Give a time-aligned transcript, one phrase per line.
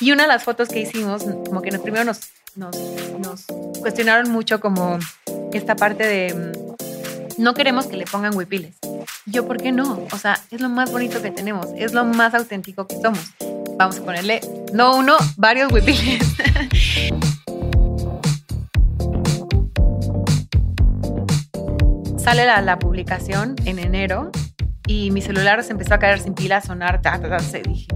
[0.00, 2.20] Y una de las fotos que hicimos, como que primero nos,
[2.54, 2.76] nos,
[3.18, 3.44] nos
[3.80, 4.98] cuestionaron mucho como
[5.52, 8.76] esta parte de mm, no queremos que le pongan huipiles.
[9.26, 10.06] Yo, ¿por qué no?
[10.12, 13.32] O sea, es lo más bonito que tenemos, es lo más auténtico que somos.
[13.76, 14.40] Vamos a ponerle,
[14.72, 16.22] no uno, varios huipiles.
[22.18, 24.32] Sale la, la, publicación en enero
[24.86, 27.62] y mi celular se empezó a caer sin pila, a sonar, ta, ta, ta, se
[27.62, 27.86] dije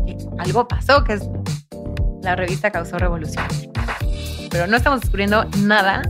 [0.41, 1.19] algo pasó, que
[2.23, 3.45] la revista causó revolución.
[4.51, 6.03] Pero no estamos descubriendo nada,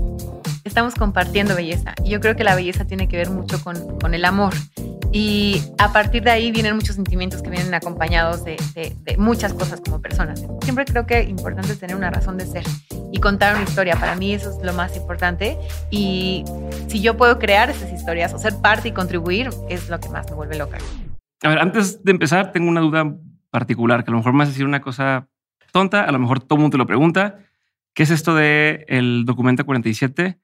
[0.65, 1.95] estamos compartiendo belleza.
[2.05, 4.55] Y yo creo que la belleza tiene que ver mucho con, con el amor.
[5.13, 9.81] Y a partir de ahí vienen muchos sentimientos que vienen acompañados de, de, muchas cosas
[9.81, 10.45] como personas.
[10.63, 12.63] Siempre creo que importante es tener una razón de ser
[13.11, 13.97] y contar una historia.
[13.97, 15.59] Para mí eso es lo más importante.
[15.91, 16.45] Y
[16.87, 20.31] si yo puedo crear esas historias o ser parte y contribuir, es lo que más
[20.31, 20.79] me vuelve loca.
[21.43, 23.13] A ver, antes de empezar, tengo una duda
[23.51, 25.27] particular, que a lo mejor me vas a decir una cosa
[25.71, 27.39] tonta, a lo mejor todo el mundo te lo pregunta.
[27.95, 30.39] ¿Qué es esto de el documento 47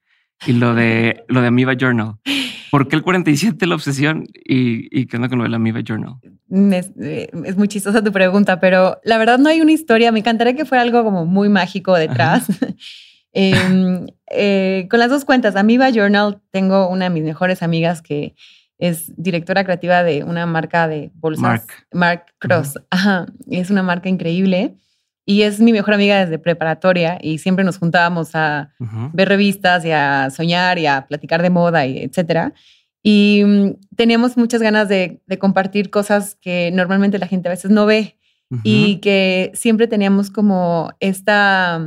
[0.45, 2.15] y lo de lo de Amoeba Journal?
[2.71, 5.81] ¿Por qué el 47 la obsesión y, y qué onda con lo de la Amoeba
[5.81, 6.15] Journal?
[6.49, 10.11] Es, es, muy chistosa tu pregunta, pero la verdad no hay una historia.
[10.11, 12.45] Me encantaría que fuera algo como muy mágico detrás.
[13.33, 18.35] eh, eh, con las dos cuentas, Amoeba Journal, tengo una de mis mejores amigas que
[18.77, 21.41] es directora creativa de una marca de bolsas.
[21.41, 21.67] Mark.
[21.91, 22.75] Mark Cross.
[22.75, 22.85] Uh -huh.
[22.91, 23.25] Ajá.
[23.49, 24.75] Es una marca increíble.
[25.29, 29.09] Y es mi mejor amiga desde preparatoria y siempre nos juntábamos a uh -huh.
[29.11, 32.53] ver revistas y a soñar y a platicar de moda y etcétera.
[33.03, 37.69] Y um, teníamos muchas ganas de, de, compartir cosas que normalmente la gente a veces
[37.71, 38.17] no ve
[38.49, 38.61] uh -huh.
[38.63, 41.81] y que siempre teníamos como esta...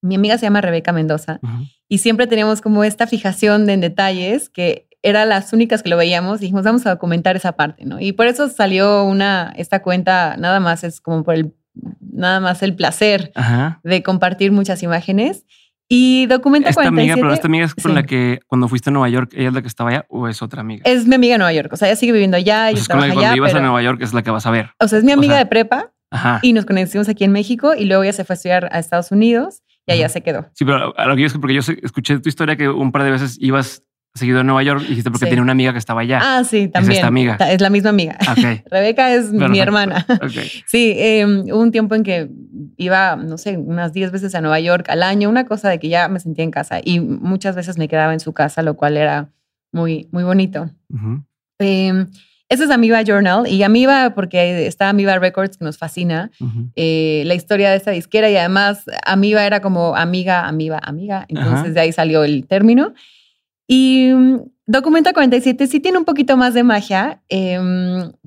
[0.00, 1.68] Mi amiga se llama Rebeca Mendoza uh -huh.
[1.88, 5.96] y siempre teníamos como esta fijación de en detalles que eran las únicas que lo
[5.96, 7.98] veíamos y dijimos, vamos a documentar esa parte, ¿no?
[7.98, 11.52] Y por eso salió una, esta cuenta, nada más es como por el
[12.00, 13.80] nada más el placer Ajá.
[13.84, 15.44] de compartir muchas imágenes.
[15.88, 17.12] Y documenta esta 47.
[17.12, 17.94] amiga, pero esta amiga es con sí.
[17.94, 20.42] la que cuando fuiste a Nueva York, ella es la que estaba allá o es
[20.42, 20.82] otra amiga.
[20.84, 22.68] Es mi amiga en Nueva York, o sea, ella sigue viviendo allá.
[22.70, 24.30] Pues es con la que allá, cuando ibas pero, a Nueva York es la que
[24.32, 24.70] vas a ver.
[24.80, 26.40] O sea, es mi amiga o sea, de prepa Ajá.
[26.42, 29.12] y nos conocimos aquí en México y luego ella se fue a estudiar a Estados
[29.12, 30.12] Unidos y allá Ajá.
[30.14, 30.46] se quedó.
[30.54, 32.90] Sí, pero a lo que yo es que porque yo escuché tu historia que un
[32.90, 33.84] par de veces ibas
[34.16, 35.30] seguido en Nueva York dijiste porque sí.
[35.30, 36.20] tenía una amiga que estaba allá.
[36.22, 36.92] Ah, sí, también.
[36.92, 37.36] Es esta amiga.
[37.50, 38.18] Es la misma amiga.
[38.32, 38.62] Okay.
[38.70, 39.48] Rebeca es Perfecto.
[39.48, 40.06] mi hermana.
[40.26, 40.50] Okay.
[40.66, 42.28] Sí, eh, hubo un tiempo en que
[42.76, 45.88] iba, no sé, unas 10 veces a Nueva York al año, una cosa de que
[45.88, 48.96] ya me sentía en casa y muchas veces me quedaba en su casa, lo cual
[48.96, 49.30] era
[49.72, 50.70] muy, muy bonito.
[50.88, 51.24] Uh -huh.
[51.60, 52.06] eh,
[52.48, 56.70] ese es Amiba Journal y Amiba porque está Amiba Records que nos fascina uh -huh.
[56.76, 61.60] eh, la historia de esta disquera y además Amiba era como amiga, amiba, amiga, entonces
[61.60, 61.72] uh -huh.
[61.72, 62.94] de ahí salió el término.
[63.66, 67.56] Y um, Documenta 47 sí tiene un poquito más de magia, eh,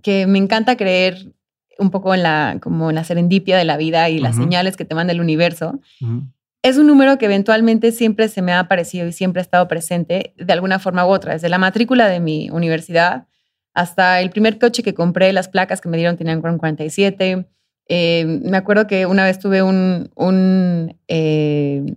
[0.01, 1.33] que me encanta creer
[1.77, 4.23] un poco en la, como en la serendipia de la vida y uh -huh.
[4.23, 5.79] las señales que te manda el universo.
[6.01, 6.31] Uh -huh.
[6.61, 10.33] Es un número que eventualmente siempre se me ha aparecido y siempre ha estado presente
[10.37, 11.33] de alguna forma u otra.
[11.33, 13.27] Desde la matrícula de mi universidad
[13.73, 17.45] hasta el primer coche que compré, las placas que me dieron tenían 47.
[17.87, 21.95] Eh, me acuerdo que una vez tuve un, un, eh,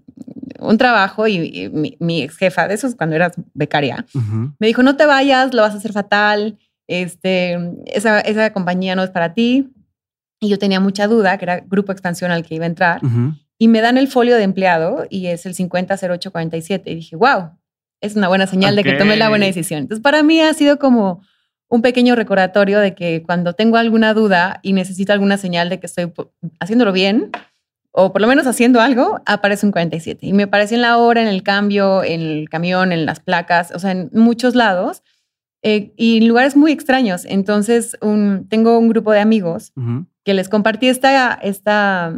[0.66, 4.54] un trabajo y, y mi, mi, ex jefa, de esos cuando eras becaria, uh -huh.
[4.58, 6.58] me dijo, no te vayas, lo vas a hacer fatal,
[6.88, 9.70] este, esa, esa compañía no es para ti.
[10.40, 13.04] Y yo tenía mucha duda, que era Grupo Expansión al que iba a entrar.
[13.04, 13.38] Uh -huh.
[13.58, 16.90] Y me dan el folio de empleado y es el 500847.
[16.90, 17.50] Y dije, wow,
[18.00, 18.82] es una buena señal okay.
[18.82, 19.80] de que tomé la buena decisión.
[19.80, 21.22] Entonces, para mí ha sido como
[21.68, 25.86] un pequeño recordatorio de que cuando tengo alguna duda y necesito alguna señal de que
[25.86, 26.12] estoy
[26.60, 27.30] haciéndolo bien,
[27.92, 30.26] o por lo menos haciendo algo, aparece un 47.
[30.26, 33.70] Y me aparece en la hora, en el cambio, en el camión, en las placas,
[33.74, 35.02] o sea, en muchos lados
[35.62, 37.24] eh, y en lugares muy extraños.
[37.26, 40.06] Entonces, un, tengo un grupo de amigos uh -huh.
[40.24, 42.14] que les compartí esta, esta,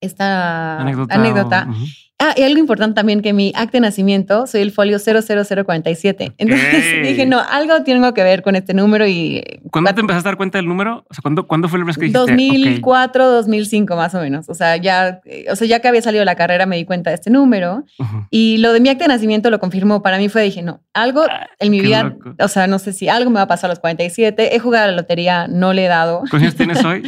[0.00, 1.14] esta anécdota.
[1.14, 1.66] anécdota.
[1.68, 2.05] Uh -huh.
[2.18, 6.32] Ah, y algo importante también que mi acta de nacimiento soy el folio 00047.
[6.38, 7.02] Entonces okay.
[7.08, 9.42] dije, no, algo tengo que ver con este número y...
[9.70, 11.04] ¿Cuándo te empezaste a dar cuenta del número?
[11.10, 12.18] O sea, ¿cuándo, ¿cuándo fue el mes que dijiste?
[12.18, 13.34] 2004, okay.
[13.36, 14.48] 2005 más o menos.
[14.48, 15.20] O sea, ya,
[15.50, 18.02] o sea, ya que había salido la carrera me di cuenta de este número uh
[18.02, 18.26] -huh.
[18.30, 20.00] y lo de mi acta de nacimiento lo confirmó.
[20.02, 21.22] Para mí fue, dije, no, algo
[21.58, 22.34] en mi vida, loco.
[22.40, 24.56] o sea, no sé si algo me va a pasar a los 47.
[24.56, 26.22] He jugado a la lotería, no le he dado.
[26.30, 27.02] ¿Cuántos tienes hoy?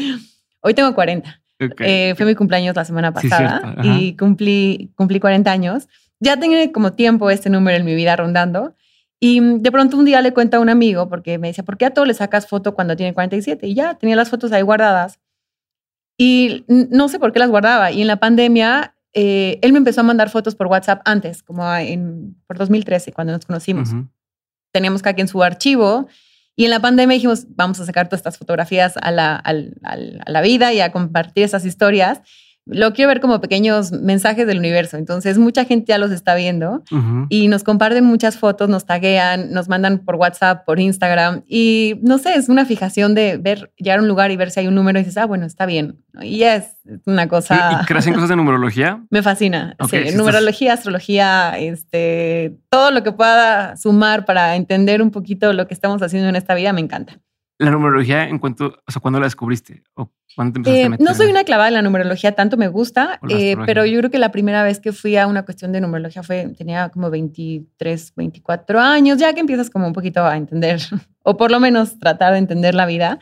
[0.60, 1.40] hoy tengo 40.
[1.60, 2.10] Okay.
[2.10, 5.88] Eh, fue mi cumpleaños la semana pasada sí, y cumplí, cumplí 40 años.
[6.20, 8.74] Ya tenía como tiempo este número en mi vida rondando.
[9.20, 11.86] Y de pronto un día le cuento a un amigo, porque me decía, ¿por qué
[11.86, 13.66] a todos le sacas foto cuando tiene 47?
[13.66, 15.18] Y ya, tenía las fotos ahí guardadas.
[16.16, 17.90] Y no sé por qué las guardaba.
[17.90, 21.72] Y en la pandemia, eh, él me empezó a mandar fotos por WhatsApp antes, como
[21.74, 23.92] en, por 2013, cuando nos conocimos.
[23.92, 24.08] Uh -huh.
[24.72, 26.06] Teníamos cada quien su archivo
[26.58, 29.52] Y en la pandemia dijimos, vamos a sacar todas estas fotografías a la, a
[30.32, 32.20] la vida y a compartir esas historias
[32.68, 34.96] lo quiero ver como pequeños mensajes del universo.
[34.96, 36.82] Entonces, mucha gente ya los está viendo
[37.28, 41.42] y nos comparten muchas fotos, nos taguean, nos mandan por WhatsApp, por Instagram.
[41.46, 44.60] Y no sé, es una fijación de ver, llegar a un lugar y ver si
[44.60, 45.98] hay un número y dices, ah, bueno, está bien.
[46.20, 46.76] Y es
[47.06, 47.80] una cosa.
[47.82, 49.02] ¿Y, crecen cosas de numerología?
[49.10, 49.76] Me fascina.
[49.88, 55.74] sí, numerología, astrología, este, todo lo que pueda sumar para entender un poquito lo que
[55.74, 57.18] estamos haciendo en esta vida me encanta.
[57.58, 59.82] La numerología, en cuanto, o sea, ¿cuándo la descubriste?
[59.94, 60.10] ¿O
[60.66, 64.10] eh, no soy una clavada en la numerología, tanto me gusta, eh, pero yo creo
[64.10, 68.12] que la primera vez que fui a una cuestión de numerología fue, tenía como 23,
[68.14, 70.80] 24 años, ya que empiezas como un poquito a entender,
[71.24, 73.18] o por lo menos tratar de entender la vida.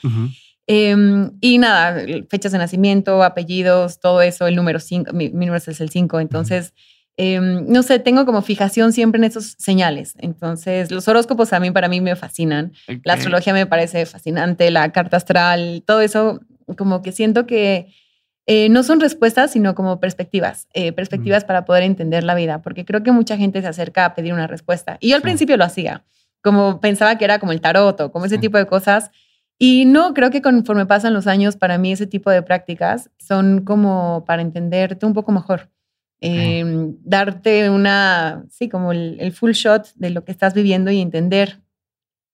[0.67, 5.81] Em, y nada, fechas de nacimiento, apellidos, todo eso, el número 5, mi, número es
[5.81, 6.75] el 5, entonces...
[7.19, 10.15] Em, no sé, tengo como fijación siempre en esos señales.
[10.19, 12.73] Entonces, los horóscopos a mí, para mí me fascinan.
[13.05, 16.41] La astrología me parece fascinante, la carta astral, todo eso
[16.77, 17.89] como que siento que
[18.47, 22.85] eh, no son respuestas, sino como perspectivas, eh, perspectivas para poder entender la vida, porque
[22.85, 24.99] creo que mucha gente se acerca a pedir una respuesta.
[25.01, 26.05] Y yo al principio lo hacía,
[26.43, 29.11] como pensaba que era como el tarot o como ese tipo de cosas.
[29.59, 33.65] Y no, creo que conforme pasan los años, para mí ese tipo de prácticas son
[33.65, 35.71] como para entenderte un poco mejor.
[36.21, 41.61] Em, darte una, sí, como el full shot de lo que estás viviendo y entender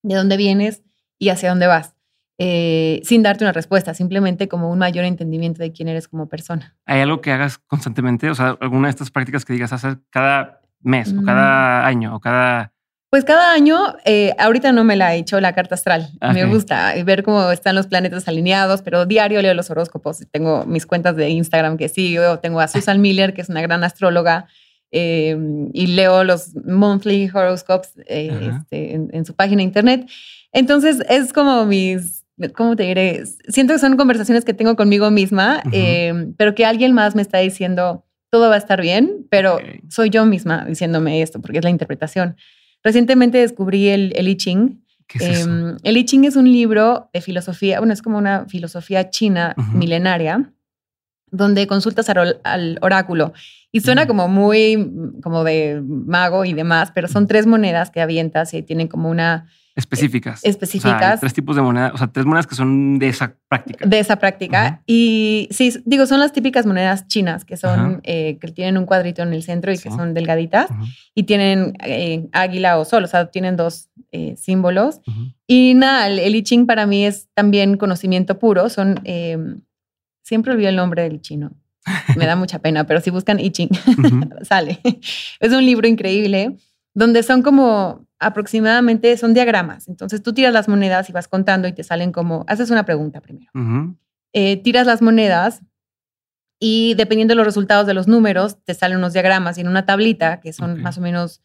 [0.02, 0.82] de dónde vienes
[1.18, 1.94] y hacia dónde vas.
[2.38, 6.76] Eh, sin darte una respuesta, simplemente como un mayor entendimiento de quién eres como persona.
[6.86, 8.30] ¿Hay algo que hagas constantemente?
[8.30, 11.86] O sea, alguna de estas prácticas que digas hacer cada mes o cada mm.
[11.86, 12.71] año o cada...
[13.12, 16.08] Pues cada año, eh, ahorita no me la he hecho la carta astral.
[16.32, 20.24] Me gusta ver cómo están los planetas alineados, pero diario leo los horóscopos.
[20.30, 22.38] Tengo mis cuentas de Instagram que sigo.
[22.38, 24.46] Tengo a Susan Miller, que es una gran astróloga,
[24.92, 25.36] eh,
[25.74, 30.08] y leo los monthly horoscopes este, en, en, su página de internet.
[30.50, 32.24] Entonces es como mis
[32.54, 33.24] ¿cómo te diré?
[33.48, 37.38] Siento que son conversaciones que tengo conmigo misma, em, pero que alguien más me está
[37.40, 39.58] diciendo, todo va a estar bien, pero
[39.90, 42.36] soy yo misma diciéndome esto, porque es la interpretación.
[42.82, 44.82] Recientemente descubrí el, el I Ching.
[45.20, 49.54] Em, el I Ching es un libro de filosofía, bueno, es como una filosofía china
[49.74, 50.52] milenaria,
[51.30, 53.32] donde consultas al, oráculo.
[53.70, 54.92] Y suena como muy,
[55.22, 59.48] como de mago y demás, pero son tres monedas que avientas y tienen como una
[59.74, 60.44] Específicas.
[60.44, 61.20] Específicas.
[61.20, 63.86] tres tipos de monedas, o sea, tres monedas que son de esa práctica.
[63.86, 64.82] De esa práctica.
[64.86, 69.22] Y sí, digo, son las típicas monedas chinas, que son, eh, que tienen un cuadrito
[69.22, 70.68] en el centro y que son delgaditas,
[71.14, 75.00] y tienen eh, águila o sol, o sea, tienen dos eh, símbolos.
[75.46, 79.00] Y nada, el, el, I Ching para mí es también conocimiento puro, son,
[80.22, 81.52] siempre olvido el nombre del chino.
[82.16, 83.70] Me da mucha pena, pero si buscan I Ching,
[84.42, 84.80] sale.
[85.40, 86.56] Es un libro increíble
[86.94, 89.88] donde son como aproximadamente, son diagramas.
[89.88, 93.20] Entonces tú tiras las monedas y vas contando y te salen como, haces una pregunta
[93.20, 93.50] primero.
[94.32, 95.62] Eh, tiras las monedas
[96.58, 99.84] y dependiendo de los resultados de los números, te salen unos diagramas y en una
[99.84, 101.42] tablita, que son más o menos,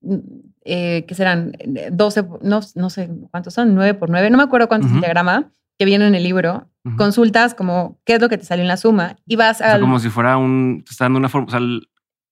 [0.00, 0.16] mm,
[0.64, 1.52] eh, que serán
[1.92, 5.00] 12, no, no sé cuántos son, 9 por 9, no me acuerdo cuántos es el
[5.00, 6.68] diagrama, que viene en el libro.
[6.96, 9.78] Consultas como qué es lo que te salió en la suma y vas a...
[9.78, 11.46] como si fuera un, te está dando una forma,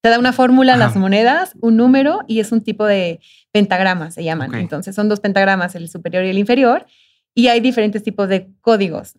[0.01, 3.21] te da una fórmula, las monedas, un número y es un tipo de
[3.53, 4.55] pentagrama, se llaman.
[4.55, 6.87] Entonces son dos pentagramas, el superior y el inferior,
[7.35, 9.15] y hay diferentes tipos de códigos.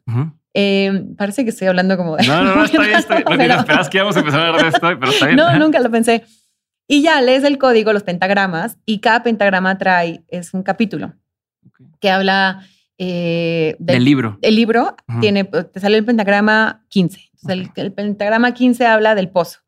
[0.54, 2.28] Em, parece que estoy hablando como de...
[2.28, 2.98] No, no, no, está bien.
[2.98, 5.38] Está Lo que esperas que íbamos a empezar a hablar de esto, pero está bien.
[5.38, 6.24] No, nunca lo pensé.
[6.88, 11.14] Y ya lees el código, los pentagramas, y cada pentagrama trae, es un capítulo
[12.00, 12.66] que habla...
[12.98, 14.38] Eh, del, libro.
[14.42, 17.20] El libro tiene, te sale el pentagrama 15.
[17.34, 19.60] Entonces el, el, pentagrama 15 habla del pozo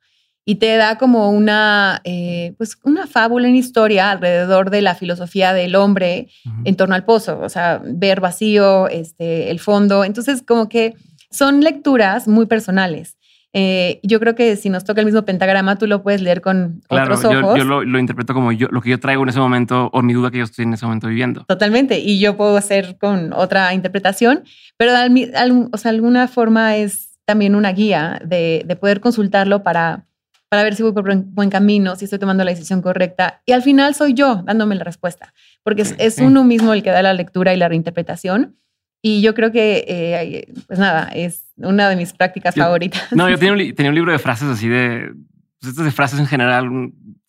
[0.46, 5.54] y te da como una, eh, pues una fábula, una historia alrededor de la filosofía
[5.54, 6.28] del hombre
[6.66, 10.04] en torno al pozo, o sea, ver vacío, este, el fondo.
[10.04, 10.96] Entonces, como que
[11.32, 13.18] son lecturas muy personales.
[13.56, 16.82] Eh, yo creo que si nos toca el mismo pentagrama, tú lo puedes leer con
[16.90, 17.58] otros ojos.
[17.58, 20.14] Yo, yo lo, interpreto como yo, lo que yo traigo en ese momento o mi
[20.14, 21.46] duda que yo estoy en ese momento viviendo.
[21.46, 22.00] Totalmente.
[22.00, 24.44] Y yo puedo hacer con otra interpretación,
[24.76, 30.08] pero de o sea, alguna forma es también una guía de, de poder consultarlo para
[30.54, 33.42] para ver si voy por buen camino, si estoy tomando la decisión correcta.
[33.44, 35.34] Y al final soy yo dándome la respuesta,
[35.64, 38.56] porque es, uno mismo el que da la lectura y la reinterpretación.
[39.02, 43.12] Y yo creo que, eh, pues nada, es una de mis prácticas favoritas.
[43.14, 45.12] No, yo tenía un, tenía un, libro de frases así de,
[45.60, 46.70] pues estas de frases en general,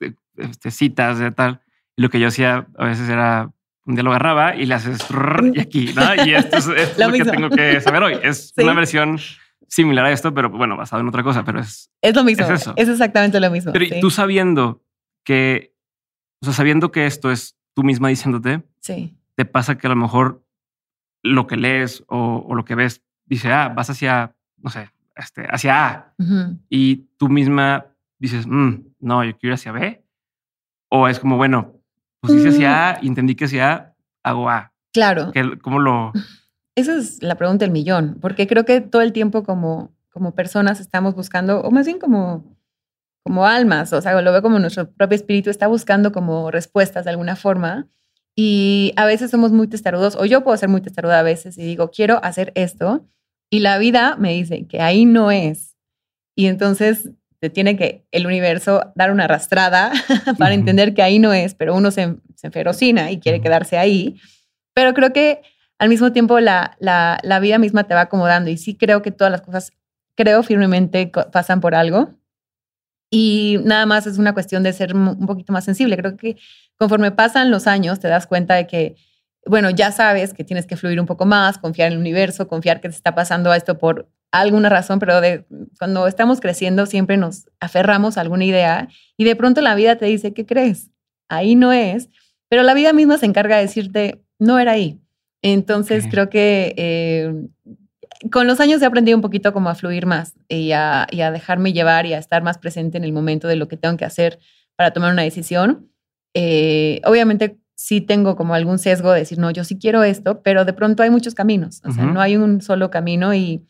[0.00, 1.62] de, este, citas, de tal.
[1.96, 3.50] Y lo que yo hacía a veces era
[3.86, 4.98] un día lo agarraba y le haces
[5.54, 6.26] y aquí, ¿no?
[6.26, 6.66] Y esto es,
[6.98, 8.18] lo, que tengo que saber hoy.
[8.22, 9.18] Es una versión
[9.74, 11.90] similar a esto, pero bueno, basado en otra cosa, pero es...
[12.00, 12.74] Es lo mismo, es, eso.
[12.76, 13.72] es exactamente lo mismo.
[13.72, 14.84] Pero tú sabiendo
[15.24, 15.74] que,
[16.40, 19.18] o sea, sabiendo que esto es tú misma diciéndote, sí.
[19.34, 20.46] te pasa que a lo mejor
[21.24, 25.88] lo que lees o, lo que ves dice, ah, vas hacia, no sé, este, hacia
[25.88, 26.14] A
[26.68, 27.86] y tú misma
[28.18, 30.04] dices, mm, no, yo quiero ir hacia B.
[30.88, 31.80] O es como, bueno,
[32.20, 32.74] pues hice hacia mm.
[32.74, 34.72] A y entendí que hacia A hago A.
[34.92, 35.32] Claro.
[35.62, 36.12] ¿Cómo lo...?
[36.76, 40.80] Esa es la pregunta del millón, porque creo que todo el tiempo como, como personas
[40.80, 42.56] estamos buscando, o más bien como,
[43.22, 47.10] como almas, o sea, lo veo como nuestro propio espíritu está buscando como respuestas de
[47.10, 47.88] alguna forma.
[48.36, 51.62] Y a veces somos muy testarudos, o yo puedo ser muy testaruda a veces y
[51.62, 53.06] digo, quiero hacer esto,
[53.50, 55.76] y la vida me dice que ahí no es.
[56.34, 59.92] Y entonces te tiene que el universo dar una arrastrada
[60.38, 64.16] para entender que ahí no es, pero uno se, se ferocina y quiere quedarse ahí.
[64.74, 65.42] Pero creo que
[65.84, 69.30] al mismo tiempo la, la, vida misma te va acomodando y sí creo que todas
[69.30, 69.70] las cosas,
[70.16, 72.14] creo firmemente, pasan por algo.
[73.10, 75.98] Y nada más es una cuestión de ser un poquito más sensible.
[75.98, 76.36] Creo que
[76.78, 78.96] conforme pasan los años te das cuenta de que
[79.46, 82.80] bueno, ya sabes que tienes que fluir un poco más, confiar en el universo, confiar
[82.80, 85.44] que te está pasando esto por alguna razón, pero de,
[85.78, 88.88] cuando estamos creciendo siempre nos aferramos a alguna idea
[89.18, 90.90] y de pronto la vida te dice, ¿qué crees?
[91.28, 92.08] Ahí no es,
[92.48, 95.03] pero la vida misma se encarga de decirte, no era ahí.
[95.46, 97.30] Entonces creo que eh,
[98.30, 101.30] con los años he aprendido un poquito como a fluir más y a, y a
[101.30, 104.06] dejarme llevar y a estar más presente en el momento de lo que tengo que
[104.06, 104.38] hacer
[104.74, 105.90] para tomar una decisión.
[106.32, 110.64] Eh, obviamente sí tengo como algún sesgo de decir, no, yo sí quiero esto, pero
[110.64, 113.66] de pronto hay muchos caminos, o sea, no hay un solo camino y,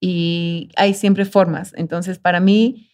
[0.00, 1.74] y hay siempre formas.
[1.76, 2.88] Entonces, para mí,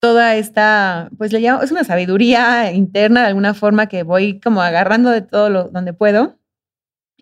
[0.00, 4.62] toda esta, pues le llamo, es una sabiduría interna de alguna forma que voy como
[4.62, 6.38] agarrando de todo lo donde puedo.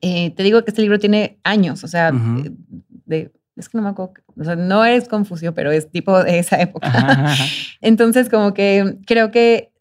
[0.01, 3.91] Eh, te digo que este libro tiene años, o sea, de, es que no me
[3.91, 6.91] acuerdo, o sea, no es confusión, pero es tipo de esa época.
[7.81, 9.73] Entonces, como que creo que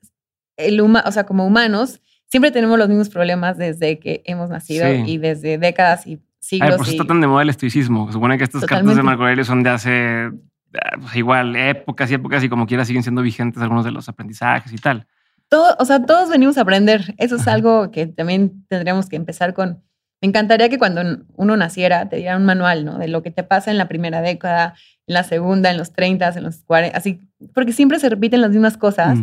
[0.57, 5.17] el o sea, como humanos, siempre tenemos los mismos problemas desde que hemos nacido y
[5.17, 6.71] desde décadas y siglos.
[6.71, 8.07] Ay, pues está tan de moda el estoicismo.
[8.07, 10.31] Se supone que estas cartas de Marco Aurelio son de hace
[10.73, 14.07] ah, pues igual épocas y épocas y como quiera siguen siendo vigentes algunos de los
[14.09, 15.07] aprendizajes y tal.
[15.47, 17.13] Todo, o sea, todos venimos a aprender.
[17.17, 19.83] Eso es algo que también tendríamos que empezar con.
[20.21, 21.01] Me encantaría que cuando
[21.35, 22.97] uno naciera te dieran un manual, ¿no?
[22.97, 24.75] De lo que te pasa en la primera década,
[25.07, 27.21] en la segunda, en los 30, en los 40, así,
[27.53, 29.19] porque siempre se repiten las mismas cosas.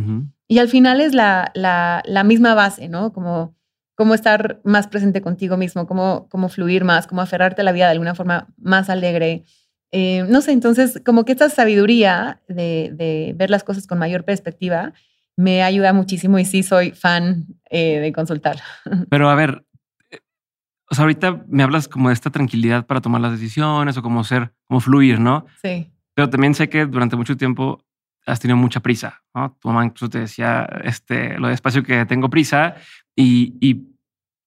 [0.49, 3.13] Y al final es la, la, la, misma base, ¿no?
[3.13, 3.57] Como,
[3.95, 7.87] cómo estar más presente contigo mismo, cómo, cómo fluir más, cómo aferrarte a la vida
[7.87, 9.45] de alguna forma más alegre.
[9.93, 14.25] Eh, no sé, entonces como que esta sabiduría de, de, ver las cosas con mayor
[14.25, 14.93] perspectiva
[15.37, 18.59] me ayuda muchísimo y sí soy fan eh, de consultar.
[19.11, 19.65] Pero a ver,
[20.93, 24.25] o sea, ahorita me hablas como de esta tranquilidad para tomar las decisiones o como
[24.25, 25.47] ser, como fluir, ¿no?
[25.63, 25.91] Sí.
[26.13, 27.83] Pero también sé que durante mucho tiempo
[28.27, 29.57] has tenido mucha prisa, ¿no?
[29.59, 32.75] Tu mamá incluso te decía este, lo despacio que tengo prisa
[33.17, 33.87] y, y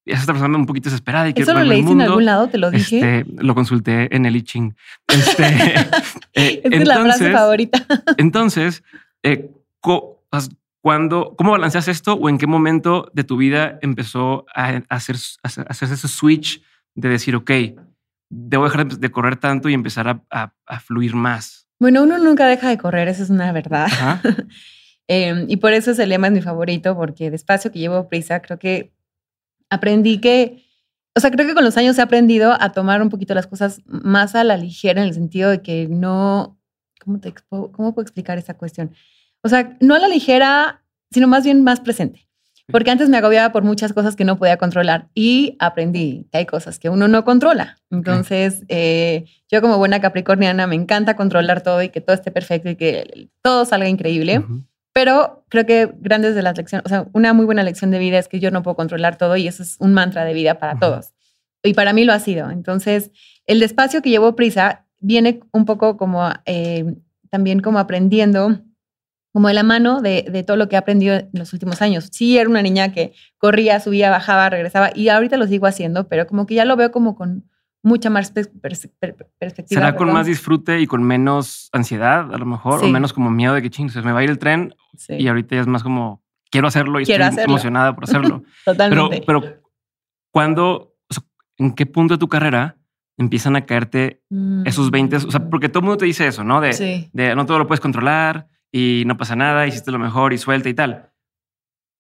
[0.05, 1.29] esa está persona un poquito desesperada.
[1.29, 2.47] Y ¿Eso lo leíste en algún lado?
[2.47, 2.97] ¿Te lo dije?
[2.97, 4.75] Este, lo consulté en el I Ching.
[5.07, 5.45] Este,
[6.35, 7.83] eh, es la frase favorita.
[8.17, 8.83] entonces,
[9.23, 9.49] eh,
[10.85, 15.47] cuando, ¿cómo balanceas esto o en qué momento de tu vida empezó a, hacer, a
[15.47, 16.61] hacerse ese switch
[16.93, 17.49] de decir, ok,
[18.29, 21.67] debo dejar de correr tanto y empezar a, a fluir más?
[21.79, 23.87] Bueno, uno nunca deja de correr, esa es una verdad.
[25.07, 28.59] Em, y por eso ese lema es mi favorito, porque despacio que llevo prisa, creo
[28.59, 28.93] que
[29.71, 30.67] aprendí que,
[31.15, 33.81] o sea, creo que con los años he aprendido a tomar un poquito las cosas
[33.87, 36.59] más a la ligera, en el sentido de que no,
[37.03, 38.91] ¿cómo, te, cómo puedo explicar esta cuestión?
[39.45, 42.27] O sea, no a la ligera, sino más bien más presente.
[42.71, 46.45] Porque antes me agobiaba por muchas cosas que no podía controlar y aprendí que hay
[46.47, 47.77] cosas que uno no controla.
[47.91, 52.71] Entonces, eh, yo como buena capricorniana me encanta controlar todo y que todo esté perfecto
[52.71, 54.43] y que todo salga increíble.
[54.93, 58.17] Pero creo que grandes de las lecciones, o sea, una muy buena lección de vida
[58.17, 60.79] es que yo no puedo controlar todo y eso es un mantra de vida para
[60.79, 61.13] todos.
[61.61, 62.49] Y para mí lo ha sido.
[62.49, 63.11] Entonces,
[63.45, 66.95] el despacio que llevo prisa viene un poco como eh,
[67.29, 68.59] también como aprendiendo
[69.35, 72.07] como de la mano de, todo lo que he aprendido en los últimos años.
[72.09, 76.25] Sí, era una niña que corría, subía, bajaba, regresaba y ahorita lo sigo haciendo, pero
[76.25, 77.43] como que ya lo veo como con
[77.83, 79.27] mucha más perspectiva.
[79.65, 82.81] ¿Será con más disfrute y con menos ansiedad a lo mejor?
[82.81, 84.73] O menos como miedo de que ching, se me va a ir el tren
[85.09, 88.41] y ahorita ya es más como quiero hacerlo y estoy emocionada por hacerlo.
[88.63, 89.21] Totalmente.
[89.27, 89.61] Pero, pero
[90.31, 90.95] ¿cuándo,
[91.57, 92.77] en qué punto de tu carrera
[93.17, 94.23] empiezan a caerte
[94.63, 95.17] esos 20?
[95.17, 95.49] O sea, mm.
[95.49, 96.61] porque todo el mundo te dice eso, ¿no?
[96.61, 100.37] De, de no todo lo puedes controlar, y no pasa nada, hiciste lo mejor y
[100.37, 101.11] suelta y tal.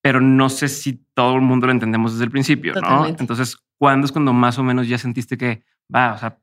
[0.01, 3.07] Pero no sé si todo el mundo lo entendemos desde el principio, ¿no?
[3.07, 6.37] Entonces, ¿cuándo es cuando más o menos ya sentiste que va, o sea,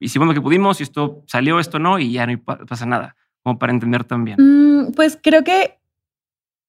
[0.00, 3.16] hicimos lo que pudimos y esto salió, esto no, y ya no pasa nada?
[3.42, 4.38] Como para entender también.
[4.40, 5.78] Mm, pues creo que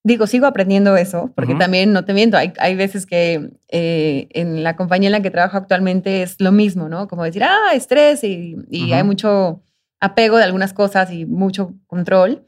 [0.06, 4.64] digo, sigo aprendiendo eso, porque también, no te miento, hay, hay veces que eh, en
[4.64, 7.08] la compañía en la que trabajo actualmente es lo mismo, ¿no?
[7.08, 9.64] Como decir, ah, estrés y, y hay mucho
[10.00, 12.48] apego de algunas cosas y mucho control,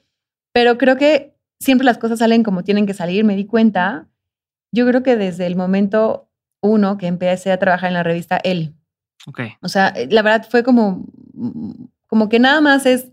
[0.58, 4.08] pero creo que siempre las cosas salen como tienen que salir, me di cuenta,
[4.72, 6.32] yo creo que desde el momento
[6.64, 8.74] uno que empecé a trabajar en la revista él
[9.28, 9.42] Ok.
[9.62, 11.06] O sea, eh, la verdad fue como,
[12.08, 13.10] como que nada más es,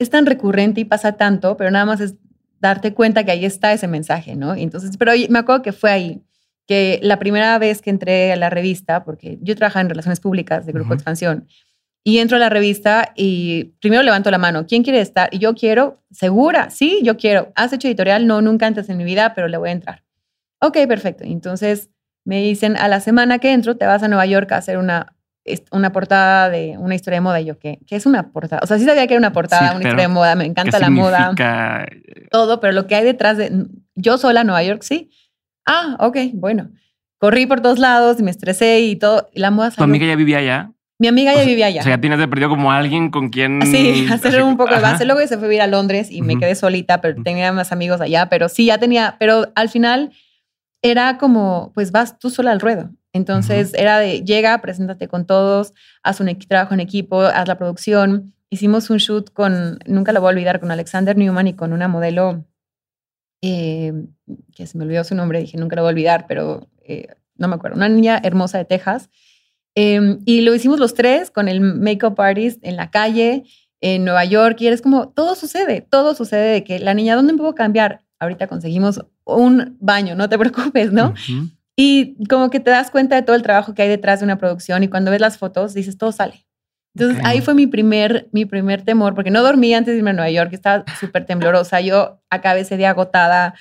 [0.00, 2.16] es tan recurrente y pasa tanto, pero nada más es
[2.58, 4.56] darte cuenta que ahí está ese mensaje, ¿no?
[4.56, 6.24] entonces, pero me acuerdo que fue ahí,
[6.66, 10.66] que la primera vez que entré a la revista, porque yo trabajaba en relaciones públicas
[10.66, 11.46] de Grupo Expansión,
[12.06, 15.28] y entro a la revista y primero levanto la mano, ¿quién quiere estar?
[15.32, 17.50] Y yo quiero, segura, sí, yo quiero.
[17.56, 18.28] ¿Has hecho editorial?
[18.28, 20.04] No, nunca antes en mi vida, pero le voy a entrar.
[20.60, 21.24] Ok, perfecto.
[21.24, 21.90] Entonces
[22.24, 25.16] me dicen, a la semana que entro, te vas a Nueva York a hacer una
[25.72, 27.40] una portada de una historia de moda.
[27.40, 27.80] Y yo, ¿qué?
[27.88, 28.60] ¿Qué es una portada?
[28.62, 30.90] O sea, sí sabía que era una portada, una historia de moda, me encanta la
[30.90, 31.34] moda.
[32.30, 35.10] Todo, pero lo que hay detrás de yo sola Nueva York, sí.
[35.66, 36.70] Ah, ok, bueno.
[37.18, 39.28] Corrí por todos lados y me estresé y todo.
[39.32, 39.78] Y la moda salió.
[39.78, 40.72] ¿Tu amiga ya vivía allá?
[40.98, 41.80] Mi amiga ya vivía allá.
[41.80, 43.60] O sea, ya tienes de perdido como alguien con quien.
[43.70, 45.04] Sí, hacer un poco de base.
[45.04, 48.00] Luego se fue a vivir a Londres y me quedé solita, pero tenía más amigos
[48.00, 48.28] allá.
[48.28, 49.16] Pero sí, ya tenía.
[49.18, 50.12] Pero al final
[50.82, 52.90] era como, pues vas tú sola al ruedo.
[53.12, 55.72] Entonces era de, llega, preséntate con todos,
[56.02, 58.34] haz un trabajo en equipo, haz la producción.
[58.50, 61.88] Hicimos un shoot con, nunca lo voy a olvidar, con Alexander Newman y con una
[61.88, 62.44] modelo,
[63.42, 63.92] eh,
[64.54, 67.48] que se me olvidó su nombre, dije, nunca lo voy a olvidar, pero eh, no
[67.48, 69.10] me acuerdo, una niña hermosa de Texas.
[69.78, 73.44] Em, y lo hicimos los tres con el makeup artist en la calle,
[73.82, 77.34] en Nueva York, y eres como, todo sucede, todo sucede de que la niña, ¿dónde
[77.34, 78.00] puedo cambiar?
[78.18, 81.12] Ahorita conseguimos un baño, no te preocupes, ¿no?
[81.76, 84.38] Y como que te das cuenta de todo el trabajo que hay detrás de una
[84.38, 86.46] producción y cuando ves las fotos dices, todo sale.
[86.94, 90.14] Entonces ahí fue mi primer, mi primer temor, porque no dormí antes de irme a
[90.14, 91.82] Nueva York, estaba súper temblorosa.
[91.82, 93.54] Yo acabé ese día agotada.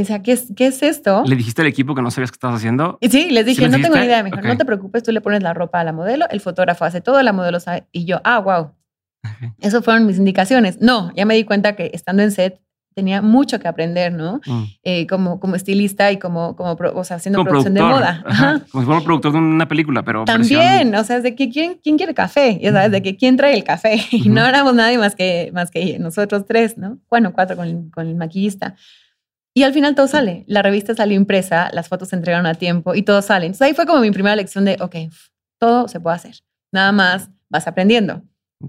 [0.00, 1.22] O sea, ¿qué es, ¿qué es esto?
[1.26, 2.98] ¿Le dijiste al equipo que no sabías qué estabas haciendo?
[3.02, 4.22] sí, les dije, no tengo ni idea.
[4.22, 7.00] Mejor, no te preocupes, tú le pones la ropa a la modelo, el fotógrafo hace
[7.00, 7.86] todo, la modelo sabe.
[7.92, 8.72] Y yo, ah, wow.
[9.60, 10.80] Eso fueron mis indicaciones.
[10.80, 12.60] No, ya me di cuenta que estando en set
[12.98, 14.40] tenía mucho que aprender, ¿no?
[14.44, 14.62] Mm.
[14.82, 18.24] Eh, como, como estilista y como, como o sea, haciendo producción de moda.
[18.72, 21.78] Como si fuera productor de una película, pero También, o sea, es de que quién,
[21.80, 24.00] quién quiere café, ya sabes, de que quién trae el café.
[24.10, 26.98] Y no éramos nadie más que, más que nosotros tres, ¿no?
[27.08, 28.74] Bueno, cuatro con con el maquillista.
[29.58, 30.44] Y al final todo sale.
[30.46, 33.46] La revista salió impresa, las fotos se entregaron a tiempo y todo sale.
[33.46, 35.12] Entonces ahí fue como mi primera lección de, ok,
[35.58, 36.36] todo se puede hacer.
[36.72, 38.22] Nada más vas aprendiendo.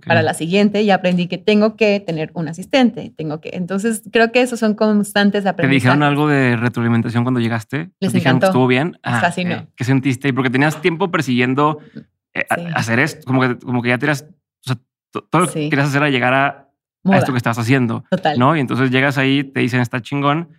[0.08, 3.52] Para la siguiente ya aprendí que tengo que tener un asistente, tengo que.
[3.54, 5.84] Entonces creo que esos son constantes aprendizajes.
[5.84, 7.92] ¿Te dijeron algo de retroalimentación cuando llegaste?
[8.00, 8.98] Les dijeron que estuvo bien?
[9.04, 9.68] Ah, Casi no.
[9.76, 10.30] ¿Qué sentiste?
[10.30, 11.78] Y porque tenías tiempo persiguiendo
[12.34, 14.78] eh, hacer esto, como que, como que ya tenías, o sea,
[15.12, 16.72] todo lo que querías hacer era llegar a,
[17.16, 18.04] esto que estás haciendo.
[18.10, 18.40] Total.
[18.40, 18.56] ¿no?
[18.56, 20.50] Y entonces llegas ahí, te dicen, está chingón.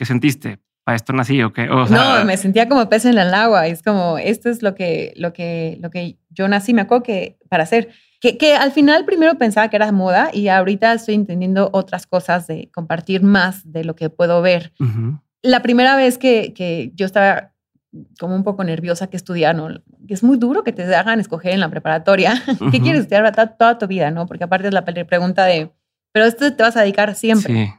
[0.00, 0.58] ¿Qué sentiste?
[0.82, 1.66] ¿Para esto nací o qué?
[1.66, 3.66] no, me sentía como pez en el agua.
[3.66, 7.38] Es como, esto es lo que, lo que, lo que yo nací, me acuerdo que
[7.50, 12.06] para hacer que, al final primero pensaba que era moda y ahorita estoy entendiendo otras
[12.06, 14.72] cosas de compartir más de lo que puedo ver.
[15.42, 17.52] La primera vez que, que, yo estaba
[18.18, 19.68] como un poco nerviosa que estudiar, ¿no?
[20.08, 22.42] Es muy duro que te hagan escoger en la preparatoria.
[22.72, 24.24] ¿Qué quieres estudiar toda, tu vida, no?
[24.24, 25.70] Porque aparte es la pregunta de,
[26.10, 27.74] pero esto te vas a dedicar siempre.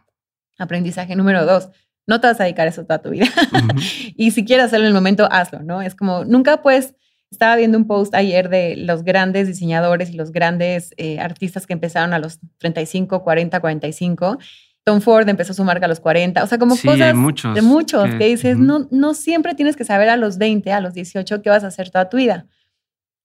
[0.60, 1.72] Aprendizaje número dos.
[2.08, 3.28] No te vas a dedicar eso toda tu vida.
[4.16, 5.82] y si quieres hacerlo en el momento, hazlo, ¿no?
[5.82, 6.96] Es como, nunca puedes
[7.32, 11.74] estaba viendo un post ayer de los grandes diseñadores y los grandes eh, artistas que
[11.74, 14.38] empezaron a los 35, 40, 45.
[14.84, 16.44] Tom Ford empezó su marca a los 40.
[16.44, 19.86] O sea, como cosas de muchos, de muchos que, dices, no, no siempre tienes que
[19.86, 22.48] saber a los 20, a los 18 qué vas a hacer toda tu vida.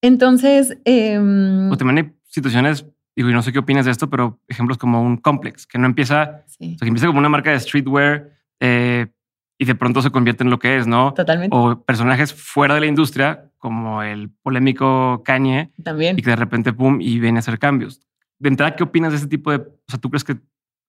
[0.03, 0.79] Entonces...
[0.85, 2.87] Eh, o también hay situaciones,
[3.17, 5.87] digo, y no sé qué opinas de esto, pero ejemplos como un complex, que no
[5.87, 9.07] empieza, o sea, que empieza como una marca de streetwear eh,
[9.59, 11.15] y de pronto se convierte en lo que es, ¿no?
[11.15, 11.57] Totalmente.
[11.57, 15.71] O personajes fuera de la industria, como el polémico Kanye.
[15.83, 16.19] También.
[16.19, 18.01] Y que de repente, pum, y viene a hacer cambios.
[18.39, 19.59] De entrada, ¿qué opinas de ese tipo de...
[19.59, 20.37] O sea, ¿tú crees que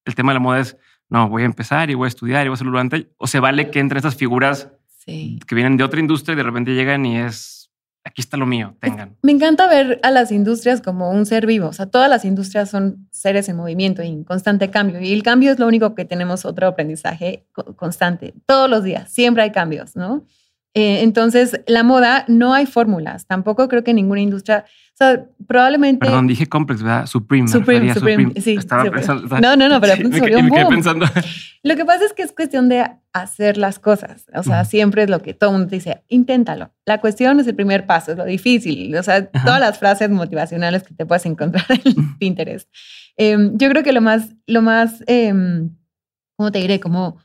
[0.05, 0.77] el tema de la moda es,
[1.09, 3.09] no, voy a empezar y voy a estudiar y voy a hacerlo durante?
[3.17, 4.71] ¿O se vale que entren estas figuras
[5.05, 7.56] que vienen de otra industria y de repente llegan y es
[8.03, 9.17] aquí está lo mío, tengan.
[9.21, 11.67] Me encanta ver a las industrias como un ser vivo.
[11.67, 14.99] O sea, todas las industrias son seres en movimiento y en constante cambio.
[15.01, 18.33] Y el cambio es lo único que tenemos otro aprendizaje constante.
[18.45, 20.25] Todos los días, siempre hay cambios, ¿no?
[20.73, 23.25] Eh, entonces, la moda no hay fórmulas.
[23.25, 24.65] Tampoco creo que ninguna industria.
[24.97, 26.05] Sea, probablemente.
[26.05, 27.05] Perdón, dije complex, ¿verdad?
[27.05, 27.47] Supreme.
[27.47, 28.41] Supreme, Supreme.
[28.41, 28.55] Sí.
[28.55, 29.27] Estaba pensando.
[29.39, 31.05] No, no, no, pero sí, me, quedé, me pensando.
[31.63, 34.25] Lo que pasa es que es cuestión de hacer las cosas.
[34.33, 36.71] O sea, siempre es lo que todo el mundo dice, inténtalo.
[36.85, 38.95] La cuestión es el primer paso, es lo difícil.
[38.95, 42.67] O sea, todas las frases motivacionales que te puedes encontrar en Pinterest.
[43.17, 45.33] Em, yo creo que lo más, lo más, eh,
[46.37, 46.79] ¿cómo te diré?
[46.79, 47.17] Como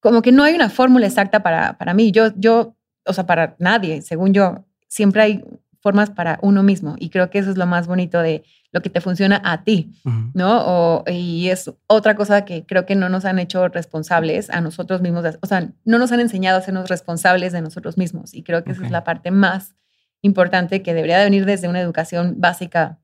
[0.00, 2.12] como que no hay una fórmula exacta para, para mí.
[2.12, 5.44] Yo, yo, o sea, para nadie, según yo, siempre hay
[5.88, 6.96] formas para uno mismo.
[6.98, 9.94] Y creo que eso es lo más bonito de lo que te funciona a ti,
[10.34, 10.62] ¿no?
[10.66, 15.00] O, y es otra cosa que creo que no nos han hecho responsables a nosotros
[15.00, 18.34] mismos, o sea, no nos han enseñado a sernos responsables de nosotros mismos.
[18.34, 19.74] Y creo que esa es la parte más
[20.20, 22.98] importante que debería de venir desde una educación básica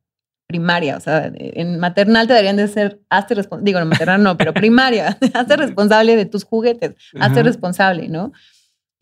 [0.47, 4.37] primaria, o sea, en maternal te deberían de ser, hazte responsable, digo, en maternal no,
[4.37, 8.33] pero primaria, hazte responsable de tus juguetes, hazte responsable, ¿no?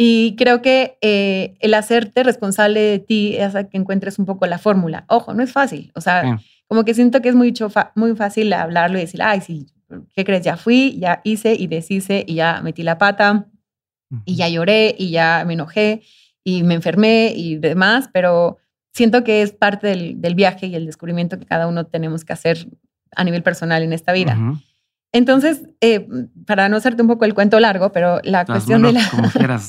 [0.04, 4.58] Y creo que eh, el hacerte responsable de ti es que encuentres un poco la
[4.58, 5.04] fórmula.
[5.06, 5.92] Ojo, no es fácil.
[5.94, 7.54] O sea, como que siento que es muy,
[7.94, 9.68] muy fácil hablarlo y decir, ay, sí,
[10.16, 10.44] ¿qué crees?
[10.44, 13.46] Ya fui, ya hice y deshice y ya metí la pata
[14.24, 16.02] y ya lloré y ya me enojé
[16.42, 18.58] y me enfermé y demás, pero
[18.92, 22.32] siento que es parte del, del viaje y el descubrimiento que cada uno tenemos que
[22.32, 22.66] hacer
[23.14, 24.36] a nivel personal en esta vida.
[25.14, 26.08] Entonces, eh,
[26.46, 29.02] para no hacerte un poco el cuento largo, pero la cuestión de la,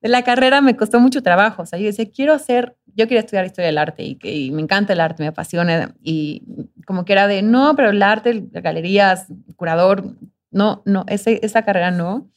[0.00, 1.62] de la carrera me costó mucho trabajo.
[1.62, 4.62] O sea, yo decía, quiero hacer, yo quería estudiar historia del arte y, que, me
[4.62, 5.94] encanta el arte, me apasiona.
[6.02, 6.42] Y
[6.86, 10.16] como que era de, no, pero el arte, galerías, curador,
[10.50, 12.30] no, no, ese, esa carrera no.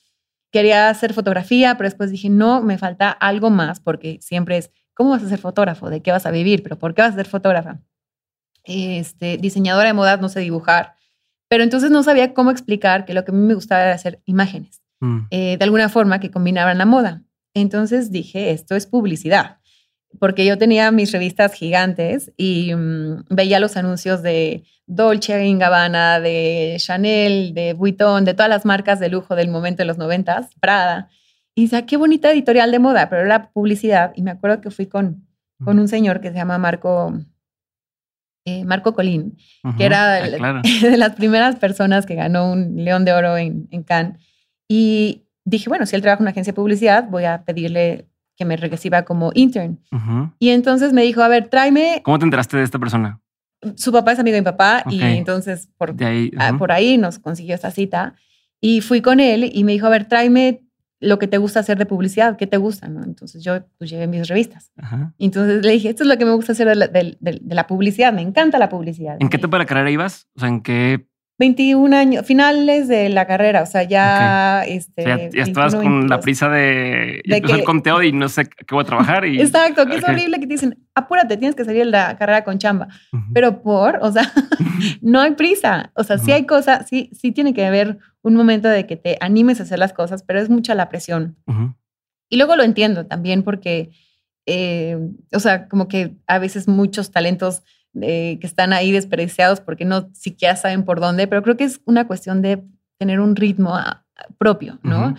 [0.51, 5.11] Quería hacer fotografía, pero después dije, no, me falta algo más, porque siempre es, ¿cómo
[5.11, 5.89] vas a ser fotógrafo?
[5.89, 6.63] ¿De qué vas a vivir?
[6.63, 7.79] ¿Pero por qué vas a ser fotógrafa?
[8.65, 10.95] Este, diseñadora de modas, no sé dibujar
[11.51, 14.21] pero entonces no sabía cómo explicar que lo que a mí me gustaba era hacer
[14.23, 15.19] imágenes, mm.
[15.31, 17.23] eh, de alguna forma que combinaban la moda.
[17.53, 19.57] Entonces dije, esto es publicidad,
[20.17, 26.77] porque yo tenía mis revistas gigantes y mm, veía los anuncios de Dolce Gabbana, de
[26.79, 31.09] Chanel, de Vuitton, de todas las marcas de lujo del momento de los noventas, Prada.
[31.53, 34.13] Y decía, qué bonita editorial de moda, pero era publicidad.
[34.15, 35.27] Y me acuerdo que fui con,
[35.61, 37.13] con un señor que se llama Marco
[38.45, 39.37] eh, Marco Colín,
[39.77, 43.83] que era ah, de, las primeras personas que ganó un León de Oro en, en,
[43.83, 44.17] Cannes.
[44.67, 48.07] Y dije, bueno, si él trabaja en una agencia de publicidad, voy a pedirle
[48.41, 49.79] que me reciba como intern.
[50.39, 52.01] Y entonces me dijo, a ver, tráeme...
[52.03, 53.21] ¿Cómo te enteraste de esta persona?
[53.75, 57.19] Su papá es amigo de mi papá y entonces por ahí, ah, por ahí nos
[57.19, 58.15] consiguió esta cita.
[58.59, 60.63] Y fui con él y me dijo, a ver, tráeme
[61.01, 62.87] lo que te gusta hacer de publicidad, ¿qué te gusta?
[62.87, 63.03] ¿no?
[63.03, 64.71] Entonces yo pues, llevé mis revistas.
[65.17, 67.17] entonces le dije, esto es lo que me gusta hacer de la, de,
[67.49, 69.17] la publicidad, me encanta la publicidad.
[69.19, 70.27] ¿En qué etapa de la carrera ibas?
[70.35, 71.07] O sea, ¿en qué
[71.41, 76.49] 21 años, finales de la carrera, o sea, ya, este, ya, estabas con la prisa
[76.49, 79.25] de, de el conteo y no sé qué voy a trabajar.
[79.25, 82.43] Y, Exacto, que es horrible que te dicen, apúrate, tienes que salir de la carrera
[82.43, 82.89] con chamba.
[83.33, 84.31] Pero por, o sea,
[85.01, 85.91] no hay prisa.
[85.95, 89.17] O sea, sí hay cosas, sí, sí tiene que haber un momento de que te
[89.19, 91.37] animes a hacer las cosas, pero es mucha la presión.
[92.29, 93.89] Y luego lo entiendo también porque,
[94.45, 94.95] eh,
[95.33, 100.55] o sea, como que a veces muchos talentos que están ahí desperdiciados porque no siquiera
[100.55, 102.63] saben por dónde, pero creo que es una cuestión de
[102.97, 104.05] tener un ritmo ah,
[104.37, 105.15] propio, ¿no?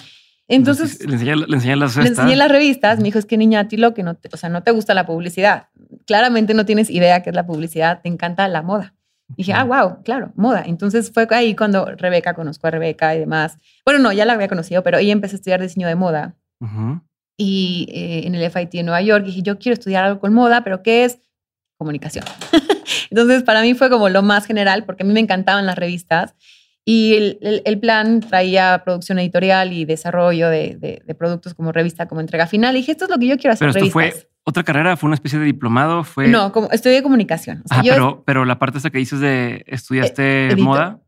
[0.49, 2.05] Entonces, le enseñé, le las revistas.
[2.05, 2.99] Le enseñé las revistas.
[2.99, 4.71] Me dijo, es que niña, a ti lo que no, te, o sea, no te
[4.71, 5.69] gusta la publicidad.
[6.07, 8.95] Claramente no tienes idea qué es la publicidad, te encanta la moda.
[9.29, 10.63] dije, ah, wow, claro, moda.
[10.67, 13.57] Entonces fue ahí cuando Rebeca, conozco a Rebeca y demás.
[13.85, 16.37] Bueno, no, ya la había conocido, pero ella empezó a estudiar diseño de moda.
[17.37, 20.63] Y eh, en el FIT en Nueva York dije, yo quiero estudiar algo con moda,
[20.63, 21.19] pero ¿qué es?
[21.83, 22.25] Comunicación.
[23.11, 26.35] Entonces, para mí fue como lo más general, porque a mí me encantaban las revistas.
[26.85, 32.21] Y el, el, plan traía producción editorial y desarrollo de, de, productos como revista, como
[32.21, 32.75] entrega final.
[32.75, 33.69] Y dije, esto es lo que yo quiero hacer.
[33.73, 36.27] Pero esto fue otra carrera, fue una especie de diplomado, fue.
[36.27, 37.63] No, como estudié comunicación.
[37.71, 40.99] ah, pero, pero la parte esa que dices de estudiaste moda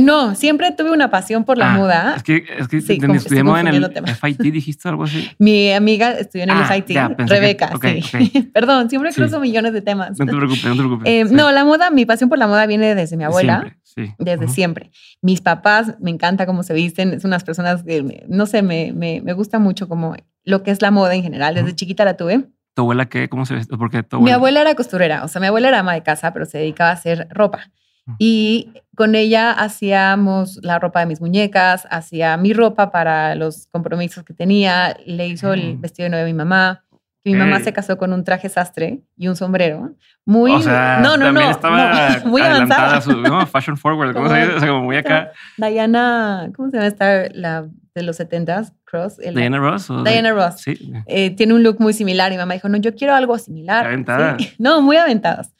[0.00, 2.14] no, siempre tuve una pasión por la ah, moda.
[2.16, 5.30] Es que, es que estudiamos en el FIT, dijiste algo así.
[5.38, 6.96] Mi amiga estudió en el ah, FIT,
[7.28, 7.72] Rebeca.
[8.02, 8.50] sí.
[8.54, 10.18] Perdón, siempre cruzo millones de temas.
[10.18, 11.08] No te preocupes, no te preocupes.
[11.10, 13.76] Eh, no, la moda, mi pasión por la moda viene desde mi abuela.
[13.82, 14.12] sí.
[14.18, 14.90] Desde siempre.
[15.22, 17.14] Mis papás, me encanta cómo se visten.
[17.14, 20.14] Es unas personas que, no sé, me, me, me gusta mucho como
[20.44, 21.54] lo que es la moda en general.
[21.54, 22.44] Desde chiquita la tuve.
[22.74, 23.30] ¿Tu abuela qué?
[23.30, 23.74] ¿Cómo se viste?
[24.20, 25.24] Mi abuela era costurera.
[25.24, 27.70] O sea, mi abuela era ama de casa, pero se dedicaba a hacer ropa.
[28.18, 34.24] Y con ella hacíamos la ropa de mis muñecas, hacía mi ropa para los compromisos
[34.24, 36.82] que tenía, le hizo el vestido de novia a mi mamá.
[37.24, 39.90] Mi mamá se casó con un traje sastre y un sombrero.
[40.24, 40.52] Muy.
[40.52, 43.00] O sea, no, no, no, estaba muy avanzada.
[43.00, 44.54] Su, no, fashion forward, ¿cómo se dice?
[44.54, 45.32] O sea, como muy acá.
[45.56, 47.28] Diana, ¿cómo se llama esta?
[47.34, 47.66] La
[47.96, 49.16] de los 70s, Cross.
[49.16, 49.88] Diana Ross.
[50.04, 50.60] Diana Ross.
[50.60, 50.92] Sí.
[51.06, 52.32] Eh, tiene un look muy similar.
[52.32, 53.86] Y mamá dijo, no, yo quiero algo similar.
[53.86, 54.36] Aventada.
[54.58, 55.54] No, muy aventadas.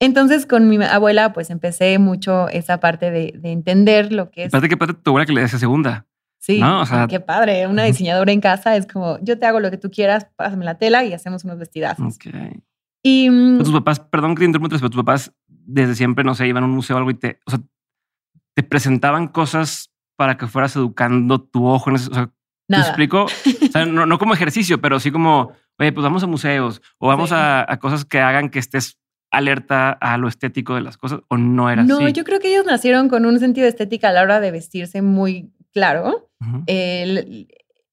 [0.00, 4.54] Entonces con mi abuela pues empecé mucho esa parte de, entender lo que es.
[4.54, 6.06] Aparte padre tu abuela que le decía segunda.
[6.38, 6.82] Sí, ¿no?
[6.82, 7.66] o sea, qué padre.
[7.66, 10.78] Una diseñadora en casa es como, yo te hago lo que tú quieras, pásame la
[10.78, 12.14] tela y hacemos unos vestidazos.
[12.14, 12.26] Ok.
[13.02, 16.46] Y mm, tus papás, perdón que te interrumpa, pero tus papás desde siempre, no sé,
[16.46, 17.60] iban a un museo o algo y te, o sea,
[18.54, 22.10] te presentaban cosas para que fueras educando tu ojo en eso?
[22.10, 22.32] O sea, ¿te
[22.68, 22.86] Nada.
[22.86, 23.24] explico?
[23.24, 27.08] O sea, no, no como ejercicio, pero sí como, oye, pues vamos a museos o
[27.08, 27.34] vamos Sí.
[27.36, 28.98] a, a cosas que hagan que estés
[29.30, 32.12] alerta a lo estético de las cosas o no era No, así.
[32.12, 35.02] yo creo que ellos nacieron con un sentido de estética a la hora de vestirse
[35.02, 36.28] muy claro.
[36.66, 37.48] El-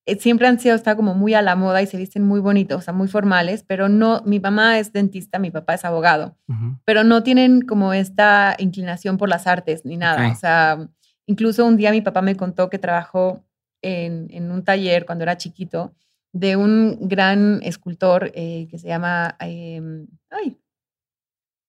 [0.06, 2.78] eh, siempre han sido, está como muy a la moda y se visten muy bonitos,
[2.78, 6.36] o sea, muy formales, pero no, mi mamá es dentista, mi papá es abogado,
[6.84, 10.30] pero no tienen como esta inclinación por las artes ni nada.
[10.30, 10.90] O sea,
[11.26, 13.46] incluso un día mi papá me contó que trabajó
[13.82, 15.94] en, en un taller cuando era chiquito
[16.34, 20.58] de un gran escultor eh, que se llama em, ay,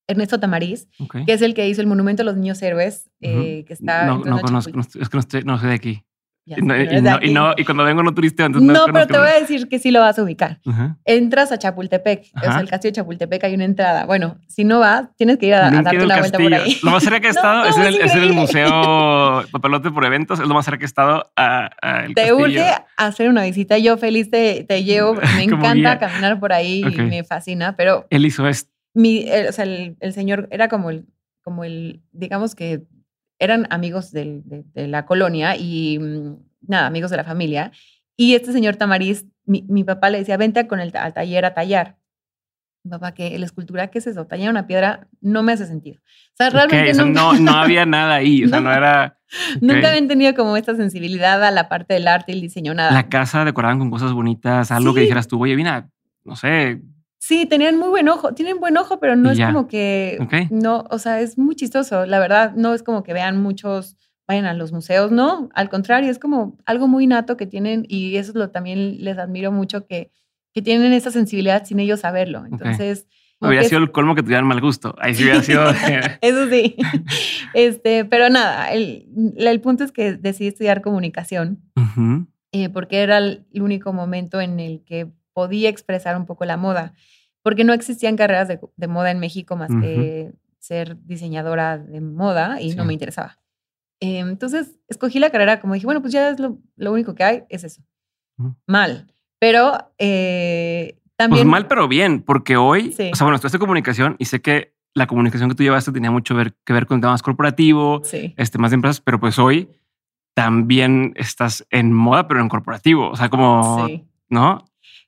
[0.06, 1.18] Ernesto Tamariz, Ok.
[1.26, 4.18] que es el que hizo el Monumento a los Niños Héroes, eh, que está no,
[4.18, 6.04] no conozco, es que no, estoy, no soy de aquí.
[6.46, 7.32] Ya Y, sé no, que y no eres de y aquí.
[7.32, 9.78] no- y cuando vengo no turisteo, entonces No, no, pero te voy a decir que
[9.78, 10.60] sí lo vas a ubicar.
[10.66, 10.98] Ajá.
[11.06, 12.52] Entras a Chapultepec, o Ajá.
[12.52, 14.04] sea, el castillo de Chapultepec hay una entrada.
[14.04, 16.76] Bueno, si no vas, tienes que ir a, a darte una vuelta por ahí.
[16.82, 20.04] Lo más cerca que he estado es, en el, es es el museo Papelote por
[20.04, 20.38] eventos.
[20.38, 22.36] Es lo más cerca que he estado a, a el Te castillo.
[22.44, 23.78] urge hacer una visita.
[23.78, 25.98] Yo feliz te, te llevo, me encanta guía.
[25.98, 26.92] caminar por ahí Ok.
[26.92, 28.70] y me fascina, pero Él hizo esto.
[28.94, 31.06] Mi, el, o sea, el, el señor era como el,
[31.42, 32.82] como el, digamos que
[33.38, 36.36] eran amigos del- de, de la colonia y mm,
[36.68, 37.72] nada, amigos de la familia.
[38.16, 41.52] Y este señor Tamariz, mi, mi papá le decía, vente con el, al taller a
[41.54, 41.96] tallar.
[42.88, 44.26] Papá, que la escultura, ¿qué es eso?
[44.26, 46.00] Tallar una piedra no me hace sentido.
[46.02, 48.44] O sea, realmente nunca, no, no había nada ahí.
[48.44, 48.76] O sea, no, No.
[48.76, 49.18] era.
[49.62, 52.92] nunca habían tenido como esta sensibilidad a la parte del arte y el diseño, nada.
[52.92, 55.04] La casa decoraban con cosas bonitas, algo que Sí.
[55.06, 55.88] dijeras tú, oye, mira,
[56.24, 56.82] no sé.
[57.26, 60.50] Sí, tenían muy buen ojo, tienen buen ojo, pero no es como que, Ok.
[60.50, 63.96] no, o sea, es muy chistoso, la verdad, no es como que vean muchos,
[64.28, 68.16] vayan a los museos, no, al contrario, es como algo muy nato que tienen y
[68.16, 70.10] eso es lo también les admiro mucho que,
[70.52, 72.44] que tienen esa sensibilidad sin ellos saberlo.
[72.44, 73.06] Entonces,
[73.38, 74.94] como Hubiera sido el colmo que tuvieran mal gusto.
[74.98, 75.64] Ahí sí hubiera sido.
[76.20, 76.76] eso sí,
[77.54, 79.08] este, pero nada, el,
[79.38, 81.62] el punto es que decidí estudiar comunicación
[82.52, 86.94] eh, porque era el único momento en el que podía expresar un poco la moda,
[87.44, 92.60] porque no existían carreras de, de moda en México más que ser diseñadora de moda
[92.60, 92.86] y no Sí.
[92.88, 93.38] me interesaba.
[94.00, 97.22] Eh, entonces escogí la carrera como dije, bueno, pues ya es lo, lo único que
[97.22, 97.82] hay, es eso.
[98.38, 98.56] Ujú.
[98.66, 101.42] Mal, pero eh, también...
[101.44, 103.10] Pues mal, pero bien, porque hoy, Sí.
[103.12, 106.34] o sea, bueno, estudiaste comunicación y sé que la comunicación que tú llevaste tenía mucho
[106.34, 109.68] ver- que ver con temas corporativos, Sí, este, más de empresas, pero pues hoy
[110.34, 113.10] también estás en moda, pero en corporativo.
[113.10, 114.04] O sea, como, sí.
[114.28, 114.64] ¿no?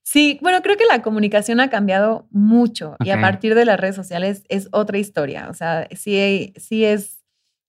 [0.08, 3.96] Sí, bueno, creo que la comunicación ha cambiado mucho y a partir de las redes
[3.96, 5.48] sociales es otra historia.
[5.50, 7.24] O sea, sí, sí es,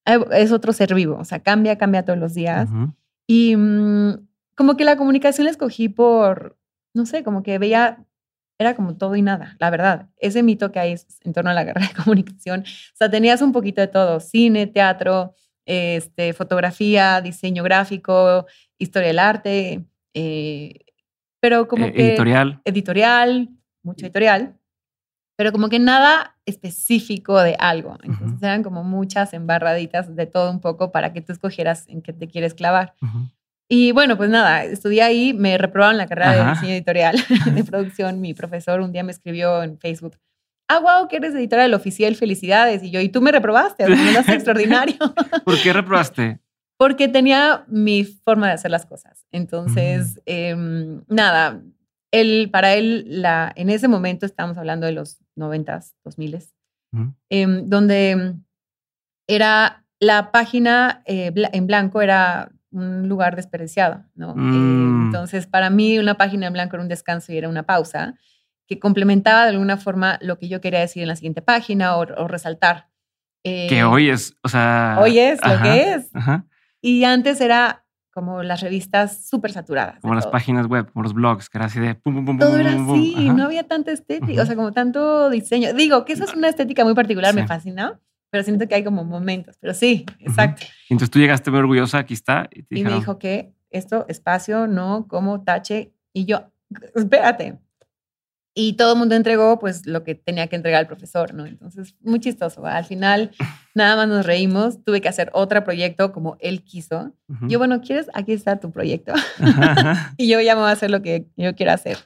[0.06, 1.16] es otro ser vivo.
[1.18, 2.68] O sea, cambia, cambia todos los días.
[3.26, 4.24] Y mm,
[4.54, 6.56] como que la comunicación la escogí por,
[6.94, 8.06] no sé, como que veía,
[8.56, 10.08] era como todo y nada, la verdad.
[10.16, 12.60] Ese mito que hay en torno a la carrera de comunicación.
[12.60, 15.34] O sea, tenías un poquito de todo, cine, teatro,
[15.66, 18.46] este, fotografía, diseño gráfico,
[18.78, 20.84] historia del arte, eh,
[21.40, 22.60] pero como Eh, que editorial.
[22.64, 23.48] editorial,
[23.82, 24.56] mucho editorial,
[25.36, 27.96] pero como que nada específico de algo.
[28.02, 32.12] Entonces eran como muchas embarraditas de todo un poco para que tú escogieras en qué
[32.12, 32.94] te quieres clavar.
[33.70, 37.16] Y bueno, pues nada, estudié ahí, me reprobaron la carrera de diseño editorial,
[37.54, 38.20] de producción.
[38.20, 40.16] Mi profesor un día me escribió en Facebook,
[40.68, 42.82] ah, wow, que eres editora del oficial, felicidades.
[42.82, 44.96] Y yo, y tú me reprobaste, me mandaste extraordinario.
[45.44, 46.40] ¿Por qué reprobaste?
[46.78, 49.26] Porque tenía mi forma de hacer las cosas.
[49.32, 51.60] Entonces, em, nada,
[52.12, 56.54] él, para él, la, en ese momento estábamos hablando de los noventas, dos miles,
[56.92, 57.12] Ujú.
[57.30, 58.34] em, donde
[59.26, 64.30] era la página eh, bla- en blanco era un lugar desperdiciado, ¿no?
[64.32, 65.06] Eh, Mm.
[65.06, 68.14] entonces, para mí una página en blanco era un descanso y era una pausa
[68.68, 72.00] que complementaba de alguna forma lo que yo quería decir en la siguiente página o,
[72.02, 72.88] o resaltar.
[73.42, 74.96] Que Eh, hoy es, o sea.
[75.00, 76.10] hoy es lo ajá, que es.
[76.14, 76.46] Ajá.
[76.80, 80.00] Y antes era como las revistas súper saturadas.
[80.00, 80.32] Como las todo.
[80.32, 82.72] páginas web, como los blogs, que era así de pum, pum, pum, Todo pum, era
[82.76, 83.32] pum, pum, así, ajá.
[83.34, 84.40] no había tanta estética, Ujú.
[84.42, 85.72] o sea, como tanto diseño.
[85.74, 87.46] Digo que eso es una estética muy particular, me Sí.
[87.46, 89.56] fascina, pero siento que hay como momentos.
[89.60, 90.62] Pero sí, exacto.
[90.88, 92.48] Y entonces tú llegaste muy orgullosa, aquí está.
[92.50, 95.92] Y, te Y me dijeron, dijo que esto, espacio, no, como tache.
[96.12, 96.50] Y yo,
[96.96, 97.58] espérate.
[98.60, 101.46] Y todo el mundo entregó pues lo que tenía que entregar el profesor, ¿no?
[101.46, 102.66] Entonces, muy chistoso.
[102.66, 103.30] Al final,
[103.74, 104.82] nada más nos reímos.
[104.84, 107.12] Tuve que hacer otro proyecto como él quiso.
[107.28, 107.46] ujú.
[107.48, 108.08] Yo, bueno, ¿quieres?
[108.14, 109.12] Aquí está tu proyecto.
[109.38, 111.98] Ajá, ajá, y yo ya me voy a hacer lo que yo quiero hacer.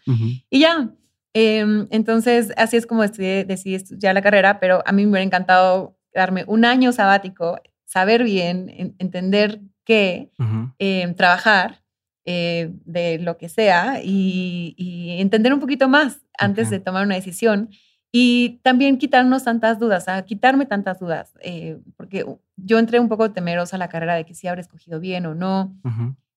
[0.51, 0.91] Y ya.
[1.35, 5.25] Em, entonces, así es como estudié, decidí estudiar la carrera, pero a mí me hubiera
[5.25, 10.31] encantado darme un año sabático, saber bien, en- entender qué,
[10.79, 11.82] em, trabajar
[12.25, 17.15] eh, de lo que sea y, y entender un poquito más antes de tomar una
[17.15, 17.71] decisión.
[18.15, 23.33] Y también quitarnos tantas dudas, a quitarme tantas dudas, eh, porque yo entré un poco
[23.33, 25.75] temerosa a la carrera de que si habré escogido bien o no,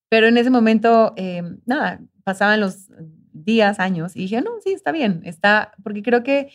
[0.07, 2.89] pero en ese momento, eh, nada, pasaban los
[3.33, 6.49] días, años, y dije, no, sí, está bien, está, porque creo que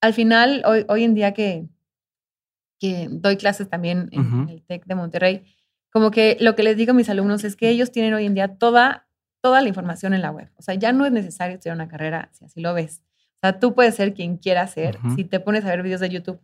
[0.00, 1.66] al final, hoy, hoy en día que,
[2.78, 5.42] que doy clases también en, el TEC de Monterrey,
[5.92, 8.34] como que lo que les digo a mis alumnos es que ellos tienen hoy en
[8.34, 9.06] día toda,
[9.40, 10.50] toda la información en la web.
[10.56, 13.02] O sea, ya no es necesario estudiar una carrera si así lo ves.
[13.36, 16.08] O sea, tú puedes ser quien quieras ser si te pones a ver videos de
[16.08, 16.40] YouTube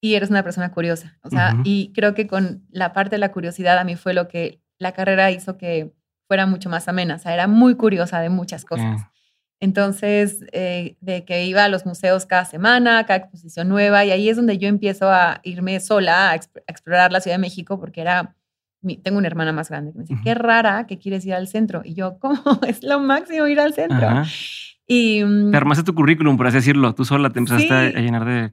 [0.00, 1.18] y eres una persona curiosa.
[1.22, 4.28] O sea, y creo que con la parte de la curiosidad a mí fue lo
[4.28, 5.94] que la carrera hizo que
[6.26, 7.14] fuera mucho más amena.
[7.14, 9.00] O sea, era muy curiosa de muchas cosas.
[9.60, 14.28] Entonces, eh, de que iba a los museos cada semana, cada exposición nueva, y ahí
[14.28, 18.36] es donde yo empiezo a irme sola a, explorar la Ciudad de México, porque era,
[19.02, 21.82] tengo una hermana más grande que me dice, qué rara que quieres ir al centro.
[21.84, 22.40] Y yo, ¿cómo?
[22.68, 24.22] Es lo máximo ir al centro.
[24.86, 26.94] Y, mm, te armaste tu currículum, por así decirlo.
[26.94, 28.52] Tú sola te empezaste a llenar de...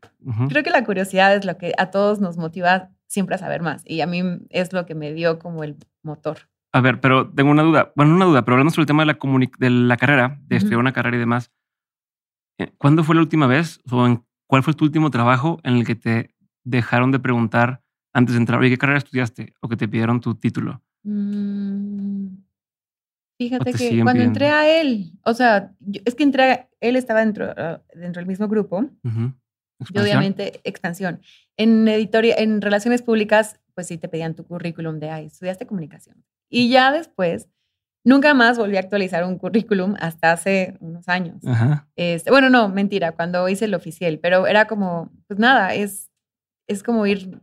[0.49, 3.83] Creo que la curiosidad es lo que a todos nos motiva siempre a saber más.
[3.85, 6.49] Y a mí es lo que me dio como el motor.
[6.73, 7.91] A ver, pero tengo una duda.
[7.95, 10.79] Bueno, una duda, pero hablando sobre el tema de la, de la carrera, de estudiar
[10.79, 11.51] una carrera y demás.
[12.57, 15.85] Eh, ¿Cuándo fue la última vez o en cuál fue tu último trabajo en el
[15.85, 17.80] que te dejaron de preguntar
[18.13, 19.53] antes de entrar, oye, ¿qué carrera estudiaste?
[19.61, 20.81] O que te pidieron tu título.
[21.03, 22.27] Mm,
[23.37, 25.73] fíjate que cuando entré a él, o sea,
[26.05, 28.89] es que entré, él estaba dentro, ah, dentro del mismo grupo.
[29.93, 31.21] Y obviamente, expansión.
[31.57, 36.23] En editoria, en relaciones públicas, pues sí te pedían tu currículum de, ay, estudiaste comunicación.
[36.49, 37.49] Y ya después,
[38.03, 41.41] nunca más volví a actualizar un currículum hasta hace unos años.
[41.95, 46.11] Este, bueno, no, mentira, cuando hice el oficial, pero era como, pues nada, es,
[46.67, 47.41] es como ir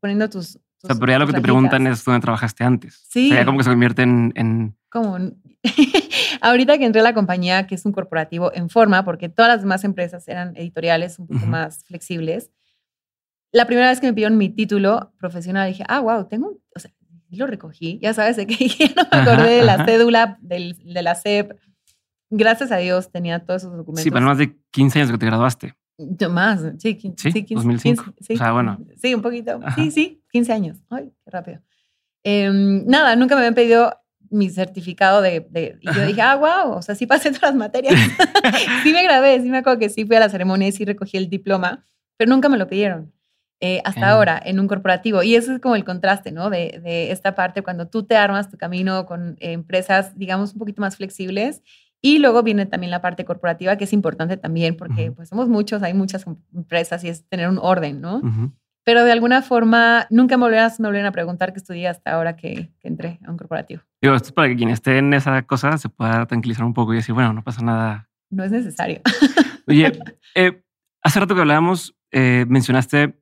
[0.00, 0.56] poniendo tus...
[0.56, 3.04] o sea, pero ya lo que te preguntan es dónde trabajaste antes.
[3.08, 3.26] Sí.
[3.26, 4.32] O sea, ya como que se convierte en...
[4.34, 4.76] en...
[4.90, 5.18] Como,
[6.40, 9.62] ahorita que entré a la compañía, que es un corporativo en forma, porque todas las
[9.62, 12.50] demás empresas eran editoriales un poco más flexibles,
[13.52, 16.90] la primera vez que me pidieron mi título profesional, dije, ah, wow, tengo, o sea,
[17.30, 18.56] lo recogí, ya sabes de qué
[18.96, 21.52] no me acordé de la cédula del, de la CEP.
[22.28, 24.02] Gracias a Dios tenía todos esos documentos.
[24.02, 25.74] Sí, pero más de 15 años que te graduaste.
[25.98, 28.04] Más, sí, 15, sí, 2005.
[28.20, 28.78] sí, o sea, bueno.
[29.00, 29.60] Sí, un poquito.
[29.74, 30.78] Sí, sí, 15 años.
[30.90, 31.62] Ay, qué rápido.
[32.22, 33.94] Em, nada, nunca me habían pedido
[34.30, 37.54] mi certificado de, de y yo dije, ah, wow, o sea, sí pasé todas las
[37.54, 37.94] materias.
[38.82, 41.16] sí me grabé, sí me acuerdo que sí fui a la ceremonia y sí recogí
[41.16, 41.84] el diploma,
[42.16, 43.12] pero nunca me lo pidieron.
[43.60, 45.22] Eh, hasta ahora en un corporativo.
[45.22, 46.50] Y eso es como el contraste, ¿no?
[46.50, 50.82] De, de esta parte cuando tú te armas tu camino con empresas, digamos, un poquito
[50.82, 51.62] más flexibles.
[52.06, 55.82] Y luego viene también la parte corporativa, que es importante también, porque pues somos muchos,
[55.82, 58.22] hay muchas empresas y es tener un orden, ¿no?
[58.84, 62.36] Pero de alguna forma, nunca me volvieron, me volvieron a preguntar qué estudié hasta ahora
[62.36, 63.82] que, que, entré a un corporativo.
[64.00, 66.92] Digo, esto es para que quien esté en esa cosa se pueda tranquilizar un poco
[66.92, 68.08] y decir, bueno, no pasa nada.
[68.30, 69.00] No es necesario.
[69.66, 69.90] Oye,
[70.36, 70.62] eh,
[71.02, 73.20] hace rato que hablábamos, eh, mencionaste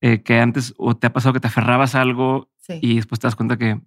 [0.00, 3.26] eh, que antes o te ha pasado que te aferrabas a algo y después te
[3.26, 3.78] das cuenta que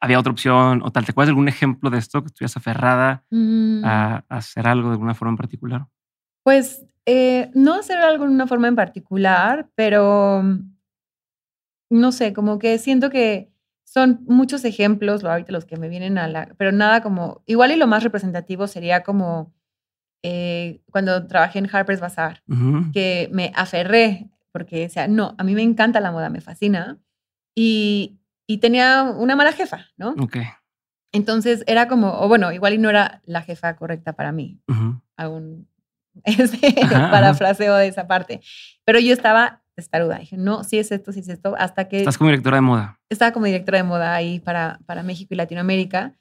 [0.00, 1.04] había otra opción o tal.
[1.04, 3.84] ¿Te acuerdas de algún ejemplo de esto que estuvieras aferrada mm.
[3.84, 5.86] a, hacer algo de alguna forma en particular?
[6.42, 10.74] Pues eh, no hacer algo de una forma en particular, pero mm,
[11.90, 13.50] no sé, como que siento que
[13.84, 17.76] son muchos ejemplos, ahorita los que me vienen a la, pero nada como, igual y
[17.76, 19.54] lo más representativo sería como
[20.22, 22.42] eh, cuando trabajé en Harper's Bazaar,
[22.92, 27.00] que me aferré porque decía, no, a mí me encanta la moda, me fascina.
[27.56, 30.14] Y, y tenía una mala jefa, ¿no?
[30.20, 30.38] Ok.
[31.12, 34.60] Entonces era como, o bueno, igual y no era la jefa correcta para mí.
[35.16, 35.68] Aún
[36.24, 38.40] este, parafraseo de esa parte.
[38.84, 40.18] Pero yo estaba testaruda.
[40.18, 41.98] Dije, no, sí es esto, sí es esto, hasta que...
[41.98, 43.00] Estás como directora de moda.
[43.08, 46.14] Estaba como directora de moda ahí para, para México y Latinoamérica.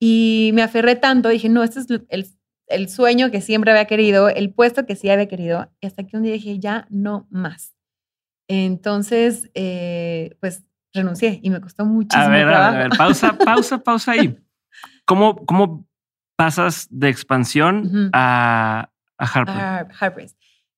[0.00, 2.26] Y me aferré tanto, dije, no, este es el,
[2.66, 5.70] el sueño que siempre había querido, el puesto que sí había querido.
[5.80, 7.74] Y hasta que un día dije, ya no más.
[8.48, 10.64] Entonces, eh, pues
[10.98, 12.24] renuncié y me costó muchísimo.
[12.24, 14.38] A ver, a ver, pausa, pausa, pausa ahí.
[15.04, 15.86] ¿Cómo, cómo
[16.36, 20.30] pasas de expansión a, a Harper?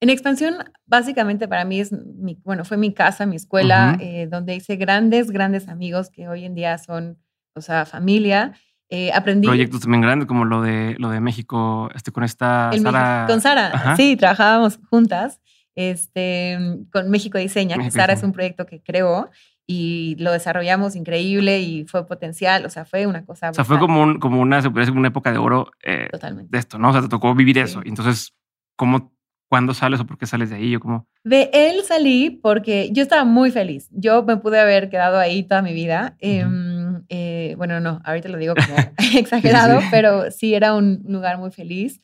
[0.02, 0.54] En expansión,
[0.86, 5.30] básicamente para mí es mi, bueno, fue mi casa, mi escuela, eh, donde hice grandes,
[5.30, 7.18] grandes amigos que hoy en día son,
[7.54, 8.54] o sea, familia.
[8.88, 9.46] Eh, aprendí.
[9.46, 13.26] Proyectos también grandes como lo de, lo de México, este, con esta Sara.
[13.28, 15.40] Con Sara, sí, trabajábamos juntas
[15.74, 16.58] este,
[16.92, 19.30] con México Diseña, que Sara es un proyecto que creó
[19.72, 23.50] y lo desarrollamos increíble y fue potencial, o sea, fue una cosa.
[23.50, 26.08] O sea, fue como, un, como una, se puede una época de oro eh,
[26.48, 26.88] de esto, ¿no?
[26.88, 27.80] O sea, te tocó vivir eso.
[27.84, 28.34] Entonces,
[28.74, 29.12] ¿cómo,
[29.48, 31.06] cuándo sales o por qué sales de ahí o cómo?
[31.22, 33.88] De él salí porque yo estaba muy feliz.
[33.92, 36.16] Yo me pude haber quedado ahí toda mi vida.
[36.18, 38.76] Em, eh, bueno, no, ahorita lo digo como
[39.16, 42.02] exagerado, pero sí era un lugar muy feliz.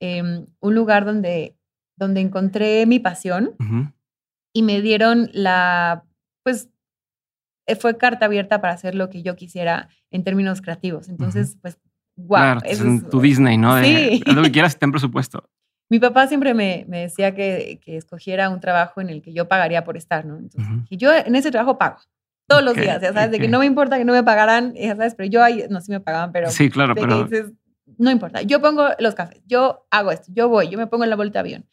[0.00, 1.56] Em, un lugar donde
[1.96, 3.54] donde encontré mi pasión
[4.52, 6.04] y me dieron la,
[6.42, 6.75] pues, eh,
[7.74, 11.08] fue carta abierta para hacer lo que yo quisiera en términos creativos.
[11.08, 11.78] Entonces, pues,
[12.14, 12.60] wow.
[12.64, 13.82] es tu Disney, ¿no?
[13.82, 14.22] sí.
[14.26, 15.48] lo que quieras, ten presupuesto.
[15.88, 19.48] Mi papá siempre me, me decía que, que, escogiera un trabajo en el que yo
[19.48, 20.36] pagaría por estar, ¿no?
[20.36, 21.98] Entonces, y yo en ese trabajo pago
[22.46, 24.94] todos los días, ya sabes, de que no me importa que no me pagaran, ya
[24.96, 26.50] sabes, pero yo ahí, no, sí me pagaban, pero...
[26.50, 27.24] Sí, claro, pero...
[27.24, 27.52] Dices,
[27.98, 31.10] no importa, yo pongo los cafés, yo hago esto, yo voy, yo me pongo en
[31.10, 31.66] la vuelta de avión.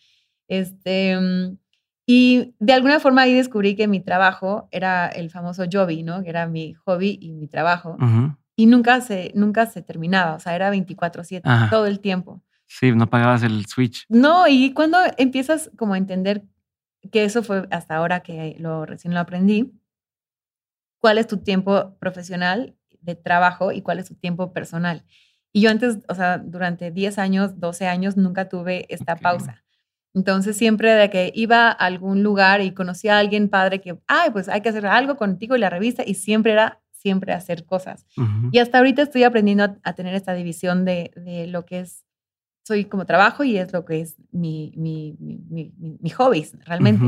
[0.48, 1.58] Este, mm,
[2.06, 6.22] y de alguna forma ahí descubrí que mi trabajo era el famoso hobby, ¿no?
[6.24, 7.98] Que era mi hobby y mi trabajo.
[8.56, 12.42] Y nunca se, nunca se terminaba, o sea, era 24/7, todo el tiempo.
[12.68, 14.06] Sí, no pagabas el switch.
[14.10, 16.44] No, y cuando empiezas como a entender
[17.12, 19.74] que eso fue hasta ahora que lo recién lo aprendí,
[21.00, 25.06] cuál es tu tiempo profesional de trabajo y cuál es tu tiempo personal.
[25.52, 29.63] Y yo antes, o sea, durante 10 años, 12 años, nunca tuve esta pausa.
[30.14, 34.30] Entonces, siempre de que iba a algún lugar y conocía a alguien padre que, ay,
[34.32, 38.06] pues hay que hacer algo contigo y la revista, y siempre era siempre hacer cosas.
[38.52, 42.06] Y hasta ahorita estoy aprendiendo a, tener esta división de, de, lo que es,
[42.66, 47.04] soy como trabajo y es lo que es mi, mi, mi, mi, hobbies, realmente.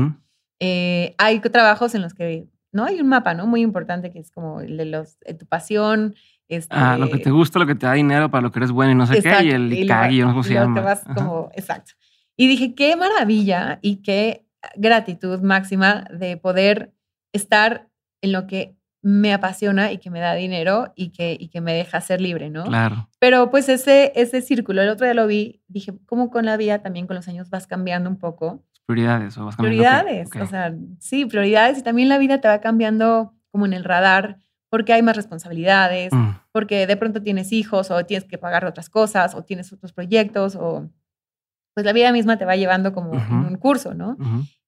[0.60, 2.84] Eh, hay trabajos en los que, ¿no?
[2.84, 3.46] Hay un mapa, ¿no?
[3.46, 6.14] Muy importante que es como el de los, tu pasión,
[6.68, 8.72] ah, lo que te este gusta, lo que te da dinero para lo que eres
[8.72, 11.00] bueno y no sé qué, y el Ikagi, no sé cómo se llama.
[11.14, 11.92] como, exacto.
[12.36, 16.92] Y dije, qué maravilla y qué gratitud máxima de poder
[17.32, 17.88] estar
[18.20, 21.72] en lo que me apasiona y que me da dinero y que, y que me
[21.72, 22.64] deja ser libre, ¿no?
[22.64, 23.08] Claro.
[23.20, 26.80] Pero pues ese, ese círculo, el otro día lo vi, dije, ¿cómo con la vida
[26.80, 28.64] también con los años vas cambiando un poco?
[28.84, 29.82] Prioridades o vas cambiando.
[29.82, 33.84] Prioridades, o sea, sí, prioridades y también la vida te va cambiando como en el
[33.84, 34.38] radar
[34.70, 36.30] porque hay más responsabilidades, mm.
[36.50, 40.56] porque de pronto tienes hijos o tienes que pagar otras cosas o tienes otros proyectos
[40.56, 40.90] o
[41.76, 44.16] pues la vida misma te va llevando como un curso, ¿no?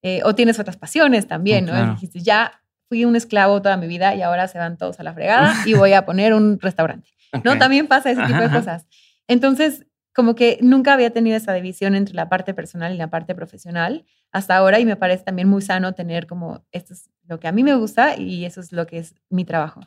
[0.02, 1.92] Eh, o tienes otras pasiones también, ¿no?
[1.92, 5.14] Dijiste, ya fui un esclavo toda mi vida y ahora se van todos a la
[5.14, 7.08] fregada y voy a poner un restaurante,
[7.44, 7.56] ¿no?
[7.56, 8.86] También pasa ese tipo de cosas.
[9.26, 13.34] Entonces, como que nunca había tenido esa división entre la parte personal y la parte
[13.34, 17.48] profesional hasta ahora y me parece también muy sano tener como esto es lo que
[17.48, 19.80] a mí me gusta y eso es lo que es mi trabajo.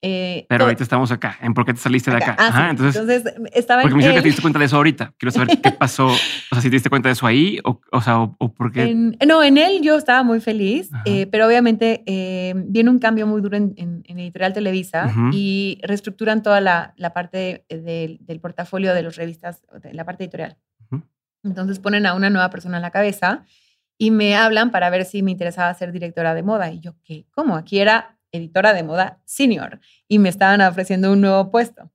[0.00, 2.36] Eh, Pero ahorita estamos acá, en por qué te saliste de acá.
[2.38, 5.12] Ah, entonces, estaba porque me dijeron que te diste cuenta de eso ahorita.
[5.18, 6.06] Quiero saber qué pasó.
[6.06, 6.16] O
[6.52, 8.94] sea, si te diste cuenta de eso ahí o, o sea, o, por qué.
[8.94, 13.40] no, en él yo estaba muy feliz, eh, pero obviamente eh, viene un cambio muy
[13.40, 13.74] duro en,
[14.06, 20.04] Editorial Televisa y reestructuran toda la, la parte del portafolio de los revistas, de la
[20.04, 20.56] parte editorial.
[21.44, 23.44] Entonces ponen a una nueva persona en la cabeza
[23.96, 26.70] y me hablan para ver si me interesaba ser directora de moda.
[26.70, 27.26] Y yo, ¿qué?
[27.30, 27.56] ¿Cómo?
[27.56, 31.90] Aquí era editora de moda senior y me estaban ofreciendo un nuevo puesto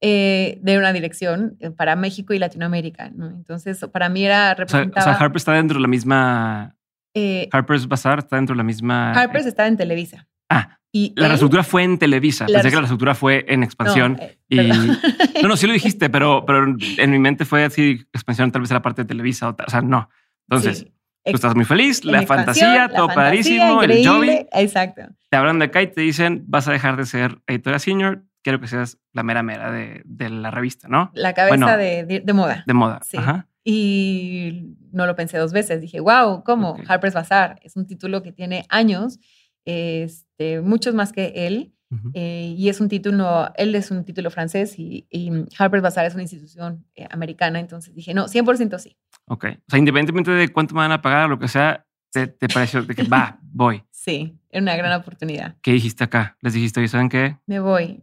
[0.00, 3.10] eh, de una dirección eh, para México y Latinoamérica.
[3.10, 3.26] ¿no?
[3.26, 5.10] Entonces, para mí era representaba...
[5.10, 6.74] O sea, Harper está dentro de la misma...
[7.14, 9.12] Eh, Harper's Bazaar está dentro de la misma...
[9.12, 10.26] Harper's está en Televisa.
[10.48, 12.46] Ah, y la reestructura fue en Televisa.
[12.46, 14.18] Pensé que la reestructura fue en expansión.
[14.48, 14.68] No, y...
[15.42, 18.70] no, no, sí lo dijiste, pero, pero en mi mente fue así, expansión tal vez
[18.70, 19.50] era parte de Televisa.
[19.50, 20.08] O, sea, no.
[20.48, 20.86] Entonces,
[21.30, 24.46] Tú estás muy feliz, la fantasía, todo padrísimo, el jobby.
[24.52, 25.02] Exacto.
[25.30, 28.60] Te hablan de acá y te dicen, vas a dejar de ser editora senior, quiero
[28.60, 31.10] que seas la mera mera de, de la revista, ¿no?
[31.14, 32.64] La cabeza de, de, moda.
[32.66, 33.00] De moda.
[33.04, 33.18] Sí.
[33.64, 35.82] Y no lo pensé dos veces.
[35.82, 36.78] Dije, wow, ¿cómo?
[36.86, 39.18] Harper's Bazaar es un título que tiene años,
[39.66, 41.74] este, muchos más que él.
[42.12, 46.14] Eh, y es un título, él es un título francés y, y Harper's Bazaar es
[46.14, 47.60] una institución eh, americana.
[47.60, 48.96] Entonces dije, no, 100% sí.
[49.28, 49.44] Ok.
[49.44, 52.48] O sea, independientemente de cuánto me van a pagar o lo que sea, te, te
[52.48, 53.84] pareció de que va, voy.
[53.90, 55.56] Sí, era una gran oportunidad.
[55.62, 56.36] ¿Qué dijiste acá?
[56.40, 57.36] Les dijiste, ¿y saben qué?
[57.46, 58.02] Me voy.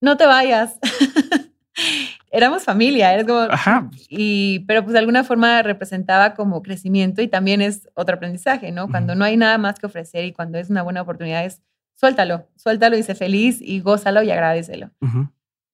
[0.00, 0.78] No te vayas.
[2.30, 3.40] Éramos familia, eres como.
[3.40, 3.88] Ajá.
[4.08, 8.88] Y, pero pues de alguna forma representaba como crecimiento y también es otro aprendizaje, ¿no?
[8.88, 11.62] Cuando no hay nada más que ofrecer y cuando es una buena oportunidad es
[11.94, 14.90] suéltalo, suéltalo y sé feliz y gózalo y agradecelo.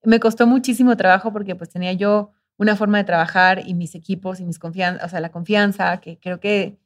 [0.05, 2.33] Me costó muchísimo trabajo porque pues tenía yo
[2.63, 6.19] una forma de trabajar y mis equipos y mis confianza, o sea, la confianza, que
[6.19, 6.79] creo que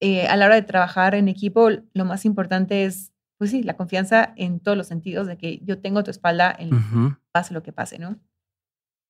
[0.00, 3.76] eh, a la hora de trabajar en equipo, lo más importante es, pues sí, la
[3.76, 7.72] confianza en todos los sentidos de que yo tengo tu espalda en pase lo que
[7.72, 8.18] pase, ¿no?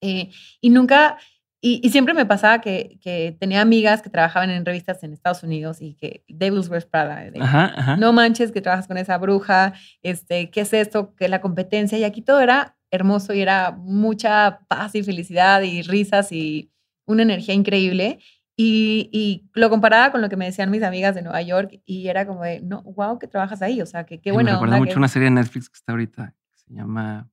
[0.01, 1.19] Eh, y nunca,
[1.61, 5.83] y, siempre me pasaba que, que, tenía amigas que trabajaban en revistas en Estados Unidos
[5.83, 7.31] y que Devil's Wears Prada,
[7.99, 11.15] no manches que trabajas con esa bruja, este, ¿qué es esto?
[11.15, 15.83] Que la competencia, y aquí todo era hermoso y era mucha paz y felicidad y
[15.83, 16.71] risas y
[17.07, 18.19] una energía increíble.
[18.59, 22.09] Y, y, lo comparaba con lo que me decían mis amigas de Nueva York y
[22.09, 23.83] era como de, no, wow, que trabajas ahí.
[23.83, 24.49] O sea, que qué bueno.
[24.49, 26.35] Me recuerda mucho una serie de Netflix que está ahorita.
[26.55, 27.29] se llama,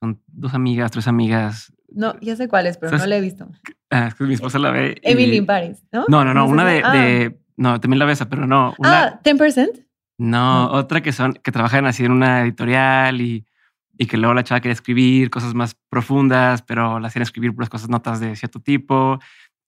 [0.00, 3.48] son dos amigas, tres amigas No, ya sé cuál es, pero no la he visto.
[3.90, 4.96] Ah, es que mi esposa la ve.
[5.02, 6.04] Emily in Paris, ¿no?
[6.08, 7.36] No, no, no, una de, ah.
[7.56, 8.74] No, también la besa, pero no.
[8.78, 9.86] Una, ah, 10%.
[10.18, 13.44] No, otra que son, que trabajan así en una editorial y,
[14.00, 17.68] y que luego la chava quiere escribir cosas más profundas, pero la hacían escribir puras
[17.68, 19.18] cosas, notas de cierto tipo.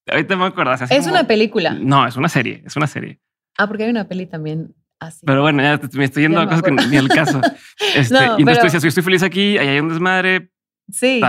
[0.09, 0.73] Ahorita me acuerdo.
[0.89, 1.75] Es una película.
[1.75, 3.19] No, es una serie, es una serie.
[3.59, 5.23] Ah, porque hay una peli también así.
[5.23, 7.41] Pero bueno, ya me estoy yendo a cosas que ni al caso.
[7.95, 10.51] Este, y entonces tú decías, estoy feliz aquí, ahí hay un desmadre.
[10.91, 11.21] Sí.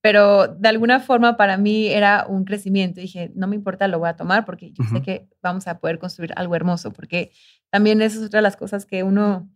[0.00, 3.00] Pero de alguna forma para mí era un crecimiento.
[3.00, 6.00] Dije, no me importa, lo voy a tomar porque yo sé que vamos a poder
[6.00, 6.92] construir algo hermoso.
[6.92, 7.30] Porque
[7.70, 9.48] también esa es otra de las cosas que uno,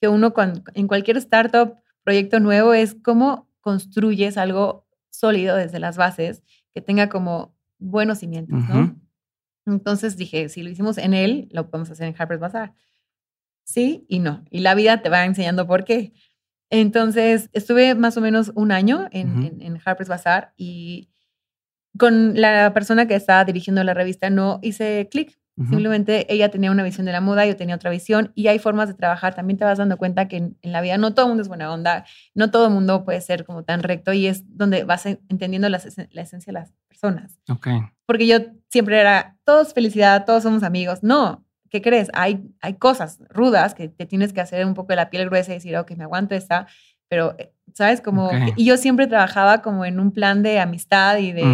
[0.00, 5.96] que uno cuando, en cualquier startup, proyecto nuevo, es cómo construyes algo sólido desde las
[5.96, 6.42] bases,
[6.74, 8.96] que tenga como buenos cimientos, ¿no?
[9.66, 12.74] Entonces dije, si lo hicimos en él, lo podemos hacer en Harper's Bazaar.
[13.64, 14.44] Sí y no.
[14.50, 16.12] Y la vida te va enseñando por qué.
[16.70, 21.10] Entonces estuve más o menos un año en, en, Harper's Bazaar y
[21.98, 25.38] con la persona que estaba dirigiendo la revista no hice clic.
[25.56, 28.88] Simplemente ella tenía una visión de la moda, yo tenía otra visión y hay formas
[28.88, 29.34] de trabajar.
[29.34, 31.70] También te vas dando cuenta que en, la vida no todo el mundo es buena
[31.70, 35.68] onda, no todo el mundo puede ser como tan recto y es donde vas entendiendo
[35.68, 35.80] la,
[36.10, 37.38] la esencia de las personas.
[37.48, 37.80] Okay.
[38.06, 38.38] Porque yo
[38.70, 41.02] siempre era, todos felicidad, todos somos amigos.
[41.02, 42.08] No, ¿qué crees?
[42.14, 45.52] Hay, hay cosas rudas que te tienes que hacer un poco de la piel gruesa
[45.52, 46.66] y decir, ok, me aguanto esta,
[47.12, 48.00] pero, eh, ¿sabes?
[48.00, 51.44] Como, y yo siempre trabajaba como en un plan de amistad y de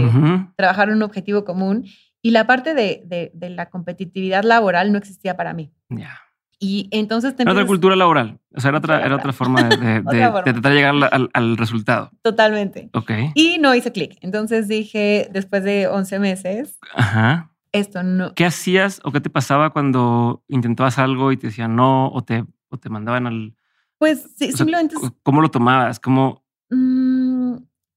[0.55, 1.85] trabajar en un objetivo común.
[2.23, 5.73] Y la parte de, de, la competitividad laboral no existía para mí.
[5.89, 6.21] Ya.
[6.59, 7.35] Y entonces...
[7.39, 8.41] Era otra cultura laboral.
[8.55, 12.11] O sea, era otra, era otra forma de, de, tratar de llegar al, al, resultado.
[12.23, 12.91] Totalmente.
[12.95, 13.13] Ok.
[13.35, 14.19] Y no hice clic.
[14.23, 17.53] Entonces dije, después de 11 meses, Ajá.
[17.71, 18.35] esto no...
[18.35, 22.45] ¿Qué hacías o qué te pasaba cuando intentabas algo y te decían no o te,
[22.69, 23.55] o te mandaban al...
[23.99, 24.97] Pues sí, simplemente...
[25.23, 26.01] ¿Cómo lo tomabas?
[26.01, 26.45] ¿Cómo...?
[26.71, 27.55] Mm,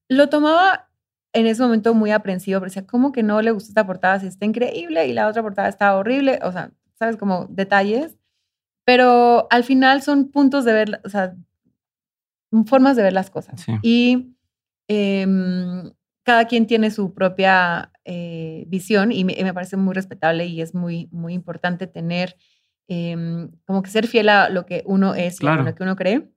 [0.10, 0.91] lo tomaba
[1.34, 4.28] en ese momento muy aprensivo, pero decía, ¿cómo que no le gustó esta portada si
[4.28, 6.40] está increíble y la otra portada está horrible?
[6.44, 7.18] O sea, ¿sabes?
[7.18, 8.18] Como detalles.
[8.86, 11.36] Pero al final son puntos de ver, o sea,
[12.66, 13.66] formas de ver las cosas.
[13.82, 14.36] Y
[14.88, 15.92] em,
[16.24, 21.08] cada quien tiene su propia eh, visión y me, parece muy respetable y es muy,
[21.12, 22.36] muy importante tener
[22.88, 25.96] em, como que ser fiel a lo que uno es y a lo que uno
[25.96, 26.30] cree.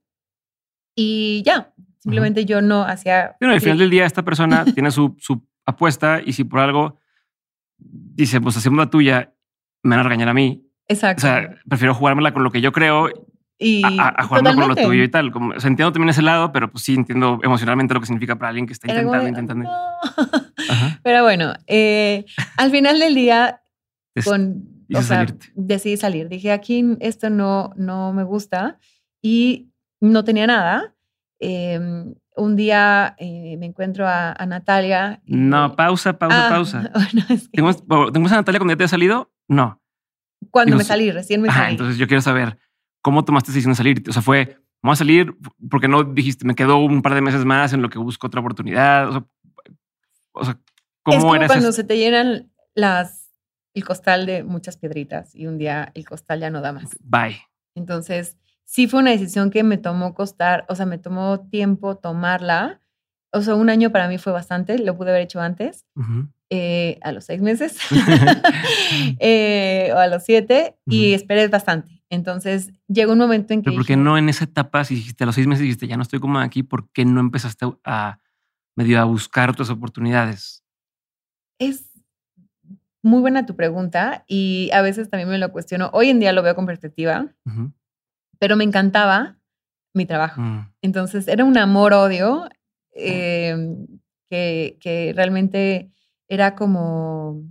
[0.95, 1.73] Y ya,
[2.05, 3.35] Simplemente yo no hacía...
[3.39, 6.99] Pero al final del día esta persona tiene su, su apuesta y si por algo
[7.77, 9.33] dice, pues hacemos la tuya,
[9.81, 10.69] me van a regañar a mí.
[10.87, 11.25] Exacto.
[11.25, 13.09] O sea, prefiero jugármela con lo que yo creo
[13.57, 15.31] y a, a jugarme con lo tuyo y tal.
[15.31, 18.35] Como, o sea, entiendo también ese lado, pero pues sí entiendo emocionalmente lo que significa
[18.35, 19.69] para alguien que está intentando, intentando.
[21.03, 22.25] Pero bueno, eh,
[22.57, 23.61] al final del día,
[24.23, 26.27] con, o sea, decidí salir.
[26.27, 28.77] Dije, aquí esto no, no me gusta
[29.21, 29.69] y
[30.01, 30.94] no tenía nada.
[31.39, 35.21] Em, un día eh, me encuentro a, Natalia.
[35.25, 36.91] no, pausa, pausa, ah, pausa.
[37.51, 39.31] ¿Tenemos, a Natalia cuando ya te ha salido?
[39.47, 39.81] No.
[40.51, 41.71] Cuando me salí, recién me salí.
[41.71, 42.57] Entonces yo quiero saber
[43.01, 44.03] cómo tomaste esa decisión de salir.
[44.09, 45.35] O sea, fue, vamos a salir
[45.69, 48.41] porque no dijiste, me quedo un par de meses más en lo que busco otra
[48.41, 49.23] oportunidad.
[50.31, 50.59] O sea,
[51.03, 53.31] ¿cómo es como eres cuando se te llenan las,
[53.73, 56.97] el costal de muchas piedritas y un día el costal ya no da más.
[57.01, 57.41] Bye.
[57.75, 62.81] Entonces, sí fue una decisión que me tomó costar, o sea, me tomó tiempo tomarla.
[63.31, 65.85] O sea, un año para mí fue bastante, lo pude haber hecho antes,
[66.49, 67.77] eh, a los seis meses
[69.19, 72.03] eh, o a los siete, y esperé bastante.
[72.09, 73.65] Entonces llegó un momento en que.
[73.65, 75.97] ¿Pero por qué no en esa etapa, si dijiste a los seis meses, dijiste ya
[75.97, 78.19] no estoy cómoda aquí, ¿por qué no empezaste a
[78.75, 80.63] medio a buscar otras oportunidades?
[81.59, 81.89] Es
[83.01, 85.89] muy buena tu pregunta y a veces también me lo cuestiono.
[85.93, 87.33] Hoy en día lo veo con perspectiva
[88.39, 89.37] pero me encantaba
[89.93, 90.41] mi trabajo.
[90.41, 90.71] Mm.
[90.81, 92.47] Entonces era un amor-odio
[92.91, 93.87] em,
[94.29, 95.91] que, que, realmente
[96.27, 97.41] era como,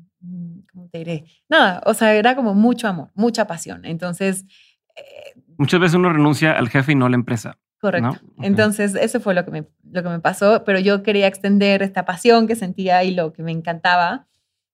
[0.73, 1.25] ¿cómo te diré?
[1.49, 3.85] Nada, o sea, era como mucho amor, mucha pasión.
[3.85, 4.45] Entonces...
[4.97, 7.59] Eh, Muchas veces uno renuncia al jefe y no a la empresa.
[7.85, 8.19] Correcto.
[8.41, 12.07] Entonces, eso fue lo que, me, lo que me pasó, pero yo quería extender esta
[12.07, 14.27] pasión que sentía y lo que me encantaba.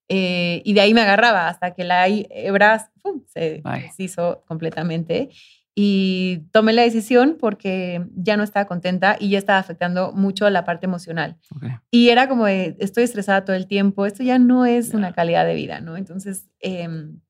[0.09, 2.91] Eh, y de ahí me agarraba hasta que la hebra
[3.27, 5.31] se deshizo completamente.
[5.75, 10.64] Y tomé la decisión porque ya no estaba contenta y ya estaba afectando mucho la
[10.64, 11.39] parte emocional.
[11.91, 15.55] Y era como, estoy estresada todo el tiempo, esto ya no es una calidad de
[15.55, 15.97] vida, ¿no?
[15.97, 17.21] Entonces, em,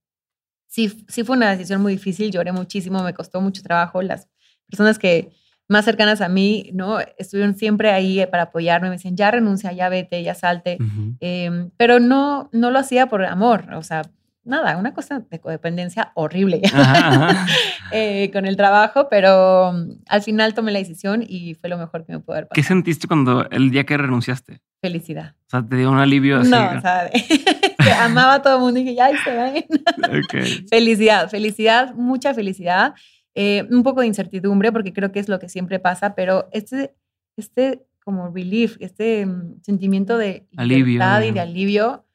[0.67, 4.03] sí, sí fue una decisión muy difícil, lloré muchísimo, me costó mucho trabajo.
[4.03, 4.29] Las
[4.69, 5.33] personas que
[5.69, 6.99] más cercanas a mí, ¿no?
[7.17, 10.79] Estuvieron siempre ahí para apoyarme, me decían, ya renuncia, ya vete, ya salte.
[11.21, 14.03] Em, pero no, no lo hacía por amor, o sea,
[14.51, 16.61] nada, una cosa de codependencia horrible
[17.93, 22.05] eh, con el trabajo, pero mm, al final tomé la decisión y fue lo mejor
[22.05, 22.55] que me pudo haber pasado.
[22.55, 24.61] ¿Qué sentiste cuando el día que renunciaste?
[24.83, 25.35] Felicidad.
[25.47, 26.51] O sea, te dio un alivio así.
[26.51, 27.11] No, o sea,
[28.05, 29.55] amaba a todo el mundo y dije, ya, se van.
[30.71, 32.95] Felicidad, felicidad, mucha felicidad.
[33.35, 36.95] Eh, un poco de incertidumbre porque creo que es lo que siempre pasa, pero este,
[37.37, 42.07] este como relief, este mm, sentimiento de alivio y de alivio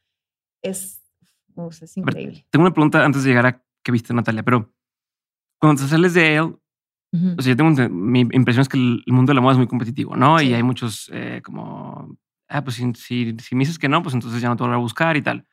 [0.61, 1.01] es,
[1.81, 2.45] es increíble.
[2.49, 4.73] tengo una pregunta antes de llegar a que viste Natalia, pero
[5.59, 6.55] cuando te sales de él,
[7.37, 9.67] o sea, yo tengo mi impresión es que el mundo de la moda es muy
[9.67, 10.41] competitivo, ¿no?
[10.41, 12.17] Y hay muchos eh, como,
[12.49, 14.73] ah, pues si, si, si, me dices que no, pues entonces ya no te voy
[14.73, 15.47] a buscar y tal.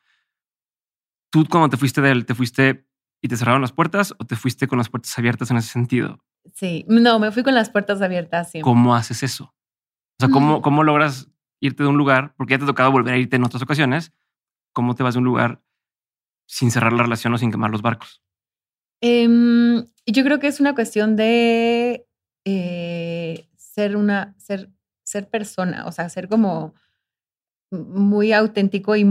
[1.30, 2.86] Tú cuando te fuiste de él, ¿te fuiste
[3.22, 6.18] y te cerraron las puertas o te fuiste con las puertas abiertas en ese sentido?
[6.54, 8.50] Sí, no, me fui con las puertas abiertas.
[8.50, 8.64] Siempre.
[8.64, 9.44] ¿Cómo haces eso?
[9.44, 11.30] O sea, ¿cómo, ¿cómo logras
[11.60, 12.34] irte de un lugar?
[12.36, 14.12] Porque ya te ha tocado volver a irte en otras ocasiones.
[14.72, 15.62] ¿Cómo te vas de un lugar
[16.52, 18.22] sin cerrar la relación o sin quemar los barcos?
[19.00, 22.06] Em, yo creo que es una cuestión de
[22.44, 24.70] eh, ser una, ser,
[25.02, 26.74] ser persona, o sea, ser como
[27.70, 29.06] muy auténtico y,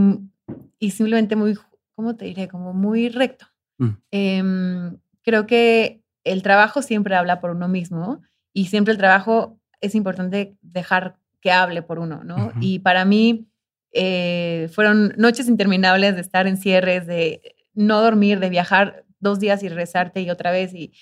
[0.78, 1.58] y simplemente muy,
[1.96, 2.48] ¿cómo te diré?
[2.48, 3.48] Como muy recto.
[3.80, 3.90] Mm.
[4.12, 8.22] Em, creo que el trabajo siempre habla por uno mismo
[8.54, 12.54] y siempre el trabajo es importante dejar que hable por uno, ¿no?
[12.60, 13.51] Y para mí
[13.94, 19.64] eh, fueron noches interminables de estar en cierres, de no dormir, de viajar dos días
[19.64, 20.94] y regresarte y otra vez y,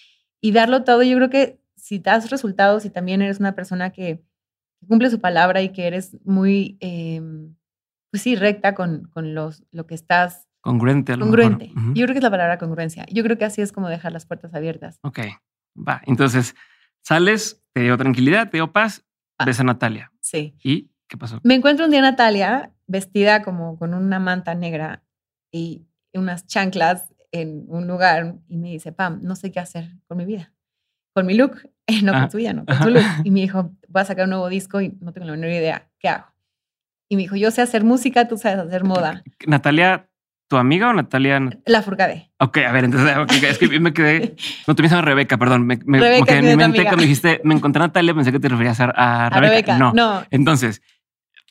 [0.41, 1.03] y darlo todo.
[1.03, 4.23] Yo creo que si das resultados y también eres una persona que
[4.87, 7.55] cumple su palabra y que eres muy, em,
[8.11, 10.47] pues sí, recta con, con los, lo que estás.
[10.61, 11.13] Congruente.
[11.13, 11.71] A lo congruente.
[11.93, 13.05] Yo creo que es la palabra congruencia.
[13.11, 14.99] Yo creo que así es como dejar las puertas abiertas.
[15.03, 15.19] Ok,
[15.75, 16.01] va.
[16.05, 16.55] Entonces,
[17.01, 19.05] sales, te dio tranquilidad, te dio paz,
[19.37, 20.11] ah, ves a Natalia.
[20.19, 20.55] Sí.
[20.63, 21.39] ¿Y qué pasó?
[21.43, 25.03] Me encuentro un día Natalia vestida como con una manta negra
[25.51, 30.17] y unas chanclas en un lugar y me dice, Pam, no sé qué hacer con
[30.17, 30.51] mi vida,
[31.13, 31.69] con mi look,
[32.03, 33.03] no con ah, tu vida, no con tu look.
[33.23, 35.87] Y me dijo, voy a sacar un nuevo disco y no tengo la menor idea,
[35.99, 36.25] ¿qué hago?
[37.07, 39.23] Y me dijo, yo sé hacer música, tú sabes hacer moda.
[39.47, 40.09] Natalia
[40.49, 41.39] ¿Tu amiga o Natalia?
[41.67, 42.31] La Furcade.
[42.39, 44.35] Ok, a ver, entonces es que me quedé.
[44.65, 45.67] No, te llamas Rebeca, perdón.
[45.67, 48.49] Me, me, Rebeca en mi mente, cuando dijiste, me encontré a Natalia, pensé que te
[48.49, 49.77] referías a, Rebeca.
[49.77, 49.93] No.
[49.93, 50.23] no.
[50.31, 50.81] Entonces,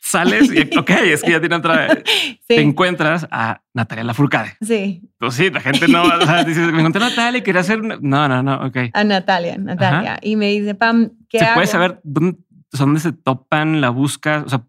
[0.09, 1.89] sales y, ok, es que ya tiene otra.
[2.49, 4.57] Te encuentras a Natalia La Furcade.
[4.61, 5.03] Sí.
[5.19, 6.03] Pues sí, la gente no.
[6.03, 7.83] o sea, dices, me encontré a Natalia y quería hacer.
[7.83, 8.77] No, no, no, ok.
[8.93, 10.19] A Natalia, Natalia.
[10.23, 12.39] Y me dice, Pam, ¿qué ¿Se puede saber dónde,
[12.73, 14.45] dónde se topan, la buscas?
[14.45, 14.65] O sea,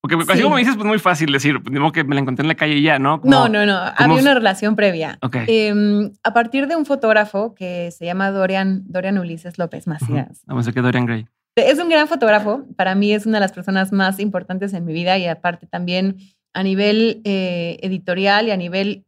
[0.00, 2.42] porque así como me dices, pues muy fácil decir, pues, digo que me la encontré
[2.42, 3.20] en la calle y ya, ¿no?
[3.24, 3.78] no, no, no.
[3.96, 5.18] Había una relación previa.
[5.48, 10.42] Em, a partir de un fotógrafo que se llama Dorian, Dorian Ulises López Macías.
[10.46, 11.26] Vamos a que Dorian Gray.
[11.60, 12.64] Es un gran fotógrafo.
[12.76, 16.16] Para mí es una de las personas más importantes en mi vida y aparte también
[16.52, 19.04] a nivel eh, editorial y a nivel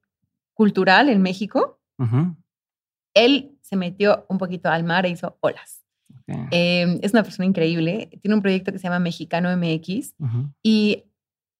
[0.54, 1.78] cultural en México.
[3.14, 5.84] Él se metió un poquito al mar e hizo olas.
[6.50, 8.10] Em, es una persona increíble.
[8.22, 10.14] Tiene un proyecto que se llama Mexicano MX
[10.62, 11.04] y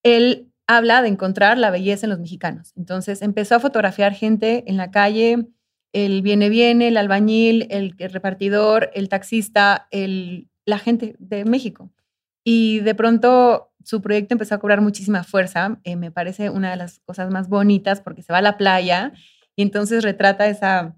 [0.02, 2.72] él habla de encontrar la belleza en los mexicanos.
[2.76, 5.48] Entonces empezó a fotografiar gente en la calle,
[5.92, 11.90] el viene viene, el albañil, el, repartidor, el taxista, el, la gente de México.
[12.44, 15.78] Y de pronto su proyecto empezó a cobrar muchísima fuerza.
[15.84, 19.12] Eh, me parece una de las cosas más bonitas porque se va a la playa
[19.56, 20.96] y entonces retrata esa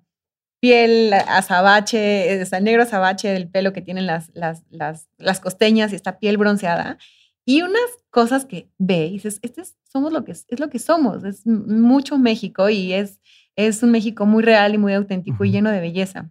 [0.61, 5.97] piel azabache, esa negro azabache del pelo que tienen las, las, las, las, costeñas y
[5.97, 6.99] esta piel bronceada.
[7.45, 10.79] Y unas cosas que ve y dices, este es, somos lo que es, lo que
[10.79, 13.21] somos, es mucho México y es,
[13.57, 16.31] es un México muy real y muy auténtico y lleno de belleza.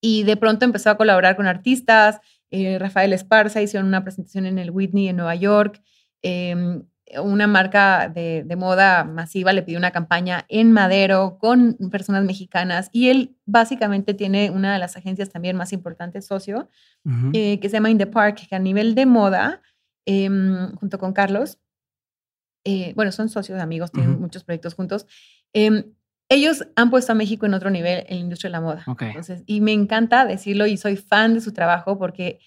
[0.00, 2.20] Y de pronto empezó a colaborar con artistas,
[2.50, 5.82] eh, Rafael Esparza hicieron una presentación en el Whitney en Nueva York,
[6.22, 6.82] eh,
[7.22, 13.08] una marca de, moda masiva le pidió una campaña en Madero con personas mexicanas y
[13.10, 16.68] él básicamente tiene una de las agencias también más importantes, socio,
[17.32, 19.60] eh, que se llama In the Park, que a nivel de moda,
[20.06, 21.58] em, junto con Carlos,
[22.64, 25.06] eh, bueno, son socios, amigos, tienen muchos proyectos juntos.
[26.34, 28.84] Ellos han puesto a México en otro nivel en la industria de la moda.
[29.00, 32.40] Entonces, y me encanta decirlo y soy fan de su trabajo porque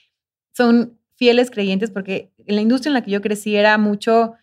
[0.53, 4.33] son fieles creyentes, porque en la industria en la que yo crecí era mucho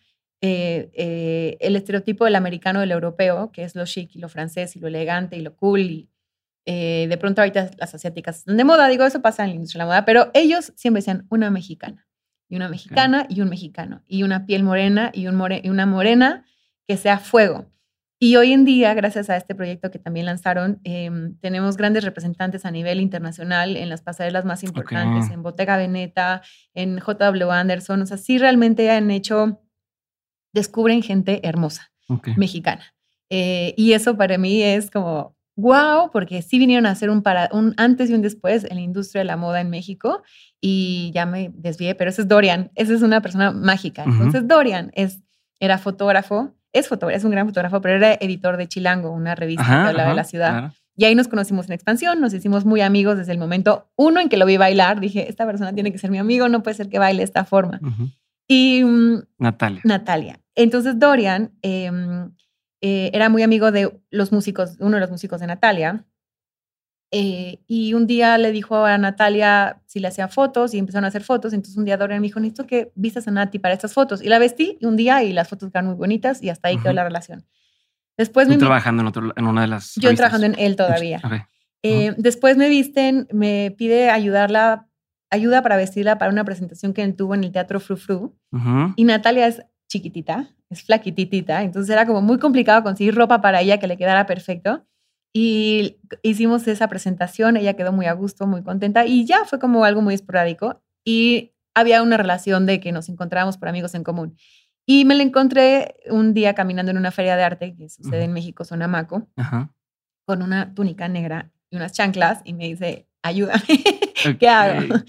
[0.41, 4.75] eh, eh, el estereotipo del americano del europeo, que es lo chic y lo francés
[4.75, 5.81] y lo elegante y lo cool.
[5.81, 6.09] Y
[6.65, 9.83] eh, de pronto ahorita las asiáticas están de moda, digo, eso pasa en la industria
[9.83, 12.07] de la moda, pero ellos siempre decían una mexicana,
[12.49, 15.85] y una mexicana y un mexicano, y una piel morena y, un more, y una
[15.85, 16.45] morena
[16.87, 17.67] que sea fuego.
[18.25, 22.65] Y hoy en día, gracias a este proyecto que también lanzaron, em, tenemos grandes representantes
[22.65, 26.41] a nivel internacional en las pasarelas más importantes, en Bottega Veneta,
[26.73, 28.01] en JW Anderson.
[28.01, 29.61] O sea, sí realmente han hecho
[30.53, 31.91] descubren gente hermosa,
[32.35, 32.95] mexicana.
[33.29, 37.49] Eh, y eso para mí es como, wow, porque sí vinieron a hacer un, para,
[37.51, 40.23] un antes y un después en la industria de la moda en México.
[40.59, 42.71] Y ya me desvié, pero ese es Dorian.
[42.73, 44.03] Esa es una persona mágica.
[44.03, 45.21] Entonces, Dorian es,
[45.59, 49.87] era fotógrafo, es fotógrafo, es un gran fotógrafo, pero era editor de Chilango, una revista
[49.87, 50.73] de la ciudad.
[50.97, 54.29] Y ahí nos conocimos en expansión, nos hicimos muy amigos desde el momento uno en
[54.29, 54.99] que lo vi bailar.
[54.99, 57.43] Dije, esta persona tiene que ser mi amigo, no puede ser que baile de esta
[57.45, 57.79] forma.
[58.47, 59.81] Y mm, Natalia.
[59.83, 60.39] Natalia.
[60.53, 62.31] Entonces Dorian em,
[62.81, 66.05] eh, era muy amigo de los músicos, uno de los músicos de Natalia.
[67.11, 71.07] Eh, y un día le dijo a Natalia si le hacía fotos y empezaron a
[71.09, 71.53] hacer fotos.
[71.53, 74.21] Entonces un día Dorian me dijo, necesito que vistas a Nati para estas fotos.
[74.21, 76.77] Y la vestí y un día y las fotos quedaron muy bonitas y hasta ahí
[76.77, 77.45] quedó la relación.
[78.17, 79.95] Después me trabajando en, otro, en una de las.
[79.95, 81.21] Yo trabajando en él todavía.
[81.83, 84.87] Eh, después me visten, me pide ayudarla,
[85.29, 88.35] ayuda para vestirla para una presentación que él tuvo en el Teatro Fru Fru.
[88.95, 93.77] Y Natalia es chiquitita, es flaquititita, entonces era como muy complicado conseguir ropa para ella
[93.79, 94.85] que le quedara perfecto.
[95.37, 99.83] Y hicimos esa presentación, ella quedó muy a gusto, muy contenta y ya fue como
[99.83, 104.37] algo muy esporádico y había una relación de que nos encontrábamos por amigos en común.
[104.85, 108.31] Y me la encontré un día caminando en una feria de arte que sucede en
[108.31, 109.27] México, Sonamaco,
[110.25, 113.59] con una túnica negra y unas chanclas y me dice, ayúdame,
[114.39, 115.01] ¿qué hago?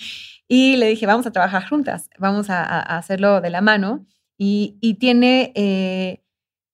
[0.48, 4.04] Y le dije, vamos a trabajar juntas, vamos a, hacerlo de la mano.
[4.36, 6.24] Y, y tiene eh,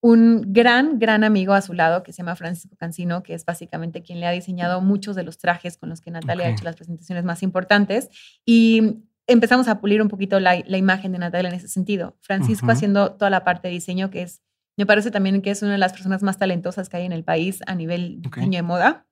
[0.03, 4.03] un gran, gran amigo a su lado que se llama Francisco Cancino, que es básicamente
[4.03, 6.75] quien le ha diseñado muchos de los trajes con los que Natalia ha hecho las
[6.75, 8.09] presentaciones más importantes.
[8.45, 12.17] Y empezamos a pulir un poquito la, imagen de Natalia en ese sentido.
[12.21, 14.43] Francisco haciendo toda la parte de diseño, que es,
[14.77, 17.23] me parece también que es una de las personas más talentosas que hay en el
[17.23, 19.07] país a nivel diseño de moda.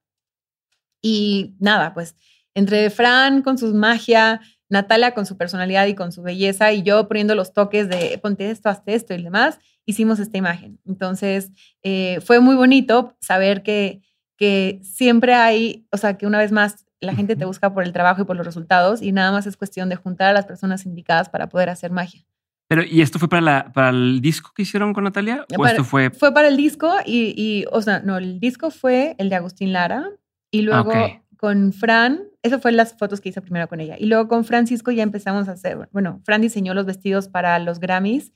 [1.01, 2.17] Y nada, pues
[2.55, 7.07] entre Fran con su magia, Natalia con su personalidad y con su belleza y yo
[7.07, 9.59] poniendo los toques de ponte esto, hazte esto y demás,
[9.91, 10.79] hicimos esta imagen.
[10.87, 11.51] Entonces,
[11.83, 14.03] eh, fue muy bonito saber que,
[14.37, 17.93] que siempre hay, o sea, que una vez más la gente te busca por el
[17.93, 20.85] trabajo y por los resultados y nada más es cuestión de juntar a las personas
[20.87, 22.25] indicadas para poder hacer magia.
[22.69, 25.45] Pero, ¿y esto fue para, la, para el disco que hicieron con Natalia?
[25.59, 26.11] ¿O esto fue...?
[26.11, 29.73] Fue para el disco y, y, o sea, no, el disco fue el de Agustín
[29.73, 30.09] Lara
[30.53, 30.93] y luego
[31.37, 33.97] con Fran, eso fue las fotos que hice primero con ella.
[33.99, 37.81] Y luego con Francisco ya empezamos a hacer, bueno, Fran diseñó los vestidos para los
[37.81, 38.31] Grammys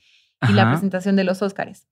[0.48, 1.86] y la presentación de los Óscares.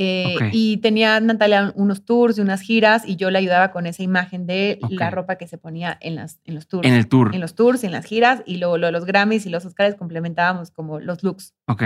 [0.00, 4.04] Eh, y tenía Natalia unos tours y unas giras y yo le ayudaba con esa
[4.04, 6.86] imagen de la ropa que se ponía en, las, en los tours.
[6.86, 7.34] En el tour.
[7.34, 10.70] En los tours y en las giras y luego los Grammys y los Oscars complementábamos
[10.70, 11.52] como los looks.
[11.66, 11.82] Ok.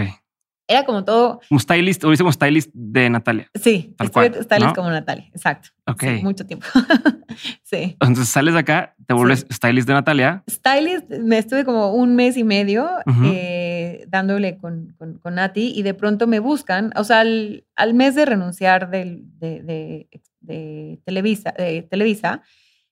[0.72, 1.40] Era como todo.
[1.50, 3.50] Un stylist, o hicimos stylist de Natalia.
[3.54, 5.68] Sí, tal cual, stylist como Natalia, exacto.
[5.86, 6.04] Ok.
[6.22, 6.66] mucho tiempo.
[7.62, 7.96] sí.
[8.00, 10.44] Entonces sales de acá, te vuelves stylist de Natalia.
[10.48, 12.88] Stylist, me estuve como un mes y medio
[13.24, 18.14] eh, dándole con, con, Nati y de pronto me buscan, o sea, al, al mes
[18.14, 20.08] de renunciar de, de,
[20.40, 22.40] de, Televisa, de Televisa,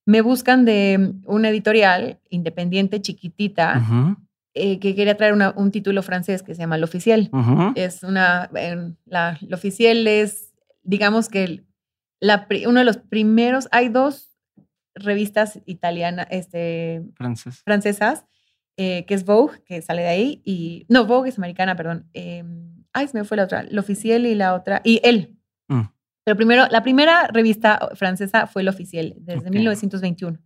[0.05, 4.17] me buscan de una editorial independiente chiquitita.
[4.53, 7.31] Eh, que quería traer un título francés que se llama L'Officiel.
[7.77, 8.51] Es una,
[9.05, 11.65] la, L'Officiel es, digamos que
[12.19, 14.37] la, uno de los primeros, hay dos
[14.97, 17.03] revistas italianas, este,
[17.65, 18.27] francesas,
[18.77, 22.11] eh, que es Vogue, que sale de ahí, y, no, Vogue es americana, perdón.
[22.13, 22.43] Eh,
[22.93, 25.39] ay, se me fue la otra, L'Officiel y la otra, y él.
[25.69, 25.83] Mm.
[26.25, 30.41] Pero primero, la primera revista francesa fue L'Officiel, desde 1921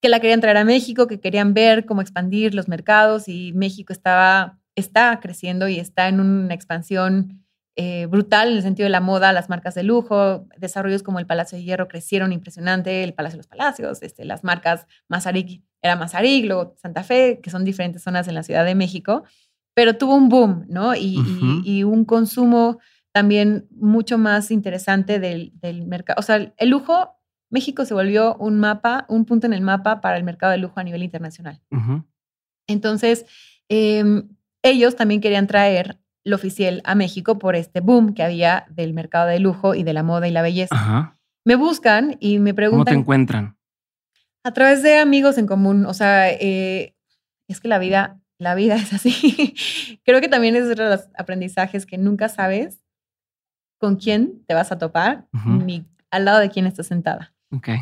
[0.00, 3.92] que la querían traer a México, que querían ver cómo expandir los mercados y México
[3.92, 7.44] estaba, está creciendo y está en una expansión
[7.76, 11.26] eh, brutal en el sentido de la moda, las marcas de lujo, desarrollos como el
[11.26, 15.94] Palacio de Hierro crecieron impresionante, el Palacio de los Palacios, este, las marcas Mazarik era
[15.94, 19.22] Mazarik, luego Santa Fe, que son diferentes zonas en la Ciudad de México,
[19.74, 20.96] pero tuvo un boom, ¿no?
[20.96, 21.22] Y,
[21.64, 22.78] y, un consumo
[23.12, 26.18] también mucho más interesante del, del mercado.
[26.18, 27.17] O sea, el lujo
[27.50, 30.78] México se volvió un mapa, un punto en el mapa para el mercado de lujo
[30.80, 31.60] a nivel internacional.
[32.66, 33.24] Entonces,
[33.68, 34.28] em,
[34.62, 39.28] ellos también querían traer lo oficial a México por este boom que había del mercado
[39.28, 41.14] de lujo y de la moda y la belleza.
[41.44, 42.84] Me buscan y me preguntan.
[42.84, 43.56] ¿Cómo te encuentran?
[44.44, 45.86] A través de amigos en común.
[45.86, 46.94] O sea, eh,
[47.48, 49.54] es que la vida, la vida es así.
[50.04, 52.80] Creo que también es uno de los aprendizajes que nunca sabes
[53.78, 57.34] con quién te vas a topar ni al lado de quién estás sentada.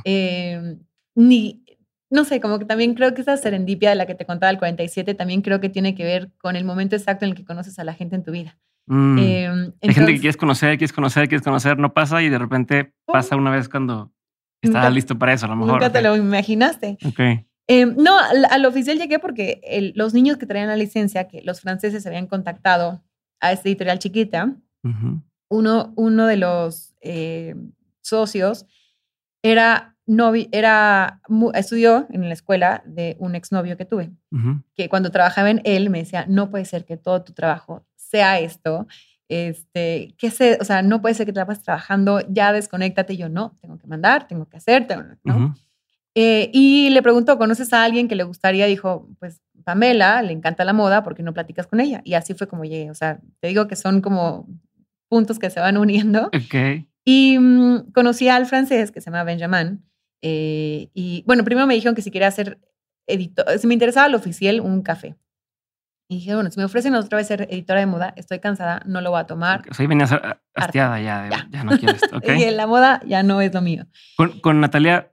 [0.04, 0.78] Em,
[1.14, 1.64] ni,
[2.10, 4.58] no sé, como que también creo que esa serendipia de la que te contaba el
[4.58, 7.78] 47 también creo que tiene que ver con el momento exacto en el que conoces
[7.78, 8.58] a la gente en tu vida.
[8.86, 9.18] Mm.
[9.18, 12.92] Em, Hay gente que quieres conocer, quieres conocer, quieres conocer, no pasa y de repente
[13.04, 14.12] pasa una vez cuando
[14.62, 15.74] estás listo para eso, a lo mejor.
[15.74, 16.96] Nunca te lo imaginaste.
[17.68, 22.06] Em, no, al, oficial llegué porque los niños que traían la licencia, que los franceses
[22.06, 23.02] habían contactado
[23.40, 24.56] a esta editorial chiquita,
[25.48, 27.56] uno, uno de los eh,
[28.02, 28.66] socios
[29.51, 31.20] era novi, era,
[31.55, 34.12] estudió en la escuela de un exnovio que tuve,
[34.74, 38.38] que cuando trabajaba en él me decía, no puede ser que todo tu trabajo sea
[38.38, 38.86] esto,
[39.28, 43.14] este, que se, o sea, no puede ser que te la pases trabajando, ya desconéctate.
[43.14, 44.86] Y yo, no, tengo que mandar, tengo que hacer,
[45.24, 45.55] ¿no?
[46.14, 48.66] Eh, y le preguntó, ¿conoces a alguien que le gustaría?
[48.66, 52.01] Dijo, pues Pamela, le encanta la moda, ¿por qué no platicas con ella?
[52.05, 52.90] Y así fue como llegué.
[52.90, 54.49] O sea, te digo que son como
[55.09, 56.28] puntos que se van uniendo.
[56.28, 56.86] Ok.
[57.07, 59.82] Y mm, conocí al francés que se llama Benjamin.
[60.22, 62.59] Eh, y bueno, primero me dijeron que si quería hacer
[63.07, 65.16] editor, si me interesaba lo oficial, un café.
[66.09, 69.00] Y dije, bueno, si me ofrecen otra vez ser editora de moda, estoy cansada, no
[69.00, 69.62] lo voy a tomar.
[69.78, 70.11] Ahí venías
[70.54, 72.07] hastiada ya, ya, no quiero esto.
[72.16, 72.42] Okay.
[72.42, 73.86] y la moda ya no es lo mío.
[74.16, 75.12] Con, con Natalia,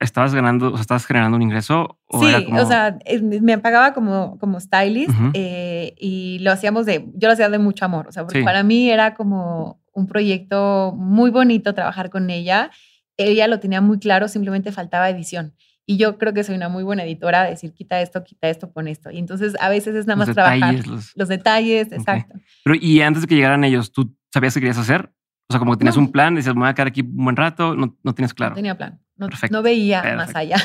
[0.00, 1.98] ¿estabas ganando, o sea, estabas generando un ingreso?
[2.06, 7.28] O sí, o sea, me pagaba como, como stylist eh, y lo hacíamos de, yo
[7.28, 11.30] lo hacía de mucho amor, o sea, porque para mí era como un proyecto muy
[11.30, 12.70] bonito trabajar con ella.
[13.16, 15.54] Ella lo tenía muy claro, simplemente faltaba edición.
[15.86, 18.88] Y yo creo que soy una muy buena editora, decir, quita esto, quita esto, pon
[18.88, 19.10] esto.
[19.10, 22.38] Y entonces a veces es nada más trabajar los, detalles, exacto.
[22.64, 25.12] Pero y antes de que llegaran ellos, ¿tú sabías qué querías hacer?
[25.48, 27.36] O sea, como que tenías un plan, decías, me voy a quedar aquí un buen
[27.36, 28.52] rato, no, no tienes claro.
[28.52, 30.56] No tenía plan, no, no veía más allá.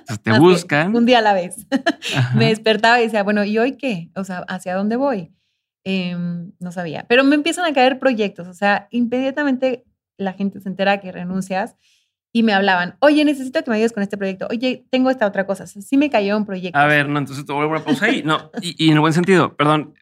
[0.00, 0.94] Entonces te buscan.
[0.94, 1.66] Un día a la vez.
[2.34, 4.10] me despertaba y decía, bueno, ¿y hoy qué?
[4.14, 5.32] O sea, ¿hacia dónde voy?
[5.90, 7.06] Em, no sabía.
[7.08, 9.86] Pero me empiezan a caer proyectos, o sea, inmediatamente
[10.18, 11.76] la gente se entera que renuncias
[12.30, 15.46] y me hablaban, oye, necesito que me ayudes con este proyecto, oye, tengo esta otra
[15.46, 16.78] cosa, sí me cayó un proyecto.
[16.78, 19.94] A ver, no, entonces te voy a pausa ahí, no, y, en buen sentido, perdón,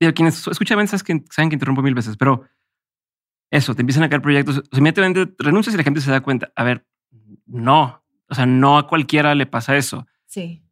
[0.00, 2.44] digo, quienes escuchan saben que, saben que interrumpo mil veces, pero
[3.50, 6.22] eso, te empiezan a caer proyectos, o sea, inmediatamente renuncias y la gente se da
[6.22, 6.86] cuenta, a ver,
[7.44, 10.06] no, o sea, no a cualquiera le pasa eso.
[10.24, 10.62] Sí.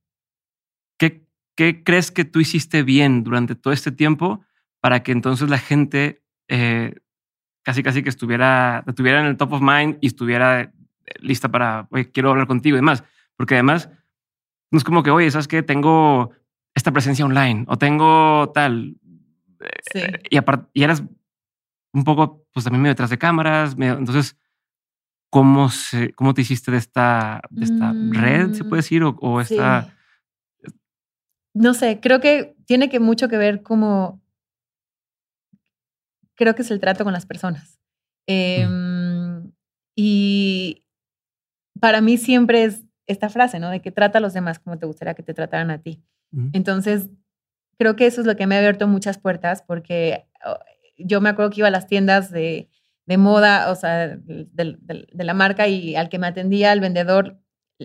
[1.59, 4.45] ¿Qué, crees que tú hiciste bien durante todo este tiempo
[4.79, 6.95] para que entonces la gente eh,
[7.65, 10.73] casi casi que estuviera, estuviera en el top of mind y estuviera
[11.19, 13.03] lista para, oye, quiero hablar contigo y demás.
[13.35, 13.91] Porque además,
[14.71, 15.65] no es como que, oye, ¿sabes qué?
[15.65, 16.31] Tengo
[16.77, 18.95] esta presencia online o tengo tal.
[19.93, 20.03] Sí.
[20.31, 21.03] Y, aparte, y eras
[21.93, 23.75] un poco, pues también medio detrás de cámaras.
[23.77, 24.37] entonces,
[25.29, 29.03] ¿cómo, se, ¿cómo te hiciste de esta, de esta red, se puede decir?
[29.03, 29.93] O, esta...
[31.59, 34.23] No sé, creo que tiene que mucho que ver como...
[36.37, 37.81] Creo que es el trato con las personas.
[38.29, 38.65] Eh,
[39.97, 40.85] y
[41.81, 43.71] para mí siempre es esta frase, ¿no?
[43.71, 46.05] De que trata a los demás como te gustaría que te trataran a ti.
[46.53, 47.09] Entonces,
[47.79, 50.59] creo que eso es lo que me ha abierto muchas puertas porque oh,
[50.99, 52.69] yo me acuerdo que iba a las tiendas de,
[53.07, 57.41] de moda, o sea, de, de, la marca y al que me atendía, el vendedor,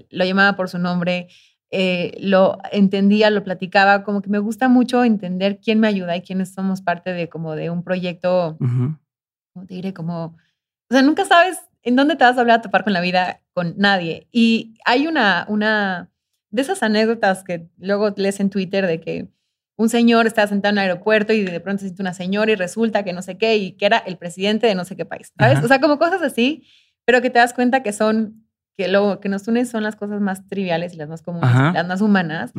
[0.09, 1.29] lo llamaba por su nombre,
[1.75, 6.21] eh, lo entendía, lo platicaba, como que me gusta mucho entender quién me ayuda y
[6.21, 9.91] quiénes somos parte de como de un proyecto, ¿cómo te diré?
[9.91, 13.01] Como, o sea, nunca sabes en dónde te vas a hablar a topar con la
[13.01, 14.27] vida con nadie.
[14.31, 16.11] Y hay una, una
[16.51, 19.29] de esas anécdotas que luego lees en Twitter de que
[19.75, 22.55] un señor estaba sentado en un aeropuerto y de pronto se siente una señora y
[22.55, 25.33] resulta que no sé qué y que era el presidente de no sé qué país,
[25.39, 25.63] ¿sabes?
[25.63, 26.67] O sea, como cosas así,
[27.03, 28.42] pero que te das cuenta que son,
[28.77, 31.87] que lo que nos une son las cosas más triviales y las más comunes, las
[31.87, 32.53] más humanas.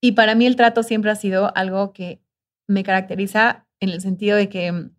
[0.00, 2.20] Y para mí el trato siempre ha sido algo que
[2.68, 4.90] me caracteriza en el sentido de que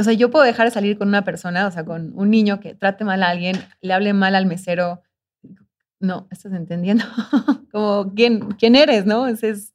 [0.00, 2.60] o sea, yo puedo dejar de salir con una persona, o sea, con un niño
[2.60, 5.02] que trate mal a alguien, le hable mal al mesero.
[5.98, 7.04] No, estás entendiendo.
[7.72, 9.26] como quién, quién eres, ¿no?
[9.26, 9.74] Es,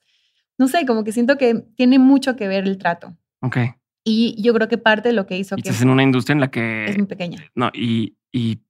[0.58, 3.18] no sé, como que siento que tiene mucho que ver el trato.
[3.41, 3.58] Ok.
[4.06, 5.70] Y yo creo que parte de lo que hizo y que.
[5.70, 6.86] Estás en una industria en la que.
[6.86, 7.43] Es muy pequeña.
[7.54, 8.62] No, y, y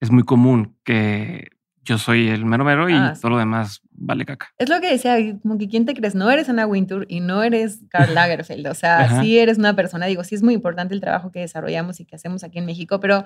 [0.00, 1.48] es muy común que
[1.82, 4.48] yo soy el mero mero y ah, todo lo demás vale caca.
[4.58, 7.42] Es lo que decía, como que quién te crees, no eres Anna Wintour y no
[7.42, 11.00] eres Karl Lagerfeld, o sea, sí eres una persona, digo, sí es muy importante el
[11.00, 13.24] trabajo que desarrollamos y que hacemos aquí en México, pero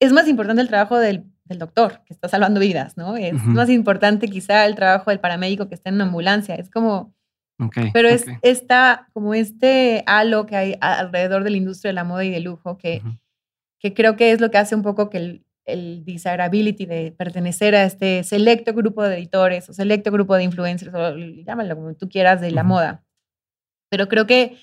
[0.00, 3.16] es más importante el trabajo del, del doctor que está salvando vidas, ¿no?
[3.16, 7.14] Es más importante quizá el trabajo del paramédico que está en una ambulancia, es como...
[7.58, 12.04] Okay, pero es está como este halo que hay alrededor de la industria de la
[12.04, 13.00] moda y del lujo que,
[13.86, 17.74] que creo que es lo que hace un poco que el, el desirability de pertenecer
[17.74, 22.08] a este selecto grupo de editores o selecto grupo de influencers, o llámalo como tú
[22.08, 23.04] quieras, de la moda.
[23.88, 24.56] Pero creo que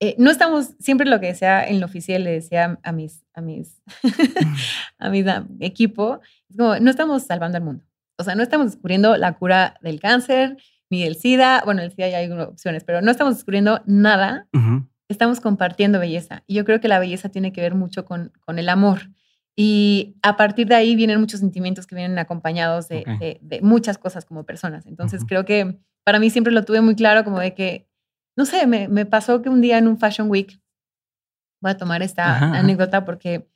[0.00, 3.42] eh, no estamos, siempre lo que decía en lo oficial, le decía a mis, a
[3.42, 3.82] mis,
[4.98, 5.24] a mi
[5.60, 7.84] equipo, es como, no estamos salvando al mundo.
[8.18, 10.56] O sea, no estamos descubriendo la cura del cáncer
[10.90, 11.62] ni del SIDA.
[11.64, 14.46] Bueno, el SIDA ya hay opciones, pero no estamos descubriendo nada.
[15.10, 16.44] Estamos compartiendo belleza.
[16.46, 19.10] Y yo creo que la belleza tiene que ver mucho con, con el amor.
[19.56, 24.24] Y a partir de ahí vienen muchos sentimientos que vienen acompañados de, de, muchas cosas
[24.24, 24.86] como personas.
[24.86, 27.88] Entonces creo que para mí siempre lo tuve muy claro como de que,
[28.36, 30.62] no sé, me, me, pasó que un día en un Fashion Week
[31.60, 33.50] voy a tomar esta anécdota porque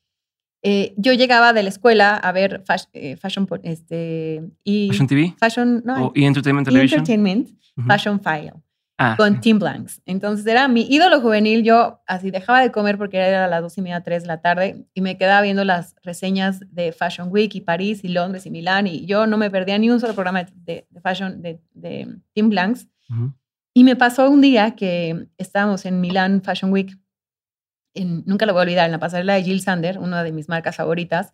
[0.62, 5.34] eh, yo llegaba de la escuela a ver eh, Fashion, este, y Fashion TV.
[5.38, 7.00] Fashion, no, y Entertainment Television.
[7.00, 7.50] Entertainment,
[7.86, 8.54] Fashion File.
[8.96, 10.00] Ah, con Tim Blanks.
[10.06, 11.64] Entonces era mi ídolo juvenil.
[11.64, 14.40] Yo así dejaba de comer porque era a las dos y media, tres de la
[14.40, 18.50] tarde y me quedaba viendo las reseñas de Fashion Week y París y Londres y
[18.50, 22.48] Milán y yo no me perdía ni un solo programa de, fashion de, de, Tim
[22.50, 22.86] Blanks.
[23.74, 26.96] Y me pasó un día que estábamos en Milán Fashion Week,
[27.94, 30.76] nunca lo voy a olvidar, en la pasarela de Jill Sander, una de mis marcas
[30.76, 31.32] favoritas,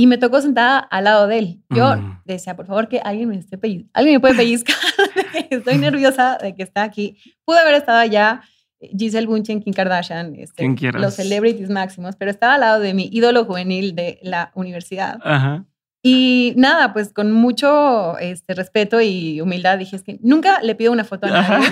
[0.00, 1.62] y me tocó sentada al lado de él.
[1.70, 2.22] Yo mm.
[2.24, 3.58] decía, por favor, que alguien me esté
[3.92, 4.76] alguien me puede pellizcar,
[5.50, 7.18] estoy nerviosa de que está aquí.
[7.44, 8.42] Pude haber estado allá,
[8.80, 13.44] Giselle Bunchen, Kim Kardashian, este, los celebrities máximos, pero estaba al lado de mi ídolo
[13.44, 15.18] juvenil de la universidad.
[15.24, 15.66] Ajá.
[16.00, 20.92] Y nada, pues con mucho este, respeto y humildad dije, es que nunca le pido
[20.92, 21.66] una foto a nadie.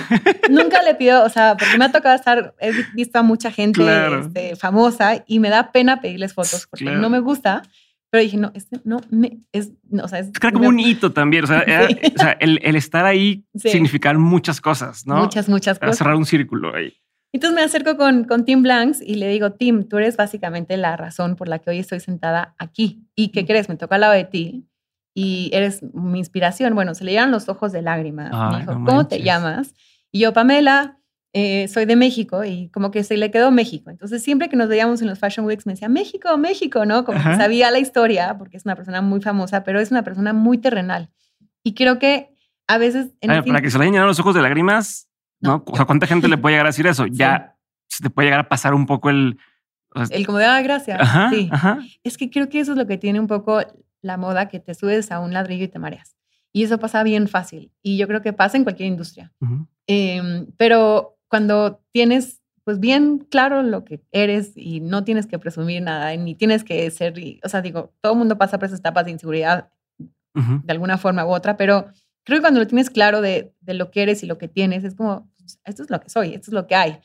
[0.49, 3.81] nunca le pido, o sea, porque me ha tocado estar, he visto a mucha gente
[4.19, 7.61] este, famosa y me da pena pedirles fotos porque no me gusta.
[8.09, 11.43] Pero dije, no, este no me es, o sea, es, como un hito también.
[11.43, 11.65] O sea,
[12.15, 15.17] o sea el, el, estar ahí significa muchas cosas, ¿no?
[15.17, 15.97] Muchas, muchas cosas.
[15.97, 16.93] cerrar un círculo ahí.
[17.33, 20.95] Entonces me acerco con, con Tim Blanks y le digo, Tim, tú eres básicamente la
[20.95, 23.05] razón por la que hoy estoy sentada aquí.
[23.15, 23.67] ¿Y qué crees?
[23.67, 24.65] Me toca al lado de ti
[25.13, 26.73] y eres mi inspiración.
[26.73, 28.31] Bueno, se le llenan los ojos de lágrimas.
[28.53, 29.73] me dijo, ¿cómo te llamas?
[30.11, 30.99] Y yo, Pamela,
[31.33, 33.89] eh, soy de México y como que se le quedó México.
[33.89, 37.05] Entonces, siempre que nos veíamos en los Fashion Weeks, me decía, México, México, ¿no?
[37.05, 40.33] Como que sabía la historia, porque es una persona muy famosa, pero es una persona
[40.33, 41.09] muy terrenal.
[41.63, 42.33] Y creo que
[42.67, 43.11] a veces...
[43.21, 45.09] para que se le hayan los ojos de lágrimas,
[45.39, 45.63] ¿no?
[45.67, 47.05] O sea, ¿cuánta gente le puede llegar a decir eso?
[47.11, 47.55] Ya
[47.87, 49.37] se te puede llegar a pasar un poco el...
[50.09, 50.99] el como de, ah, gracias.
[51.31, 51.49] sí.
[52.03, 53.61] Es que creo que eso es lo que tiene un poco
[54.01, 56.15] la moda, que te subes a un ladrillo y te mareas.
[56.53, 57.71] Y eso pasa bien fácil.
[57.83, 59.31] Y yo creo que pasa en cualquier industria.
[59.85, 65.81] Em, pero cuando tienes pues bien claro lo que eres y no tienes que presumir
[65.81, 69.05] nada, ni tienes que ser, o sea, digo, todo el mundo pasa por esas etapas
[69.05, 69.69] de inseguridad
[70.33, 71.87] de alguna forma u otra, pero
[72.25, 74.83] creo que cuando lo tienes claro de, de, lo que eres y lo que tienes,
[74.83, 76.99] es como, pues, esto es lo que soy, esto es lo que hay.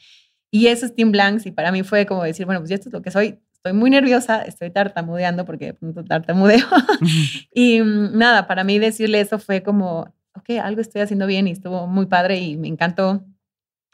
[0.51, 2.93] Y eso es Tim Blanks y para mí fue como decir, bueno, pues esto es
[2.93, 6.67] lo que soy, estoy muy nerviosa, estoy tartamudeando porque de pronto tartamudeo.
[7.55, 11.53] y mm, nada, para mí decirle eso fue como, ok, algo estoy haciendo bien y
[11.53, 13.25] estuvo muy padre y me encantó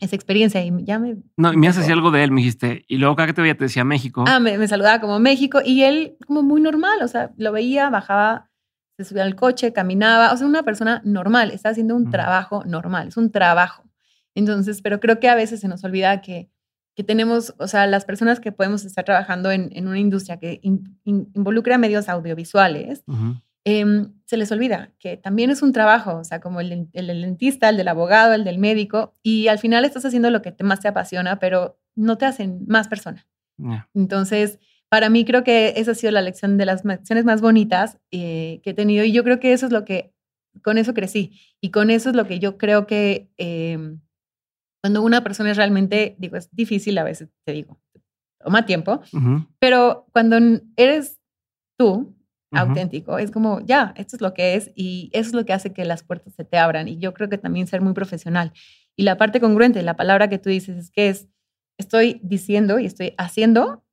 [0.01, 1.17] esa experiencia y ya me...
[1.37, 2.85] No, me haces algo de él, me dijiste.
[2.89, 4.25] Y luego cada que te veía te decía México.
[4.29, 8.51] Ah, me, saludaba como México y él como muy normal, o sea, lo veía, bajaba,
[8.97, 13.09] se subía al coche, caminaba, o sea, una persona normal, está haciendo un trabajo normal,
[13.09, 13.85] es un trabajo.
[14.35, 16.49] Entonces, pero creo que a veces se nos olvida que,
[16.95, 20.61] que tenemos, o sea, las personas que podemos estar trabajando en, en una industria que
[21.05, 23.03] involucra medios audiovisuales,
[23.65, 27.69] Em, se les olvida que también es un trabajo, o sea, como el, el, dentista,
[27.69, 30.81] el del abogado, el del médico, y al final estás haciendo lo que te, más
[30.81, 33.27] te apasiona, pero no te hacen más persona.
[33.93, 37.99] Entonces, para mí creo que esa ha sido la lección de las lecciones más bonitas
[38.11, 40.15] eh, que he tenido y yo creo que eso es lo que,
[40.63, 44.01] con eso crecí y con eso es lo que yo creo que em,
[44.81, 47.79] cuando una persona es realmente, digo, es difícil a veces, te digo,
[48.39, 49.03] toma tiempo,
[49.59, 50.39] pero cuando
[50.77, 51.19] eres
[51.77, 52.15] tú,
[52.53, 53.19] auténtico.
[53.19, 55.85] Es como, ya, esto es lo que es y eso es lo que hace que
[55.85, 56.89] las puertas se te abran.
[56.89, 58.53] Y yo creo que también ser muy profesional.
[58.97, 61.29] Y la parte congruente, la palabra que tú dices es que es,
[61.79, 63.85] estoy diciendo y estoy haciendo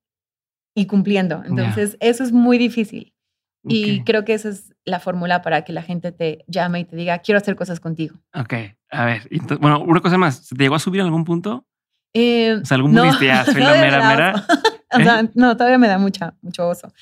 [0.76, 1.43] y cumpliendo.
[1.45, 3.14] Entonces, eso es muy difícil.
[3.68, 6.95] Y creo que esa es la fórmula para que la gente te llame y te
[6.95, 8.16] diga, quiero hacer cosas contigo.
[8.34, 8.53] Ok,
[8.91, 9.28] a ver.
[9.60, 11.66] bueno, una cosa más, ¿te llegó a subir en algún punto?
[12.14, 14.45] Eh, o sea, algún no, soy la mera, mera.
[14.93, 15.30] o sea, ¿Eh?
[15.34, 16.93] no, todavía me da mucha, mucho oso.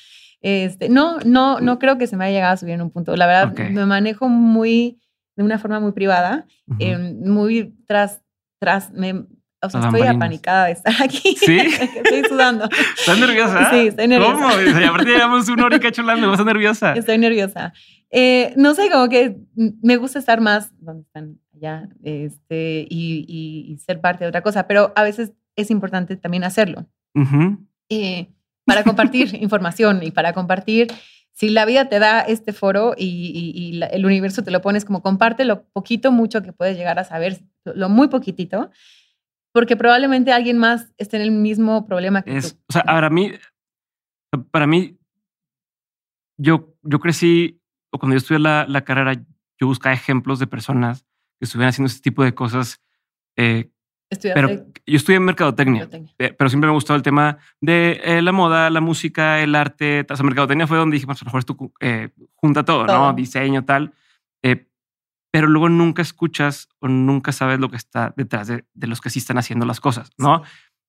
[0.46, 3.16] Este, no, no, no creo que se me haya llegado a subir en un punto.
[3.16, 5.00] La verdad, me manejo muy,
[5.36, 6.44] de una forma muy privada,
[6.78, 8.22] em, muy tras,
[8.60, 9.24] tras, me,
[9.62, 11.34] o sea, estoy apanicada de estar aquí.
[11.40, 11.56] ¿Sí?
[12.04, 12.68] estoy sudando.
[12.98, 13.70] ¿Estás nerviosa?
[13.70, 14.34] Sí, estoy nerviosa.
[14.34, 14.80] ¿Cómo?
[14.80, 16.92] Y aparte llevamos una hora y cacho hablando, ¿vas nerviosa?
[16.92, 17.72] Estoy nerviosa.
[18.10, 23.78] Eh, no sé, como que me gusta estar más donde están allá este, y, y,
[23.78, 26.86] ser parte de otra cosa, pero a veces es importante también hacerlo.
[27.88, 28.28] eh,
[28.64, 30.88] para compartir información y para compartir,
[31.32, 35.44] si la vida te da este foro y, el universo te lo pones como comparte
[35.44, 38.70] lo poquito, mucho que puedes llegar a saber, lo muy poquitito,
[39.52, 42.48] porque probablemente alguien más esté en el mismo problema que tú.
[42.68, 43.32] O sea, para mí,
[44.50, 44.96] para mí,
[46.36, 47.60] yo, yo crecí,
[47.90, 49.14] o cuando yo estudié la, la carrera,
[49.60, 51.04] yo buscaba ejemplos de personas
[51.38, 52.80] que estuvieran haciendo este tipo de cosas
[53.36, 53.70] eh,
[54.22, 54.48] pero
[54.86, 58.80] yo estudié en mercadotecnia, pero siempre me gustó el tema de eh, la moda, la
[58.80, 60.06] música, el arte.
[60.08, 63.12] O sea, mercadotecnia fue donde dije, pues a lo mejor esto eh, junta todo, ¿no?
[63.12, 63.92] Diseño, tal.
[64.42, 64.66] Eh,
[65.32, 69.18] pero luego nunca escuchas o nunca sabes lo que está detrás de, los que sí
[69.18, 70.42] están haciendo las cosas, ¿no?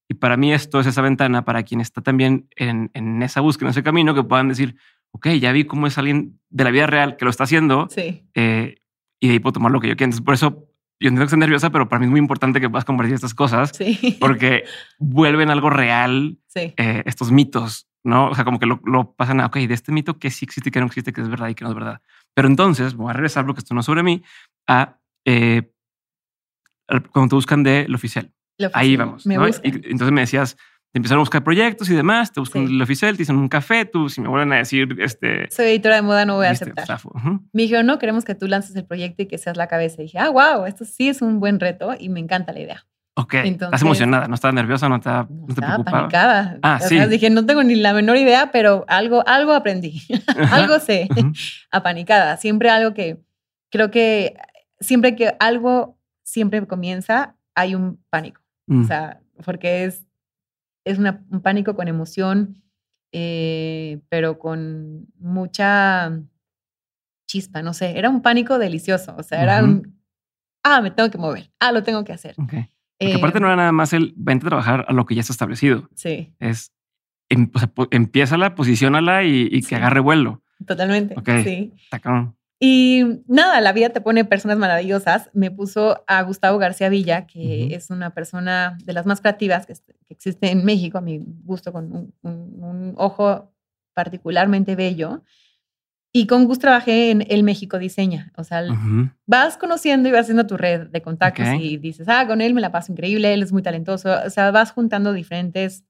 [0.08, 3.70] Y para mí esto es esa ventana para quien está también en, en esa búsqueda,
[3.70, 4.76] en ese camino, que puedan decir,
[5.12, 8.24] ok, ya vi cómo es alguien de la vida real que lo está haciendo Sí.
[8.36, 8.76] eh,
[9.20, 10.10] y de ahí puedo tomar lo que yo quiero.
[10.10, 10.68] Entonces, por eso
[11.00, 13.34] yo entiendo que estoy nerviosa, pero para mí es muy importante que puedas compartir estas
[13.34, 14.18] cosas Sí.
[14.20, 14.64] porque
[15.00, 16.74] vuelven algo real Sí.
[16.78, 18.30] eh, estos mitos, ¿no?
[18.30, 20.72] O sea, como que lo, lo pasan a, ok, de este mito que sí existe,
[20.72, 22.02] que no existe, que es verdad y que no es verdad.
[22.34, 24.24] Pero entonces voy a regresar, porque esto no es sobre mí,
[24.68, 25.72] a eh,
[27.12, 28.32] cuando te buscan de lo oficial.
[28.58, 29.26] Lo Ahí vamos.
[29.26, 29.48] Me ¿no?
[29.48, 30.56] Y entonces me decías,
[30.96, 32.74] te empezaron a buscar proyectos y demás, te buscan Sí.
[32.74, 35.52] el oficial, te dicen un café, tú si me vuelven a decir, este...
[35.52, 36.86] Soy editora de moda, no voy a viste, aceptar.
[36.88, 37.12] zafo.
[37.14, 37.42] Ujú.
[37.52, 39.98] Me dijeron, no, queremos que tú lances el proyecto y que seas la cabeza.
[40.02, 42.86] Y dije, ah, wow, esto sí es un buen reto y me encanta la idea.
[43.18, 45.84] Ok, estás Entonces- emocionada, no estás nerviosa, no, te, No, no te preocupaba.
[45.84, 46.60] panicada.
[46.62, 46.96] Ah, sí.
[46.96, 50.02] sea, dije, no tengo ni la menor idea, pero algo, algo aprendí.
[50.54, 51.10] algo sé.
[51.72, 52.38] Apanicada.
[52.38, 53.18] Siempre algo que
[53.70, 54.38] creo que
[54.80, 58.40] siempre que algo siempre comienza, hay un pánico.
[58.68, 58.84] Mm.
[58.84, 60.05] O sea, porque es,
[60.86, 62.64] es una- un pánico con emoción,
[63.12, 66.12] eh, pero con mucha
[67.28, 67.98] chispa, no sé.
[67.98, 69.16] Era un pánico delicioso.
[69.18, 70.00] O sea, era un,
[70.64, 71.52] ah, me tengo que mover.
[71.60, 72.36] Ah, lo tengo que hacer.
[72.38, 72.54] Ok.
[72.98, 75.22] Porque aparte Eh, no era nada más el vente a trabajar a lo que ya
[75.22, 75.90] está establecido.
[75.96, 76.72] Sí, Es
[77.30, 79.76] em, o sea, po- empiézala, posiciónala y, y que Sí.
[79.76, 80.42] agarre vuelo.
[80.66, 81.16] totalmente.
[81.18, 81.30] Ok.
[81.44, 81.74] Sí.
[82.02, 82.38] Cabrón.
[82.68, 85.30] Y nada, la vida te pone personas maravillosas.
[85.34, 89.74] Me puso a Gustavo García Villa, que es una persona de las más creativas que,
[89.74, 93.54] que existe en México, a mi gusto, con un, un- un ojo
[93.94, 95.22] particularmente bello.
[96.12, 98.32] Y con Gus trabajé en El México Diseña.
[98.36, 98.64] O sea,
[99.28, 101.60] vas conociendo y vas haciendo tu red de contactos Ok.
[101.62, 104.10] y dices, ah, con él me la paso increíble, él es muy talentoso.
[104.26, 105.84] O sea, vas juntando diferentes.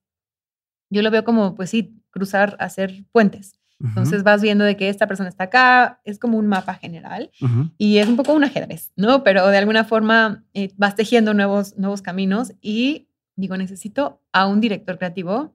[0.90, 3.54] Yo lo veo como, pues sí, cruzar, hacer puentes.
[3.82, 7.30] Entonces vas viendo de que esta persona está acá, es como un mapa general
[7.76, 9.22] y es un poco un ajedrez, ¿no?
[9.22, 14.60] Pero de alguna forma eh, vas tejiendo nuevos, nuevos caminos y digo, necesito a un
[14.60, 15.54] director creativo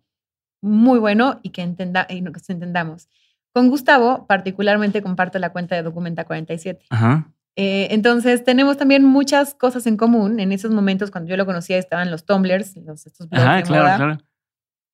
[0.62, 3.10] muy bueno y que, entenda, y que entendamos.
[3.54, 6.86] Con Gustavo, particularmente comparto la cuenta de Documenta 47.
[6.90, 7.34] Ajá.
[7.58, 10.40] Eh, entonces, tenemos también muchas cosas en común.
[10.40, 13.64] En esos momentos, cuando yo lo conocía, estaban los Tumblrs, los, estos blogs Ajá, de
[13.64, 14.18] claro, moda, claro.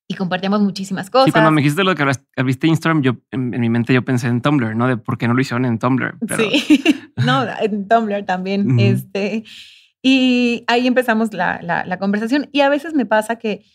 [0.08, 1.26] Y compartíamos muchísimas cosas.
[1.26, 2.06] Sí, cuando me dijiste lo que
[2.44, 4.88] viste Instagram, yo en, en mi mente yo pensé en Tumblr, ¿no?
[4.88, 6.18] De por qué no lo hicieron en Tumblr.
[6.28, 6.82] Pero, Sí,
[7.26, 8.72] no, en Tumblr también.
[8.72, 8.80] Ujú.
[8.80, 9.44] este,
[10.02, 12.48] y ahí empezamos la, la- la conversación.
[12.52, 13.66] Y a veces me pasa que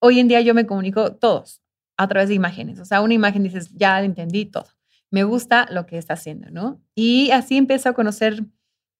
[0.00, 1.60] hoy en día yo me comunico todos
[1.98, 2.78] a través de imágenes.
[2.80, 4.66] O sea, una imagen dices, ya entendí todo.
[5.10, 6.80] Me gusta lo que está haciendo, ¿no?
[6.94, 8.44] Y así empiezo a conocer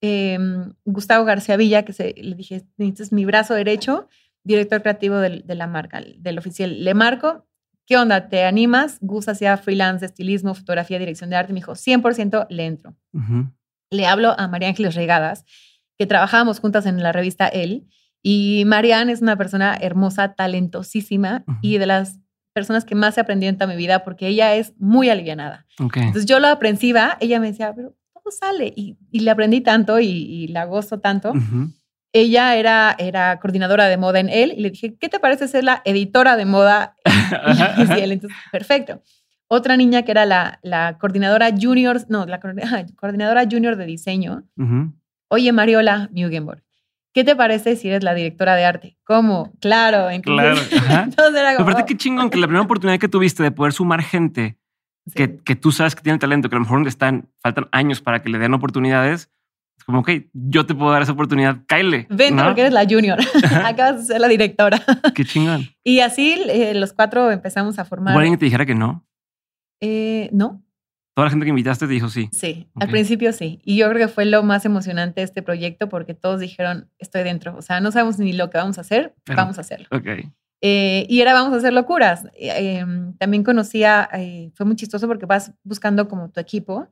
[0.02, 0.38] eh,
[0.84, 4.06] Gustavo García Villa, que se, le dije, es mi brazo derecho,
[4.44, 6.84] director creativo de la marca, del oficial.
[6.84, 7.46] Le marco,
[7.86, 8.28] ¿qué onda?
[8.28, 8.98] ¿Te animas?
[9.00, 11.52] Gus hacía freelance, estilismo, fotografía, dirección de arte.
[11.52, 12.96] Me dijo, 100% le entro
[13.94, 15.44] le hablo a María Ángeles Regadas,
[15.96, 17.86] que trabajábamos juntas en la revista El.
[18.22, 22.20] Y Marianne es una persona hermosa, talentosísima y de las
[22.54, 25.66] personas que más he aprendido en toda mi vida porque ella es muy alivianada.
[25.78, 25.98] Ok.
[25.98, 28.72] Entonces yo la aprensiva, ella me decía, pero todo sale.
[28.74, 31.32] Y, y le aprendí tanto y, y la gozo tanto.
[32.16, 35.64] Ella era, era coordinadora de moda en él y le dije, ¿qué te parece ser
[35.64, 36.94] la editora de moda
[37.76, 39.02] y él, entonces, perfecto.
[39.48, 42.38] Otra niña que era la, la coordinadora junior, no, la
[42.96, 44.44] coordinadora junior de diseño.
[44.56, 44.94] Ujú.
[45.28, 46.62] Oye, Mariola Mugenborg,
[47.12, 48.96] ¿qué te parece si eres la directora de arte?
[49.02, 49.52] ¿Cómo?
[49.60, 51.02] Claro, Claro, entonces, ajá.
[51.02, 54.02] entonces era como, Aparte, qué chingón que la primera oportunidad que tuviste de poder sumar
[54.02, 54.56] gente
[55.06, 58.00] sí, que, que tú sabes que tiene talento, que a lo mejor están, faltan años
[58.00, 59.30] para que le den oportunidades.
[59.86, 62.06] Como, ok, yo te puedo dar esa oportunidad, Kyle.
[62.08, 63.18] Vente porque eres la junior,
[63.64, 64.80] acabas de ser la directora.
[65.14, 65.68] Qué chingón.
[65.82, 68.14] Y así eh, los cuatro empezamos a formar.
[68.14, 69.06] ¿Hubo alguien te dijera que no?
[69.80, 70.64] Eh, no,
[71.14, 72.28] Toda la gente que invitaste te dijo sí.
[72.32, 73.60] sí, al principio sí.
[73.64, 77.22] Y yo creo que fue lo más emocionante de este proyecto porque todos dijeron, estoy
[77.22, 77.56] dentro.
[77.56, 79.86] O sea, no sabemos ni lo que vamos a hacer, Pero- vamos a hacerlo.
[79.92, 80.06] Ok.
[80.60, 82.24] Eh, y era vamos a hacer locuras.
[82.34, 86.88] Eh, em, también conocía, eh, fue muy chistoso porque vas buscando como tu equipo.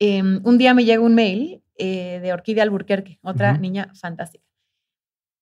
[0.00, 4.44] Em, un día me llega un mail eh, de Orquídea Alburquerque, otra niña fantástica.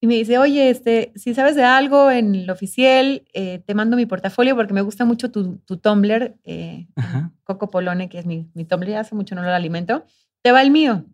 [0.00, 3.96] Y me dice, oye, este, si sabes de algo en el oficial, eh, te mando
[3.96, 6.88] mi portafolio porque me gusta mucho tu, tu Tumblr, eh.
[7.44, 10.04] Coco Polone, que es mi, mi Tumblr, hace mucho no lo alimento.
[10.42, 11.04] Te va el mío.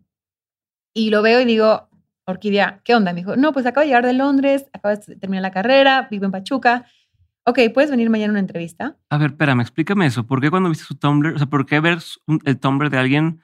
[0.95, 1.87] Y lo veo y digo,
[2.25, 3.13] Orquídea, ¿qué onda?
[3.13, 6.25] Me dijo, no, pues acabo de llegar de Londres, acabo de terminar la carrera, vivo
[6.25, 6.85] en Pachuca.
[7.45, 8.97] Ok, ¿puedes venir mañana a una entrevista?
[9.09, 10.25] A ver, espérame, explícame eso.
[10.25, 11.99] ¿Por qué cuando viste su Tumblr, o sea, por qué ver
[12.45, 13.41] el Tumblr de alguien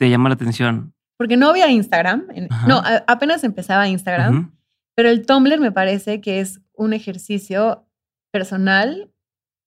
[0.00, 0.94] te llama la atención?
[1.18, 2.26] Porque no había Instagram.
[2.48, 2.66] Ajá.
[2.66, 4.56] no, a- apenas empezaba Instagram,
[4.96, 7.86] pero el Tumblr me parece que es un ejercicio
[8.32, 9.10] personal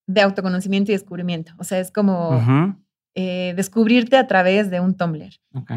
[0.07, 1.53] de autoconocimiento y descubrimiento.
[1.59, 2.43] O sea, es como
[3.15, 5.29] eh, descubrirte a través de un Tumblr.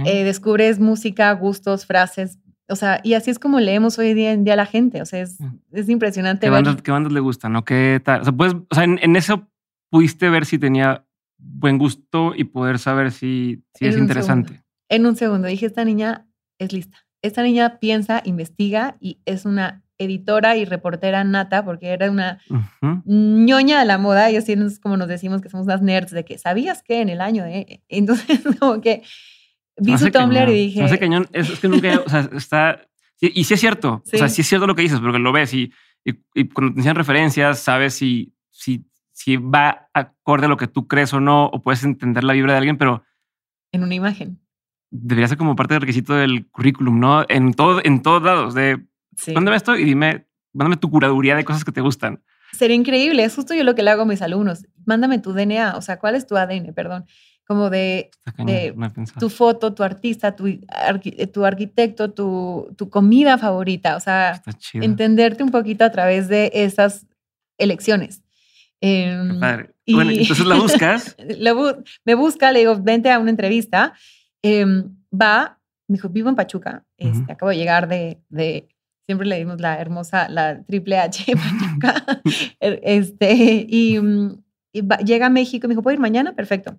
[0.06, 2.38] Eh, descubres música, gustos, frases,
[2.68, 5.02] O sea, y así es como leemos hoy día en día a la gente.
[5.02, 5.58] O sea, es, mm.
[5.72, 6.46] es impresionante.
[6.46, 7.54] ¿Qué bandas, ¿Qué bandas, le gustan?
[7.54, 8.22] ¿O qué tal?
[8.22, 9.46] O sea, pues, o sea en, eso
[9.90, 11.05] pudiste ver si tenía
[11.46, 14.62] buen gusto y poder saber si, si es interesante.
[14.88, 16.26] En un segundo dije, esta niña
[16.58, 16.98] es lista.
[17.22, 22.38] Esta niña piensa, investiga y es una editora y reportera nata, porque era una
[23.04, 24.30] ñoña de la moda.
[24.30, 27.08] Y así es como nos decimos que somos unas nerds de que sabías que en
[27.08, 27.82] el año de.
[27.88, 29.02] Entonces, como que
[29.76, 30.82] vi su Tumblr y dije.
[30.82, 31.28] No sé, cañón.
[31.32, 32.00] Es, que nunca.
[32.04, 32.86] o sea, está.
[33.20, 34.02] Y, sí es cierto.
[34.04, 35.72] O sea, sí es cierto lo que dices, porque lo ves y,
[36.04, 38.84] y, cuando te enseñan referencias, sabes si, si,
[39.16, 42.52] si va acorde a lo que tú crees o no, o puedes entender la vibra
[42.52, 43.02] de alguien, pero.
[43.72, 44.38] En una imagen.
[44.90, 47.24] Debería ser como parte del requisito del currículum, ¿no?
[47.30, 48.54] En, todo, en todos lados.
[48.54, 48.86] De
[49.34, 52.22] Mándame esto y dime, mándame tu curaduría de cosas que te gustan.
[52.52, 53.24] Sería increíble.
[53.24, 54.66] Es justo yo lo que le hago a mis alumnos.
[54.84, 55.76] Mándame tu DNA.
[55.76, 56.74] O sea, ¿cuál es tu ADN?
[56.74, 57.06] Perdón.
[57.46, 58.10] Como de,
[59.18, 60.60] tu foto, tu artista, tu,
[61.32, 63.96] tu arquitecto, tu, tu, comida favorita.
[63.96, 64.42] O sea,
[64.74, 67.06] entenderte un poquito a través de esas
[67.56, 68.22] elecciones.
[68.80, 69.40] Em,
[69.88, 71.16] bueno, entonces la buscas.
[72.04, 73.94] me busca, le digo, vente a una entrevista.
[74.42, 75.58] Em, va,
[75.88, 76.84] me dijo, vivo en Pachuca.
[76.96, 78.68] Este, acabo de llegar de, de
[79.06, 81.32] siempre le dimos la hermosa, la triple H
[82.60, 84.42] er, este, y, mm,
[85.04, 86.34] llega a México y me dijo, ¿puedo ir mañana?
[86.34, 86.78] Perfecto.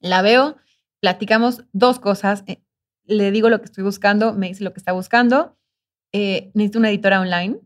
[0.00, 0.56] La veo,
[1.00, 2.44] platicamos dos cosas.
[2.46, 2.62] Eh,
[3.04, 5.58] le digo lo que estoy buscando, me dice lo que está buscando.
[6.12, 7.58] Eh, necesito una editora online.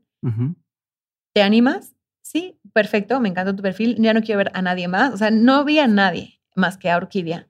[1.35, 1.94] ¿Te animas?
[2.25, 3.97] Sí, perfecto, me encanta tu perfil.
[3.99, 5.13] Ya no quiero ver a nadie más.
[5.13, 7.47] O sea, no vi a nadie más que a Orquídea.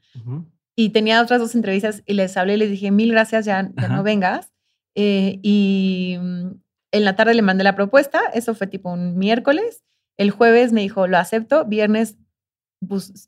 [0.74, 3.88] Y tenía otras dos entrevistas y les hablé y les dije, mil gracias, ya, ya
[3.88, 4.52] no vengas.
[4.96, 6.50] Eh, y mm,
[6.90, 9.84] en la tarde le mandé la propuesta, eso fue tipo un miércoles.
[10.16, 11.64] El jueves me dijo, lo acepto.
[11.64, 12.16] Viernes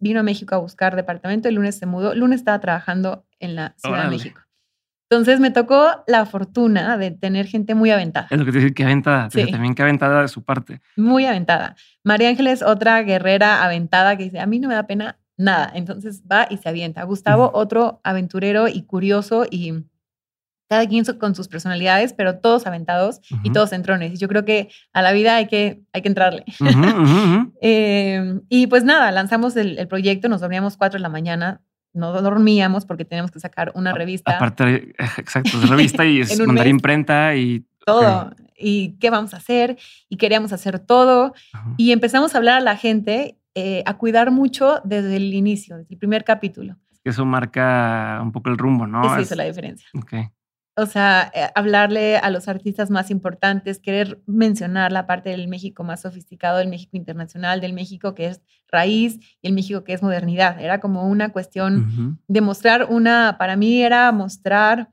[0.00, 1.48] vino a México a buscar departamento.
[1.48, 2.12] El lunes se mudó.
[2.12, 4.40] El lunes estaba trabajando en la Ciudad de México.
[5.08, 8.26] Entonces me tocó la fortuna de tener gente muy aventada.
[8.30, 10.80] Es lo que te dice, que aventada, pero también que aventada de su parte.
[10.96, 11.76] Muy aventada.
[12.02, 15.70] María Ángeles, otra guerrera aventada que dice, a mí no me da pena nada.
[15.74, 17.04] Entonces va y se avienta.
[17.04, 19.84] Gustavo, otro aventurero y curioso y
[20.68, 24.12] cada quien con sus personalidades, pero todos aventados y todos entrones.
[24.12, 26.44] Y yo creo que a la vida hay que, hay que entrarle.
[27.60, 31.62] Em, y pues nada, lanzamos el, proyecto, nos dormíamos cuatro de la mañana,
[31.96, 34.36] no dormíamos porque teníamos que sacar una revista.
[34.36, 37.66] Aparte, exacto, revista y mandar imprenta y...
[37.84, 38.30] Todo.
[38.58, 39.76] Y qué vamos a hacer.
[40.08, 41.34] Y queríamos hacer todo.
[41.76, 45.94] Y empezamos a hablar a la gente, eh, a cuidar mucho desde el inicio, desde
[45.94, 46.76] el primer capítulo.
[47.04, 49.04] Eso marca un poco el rumbo, ¿no?
[49.04, 49.88] Eso hizo la diferencia.
[49.96, 50.14] Ok
[50.78, 55.84] o sea, eh, hablarle a los artistas más importantes, querer mencionar la parte del México
[55.84, 60.02] más sofisticado, del México internacional, del México que es raíz y el México que es
[60.02, 60.60] modernidad.
[60.60, 64.90] Era como una cuestión de mostrar una, para mí era mostrar,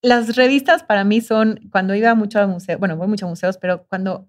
[0.00, 3.58] las revistas para mí son, cuando iba mucho al museo, bueno, voy mucho a museos,
[3.58, 4.28] pero cuando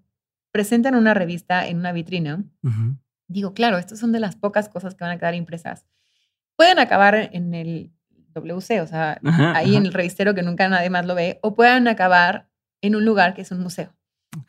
[0.50, 2.42] presentan una revista en una vitrina,
[3.28, 5.86] digo, claro, estas son de las pocas cosas que van a quedar impresas.
[6.56, 7.92] Pueden acabar en el
[8.40, 9.20] WC, o sea,
[9.54, 12.48] ahí en el revistero que nunca nadie más lo ve, o puedan acabar
[12.82, 13.94] en un lugar que es un museo,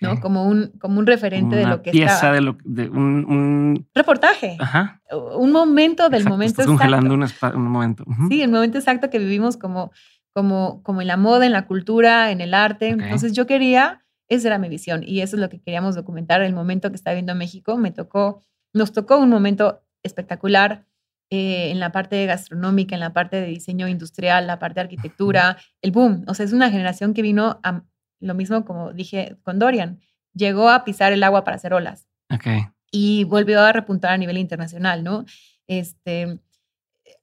[0.02, 0.20] ¿no?
[0.20, 5.02] Como un, como un referente de lo que pieza de lo de un, reportaje, Ajá.
[5.38, 8.06] un momento del momento estás congelando un, un, momento.
[8.30, 9.92] Sí, el momento exacto que vivimos como,
[10.34, 12.90] como, como en la moda, en la cultura, en el arte.
[12.90, 16.54] Entonces yo quería, esa era mi visión y eso es lo que queríamos documentar, el
[16.54, 17.78] momento que está viendo México.
[17.78, 18.42] Me tocó,
[18.74, 20.86] nos tocó un momento espectacular
[21.30, 25.58] eh, en la parte gastronómica, en la parte de diseño industrial, la parte de arquitectura,
[25.82, 26.24] el boom.
[26.28, 27.84] O sea, es una generación que vino a
[28.20, 30.00] lo mismo como dije con Dorian,
[30.34, 32.08] llegó a pisar el agua para hacer olas.
[32.34, 32.62] Okay.
[32.92, 35.26] Y volvió a repuntar a nivel internacional, ¿no?
[35.68, 36.40] Este,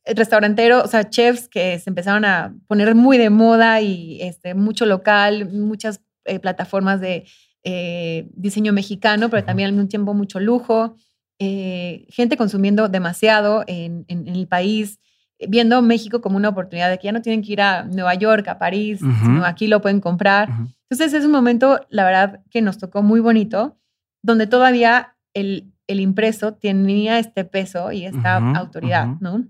[0.05, 4.87] restaurantero, o sea, chefs que se empezaron a poner muy de moda y este, mucho
[4.87, 7.27] local, muchas eh, plataformas de
[7.63, 10.97] eh, diseño mexicano, pero también al mismo tiempo mucho lujo.
[11.39, 15.01] Eh, gente consumiendo demasiado en, el país,
[15.39, 18.15] eh, viendo México como una oportunidad de que ya no tienen que ir a Nueva
[18.15, 20.49] York, a París, sino aquí lo pueden comprar.
[20.89, 23.79] Entonces es un momento, la verdad, que nos tocó muy bonito,
[24.23, 29.45] donde todavía el, el impreso tenía este peso y esta autoridad, ¿no?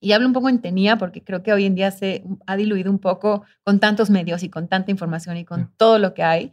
[0.00, 2.90] Y hablo un poco en tenía porque creo que hoy en día se ha diluido
[2.90, 6.52] un poco con tantos medios y con tanta información y con todo lo que hay.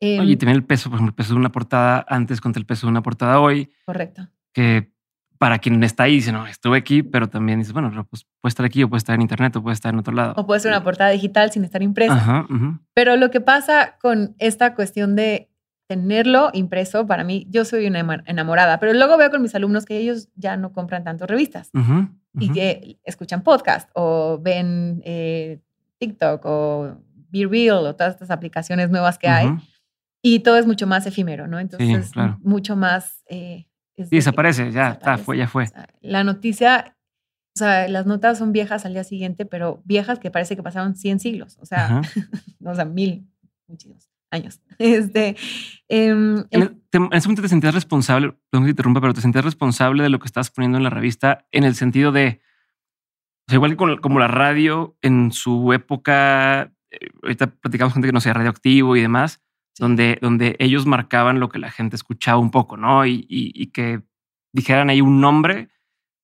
[0.00, 2.66] Eh, Oye, tiene el peso, por ejemplo, el peso de una portada antes contra el
[2.66, 3.70] peso de una portada hoy.
[3.84, 4.28] Correcto.
[4.52, 4.92] Que
[5.38, 8.66] para quien está ahí dice, no, estuve aquí, pero también dice, bueno, pues puede estar
[8.66, 10.34] aquí o puede estar en internet o puede estar en otro lado.
[10.36, 12.46] O puede ser una portada digital sin estar impresa.
[12.92, 15.50] Pero lo que pasa con esta cuestión de
[15.86, 19.96] tenerlo impreso, para mí, yo soy una enamorada, pero luego veo con mis alumnos que
[19.96, 21.70] ellos ya no compran tanto revistas
[22.38, 25.58] y que escuchan podcast o ven eh,
[25.98, 26.96] TikTok o
[27.30, 29.48] Be Real o todas estas aplicaciones nuevas que hay.
[30.22, 31.58] Y todo es mucho más efímero, ¿no?
[31.58, 33.22] Entonces, mucho más...
[33.28, 33.66] Eh,
[33.96, 35.66] y desaparece, ya, Está, fue, ya fue.
[36.00, 36.96] la noticia,
[37.54, 40.96] o sea, las notas son viejas al día siguiente, pero viejas que parece que pasaron
[40.96, 42.00] 100 siglos, o sea,
[42.64, 43.28] o sea, mil,
[43.66, 44.60] muchísimos años.
[44.78, 45.36] Este,
[45.88, 46.82] em, en,
[47.12, 50.18] ese momento te sentías responsable, perdón que te interrumpa, pero te sentías responsable de lo
[50.18, 52.40] que estás poniendo en la revista en el sentido de,
[53.46, 58.12] o sea, igual que como la radio en su época, eh, ahorita platicamos gente que
[58.12, 59.42] no sea radioactivo y demás,
[59.80, 63.06] donde, donde ellos marcaban lo que la gente escuchaba un poco, ¿no?
[63.06, 64.02] Y, y, que
[64.52, 65.70] dijeran ahí un nombre,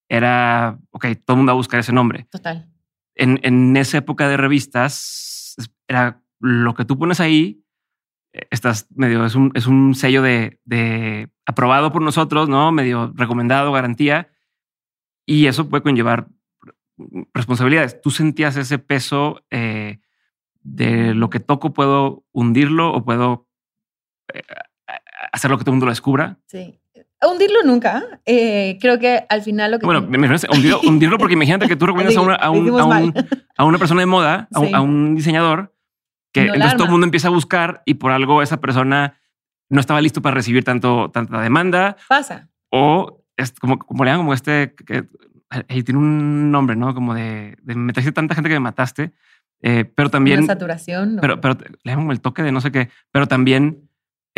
[0.09, 2.27] era, ok, todo el mundo va a buscar ese nombre.
[2.31, 2.71] Total.
[3.15, 5.57] En, en esa época de revistas,
[5.89, 7.65] era lo que tú pones ahí,
[8.35, 12.71] eh, estás medio, es un, es un sello de, de aprobado por nosotros, ¿no?
[12.73, 14.29] Medio recomendado, garantía.
[15.25, 16.29] Y eso puede conllevar
[17.33, 18.01] responsabilidades.
[18.03, 20.01] ¿Tú sentías ese peso eh,
[20.61, 21.73] de lo que toco?
[21.73, 23.46] ¿Puedo hundirlo o puedo
[25.33, 26.39] hacer lo que todo el mundo lo descubra?
[26.47, 26.79] Sí.
[27.23, 28.03] Hundirlo nunca.
[28.25, 29.87] creo que al final lo que...
[29.87, 33.15] Bueno, me hundirlo, hundirlo porque imagínate que tú recomiendas a, una, a, un,
[33.57, 35.75] a, una persona de moda, a, un diseñador,
[36.33, 39.19] que entonces todo el mundo empieza a buscar y por algo esa persona
[39.69, 41.97] no estaba listo para recibir tanto, tanta demanda.
[42.09, 42.49] Pasa.
[42.71, 45.05] O es como, como le como este, que,
[45.69, 46.95] tiene un nombre, ¿no?
[46.95, 49.13] Como de, de meterte tanta gente que me mataste.
[49.63, 50.41] Eh, pero también...
[50.41, 51.19] Una saturación.
[51.21, 52.91] Pero, pero le como el toque de no sé qué.
[53.11, 53.86] Pero también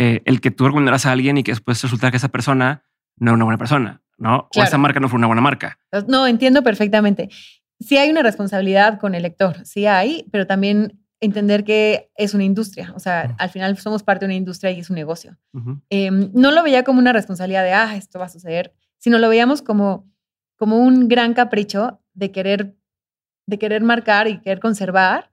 [0.01, 2.85] eh, el que tú recomendarás a alguien y que después resulta que esa persona
[3.17, 4.49] no es una buena persona, ¿no?
[4.55, 5.81] O esa marca no fue una buena marca.
[6.07, 7.29] No, entiendo perfectamente.
[7.81, 12.45] Sí hay una responsabilidad con el lector, sí hay, pero también entender que es una
[12.45, 12.93] industria.
[12.95, 15.37] O sea, al final somos parte de una industria y es un negocio.
[15.91, 19.29] Em, no lo veía como una responsabilidad de, ah, esto va a suceder, sino lo
[19.29, 20.09] veíamos como,
[20.57, 22.77] como un gran capricho de querer,
[23.47, 25.33] de querer marcar y querer conservar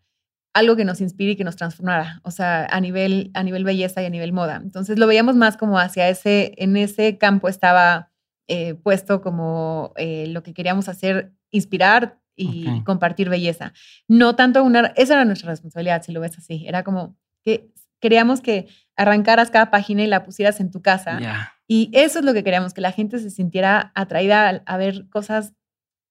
[0.55, 4.01] algo que nos inspire y que nos transformara, o sea, a nivel, a nivel belleza
[4.01, 4.55] y a nivel moda.
[4.55, 8.09] Entonces lo veíamos más como hacia ese, en ese campo estaba
[8.47, 13.73] eh, puesto como eh, lo que queríamos hacer, inspirar y compartir belleza.
[14.07, 16.65] No tanto una, esa era nuestra responsabilidad, si lo ves así.
[16.65, 17.69] Era como que
[17.99, 21.19] queríamos que arrancaras cada página y la pusieras en tu casa.
[21.67, 25.53] Y eso es lo que queríamos, que la gente se sintiera atraída a, ver cosas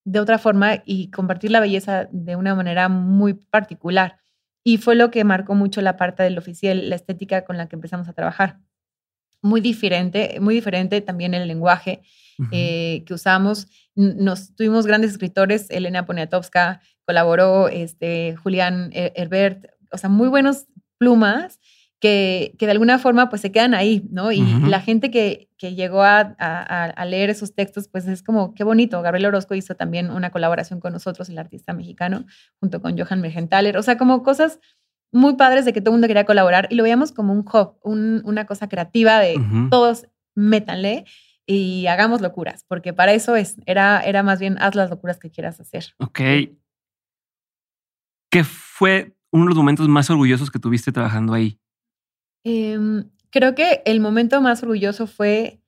[0.05, 4.19] de otra forma y compartir la belleza de una manera muy particular.
[4.65, 7.77] Y fue lo que marcó mucho la parte del oficial, la estética con la que
[7.77, 8.59] empezamos a trabajar.
[9.43, 12.03] Muy diferente, muy diferente también el lenguaje
[12.51, 13.69] eh, que usamos.
[13.95, 20.65] Nos tuvimos grandes escritores, Elena Poniatowska colaboró, este, Julián Herbert, o sea, muy buenos
[20.97, 21.61] plumas
[22.05, 24.31] que, que, de alguna forma pues se quedan ahí, ¿no?
[24.31, 28.63] Y la gente que, que llegó a, a, leer esos textos, pues es como, qué
[28.63, 29.01] bonito.
[29.01, 32.27] Gabriel Orozco hizo también una colaboración con nosotros, el artista mexicano,
[32.61, 34.61] junto con Johan Mergenthaler, o sea, como cosas
[35.13, 37.79] muy padres de que todo el mundo quería colaborar y lo veíamos como un hub,
[37.83, 39.41] una cosa creativa de
[39.71, 41.07] todos métanle
[41.47, 45.31] y hagamos locuras, porque para eso es, era, era más bien haz las locuras que
[45.31, 45.95] quieras hacer.
[46.01, 46.21] Ok.
[48.31, 51.59] ¿Qué fue uno de los momentos más orgullosos que tuviste trabajando ahí?
[52.45, 55.61] Em, creo que el momento más orgulloso fue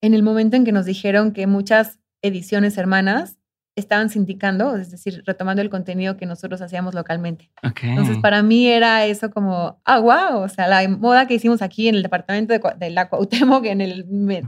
[0.00, 3.38] en el momento en que nos dijeron que muchas ediciones hermanas
[3.76, 7.50] estaban sindicando, es decir, retomando el contenido que nosotros hacíamos localmente.
[7.82, 11.88] Entonces, para mí era eso como, ah, wow, o sea, la moda que hicimos aquí
[11.88, 14.06] en el departamento de, de la Cuauhtémoc, en el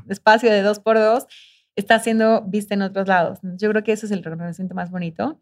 [0.08, 1.26] espacio de dos por dos,
[1.74, 3.38] está siendo vista en otros lados.
[3.42, 5.40] Yo creo que eso es el reconocimiento más bonito.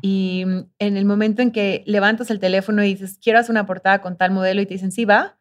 [0.00, 3.66] Y mm, en el momento en que levantas el teléfono y dices, quiero hacer una
[3.66, 5.38] portada con tal modelo y te dicen, sí, va,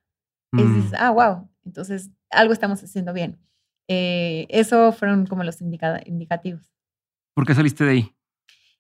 [0.54, 0.96] y dices, mm.
[0.98, 3.40] ah, wow, entonces algo estamos haciendo bien.
[3.88, 6.72] Eh, eso fueron como los indicativos.
[7.34, 8.16] ¿Por qué saliste de ahí?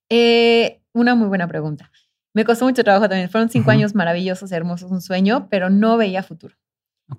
[0.10, 1.91] Eh, una muy buena pregunta.
[2.34, 3.30] Me costó mucho trabajo también.
[3.30, 6.56] Fueron cinco años maravillosos, hermosos, un sueño, pero no veía futuro.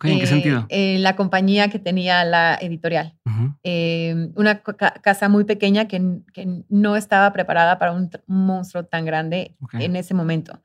[0.05, 0.67] ¿En qué sentido?
[0.69, 3.15] En eh, la compañía que tenía la editorial.
[3.63, 9.57] Eh, una casa muy pequeña que, que, no estaba preparada para un, monstruo tan grande
[9.75, 10.63] en ese momento.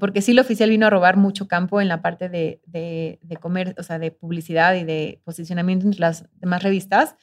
[0.00, 3.36] Porque sí, lo oficial vino a robar mucho campo en la parte de, de, de
[3.36, 7.16] comer, o sea, de publicidad y de posicionamiento entre las demás revistas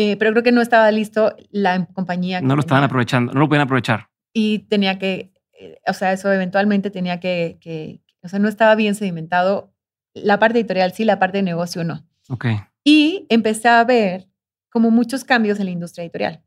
[0.00, 2.40] eh, pero creo que no estaba listo la compañía.
[2.40, 4.10] No lo estaban aprovechando, no lo podían aprovechar.
[4.32, 8.76] Y tenía que, eh, o sea, eso eventualmente tenía que, que, o sea, no estaba
[8.76, 9.74] bien sedimentado.
[10.14, 12.06] La parte editorial sí, la parte de negocio no.
[12.28, 12.46] Ok.
[12.84, 14.28] Y empecé a ver
[14.70, 16.44] como muchos cambios en la industria editorial.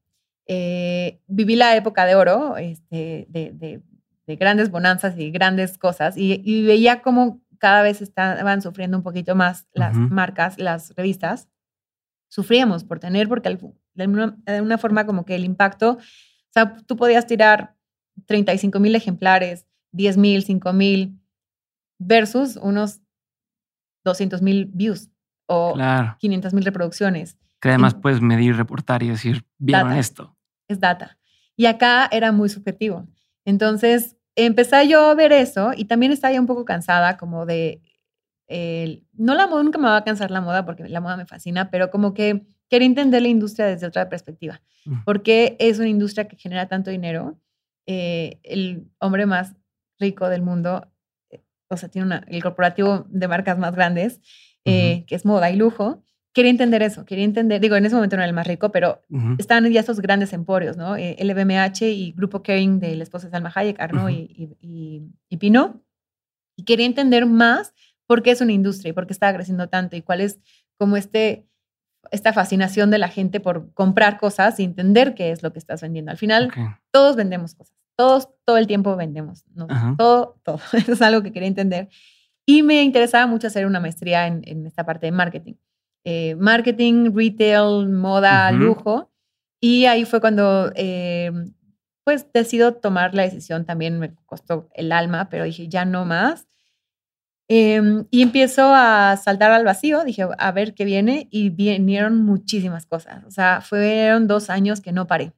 [0.48, 3.82] Eh, viví la época de oro, este, de, de,
[4.32, 9.04] de, grandes bonanzas y grandes cosas, y, y, veía como cada vez estaban sufriendo un
[9.04, 11.48] poquito más las marcas, las revistas
[12.32, 13.58] sufríamos por tener, porque
[13.94, 17.76] de una, forma como que el impacto, o sea, tú podías tirar
[18.26, 21.20] 35 mil ejemplares, 10 mil, 5 mil,
[22.00, 23.02] versus unos
[24.06, 25.10] 200 mil views
[25.46, 25.76] o
[26.20, 27.38] 500 mil reproducciones.
[27.60, 30.36] Que además puedes medir, reportar y decir, vieron esto.
[30.70, 31.20] Es data.
[31.58, 33.08] Y acá era muy subjetivo.
[33.44, 37.82] Entonces, empecé yo a ver eso y también estaba ya un poco cansada como de,
[39.14, 41.70] no la moda, nunca me va a cansar la moda porque la moda me fascina,
[41.72, 44.62] pero como que quería entender la industria desde otra perspectiva.
[44.86, 45.04] Mm.
[45.04, 47.38] Porque es una industria que genera tanto dinero.
[47.86, 49.56] Eh, el hombre más
[50.00, 50.90] rico del mundo,
[51.30, 54.22] eh, o sea, tiene una, el corporativo de marcas más grandes,
[54.64, 56.04] eh, que es moda y lujo.
[56.34, 59.02] Quería entender eso, quería entender, digo, en ese momento no era el más rico, pero
[59.38, 60.96] estaban ya esos grandes emporios, ¿no?
[60.96, 65.82] LVMH y Grupo Kering del esposo de Salma Hayek, Arno y, y, y Pino.
[66.56, 67.74] Y quería entender más
[68.08, 70.40] por qué es una industria y por qué estaba creciendo tanto y cuál es
[70.78, 71.46] como este
[72.10, 75.82] esta fascinación de la gente por comprar cosas y entender qué es lo que estás
[75.82, 76.12] vendiendo.
[76.12, 76.52] Al final,
[76.92, 77.76] todos vendemos cosas.
[77.96, 79.46] Todos, todo el tiempo vendemos.
[79.98, 80.60] Todo, todo.
[80.74, 81.90] Eso es algo que quería entender.
[82.46, 85.54] Y me interesaba mucho hacer una maestría en, esta parte de marketing.
[86.04, 89.12] Eh, marketing, retail, moda, lujo.
[89.60, 91.32] Y ahí fue cuando, eh,
[92.04, 93.66] pues, decido tomar la decisión.
[93.66, 96.48] También me costó el alma, pero dije, ya no más.
[97.48, 102.86] Em, y empiezo a saltar al vacío, dije, a ver qué viene, y vinieron muchísimas
[102.86, 103.26] cosas.
[103.26, 105.34] O sea, fueron dos años que no paré.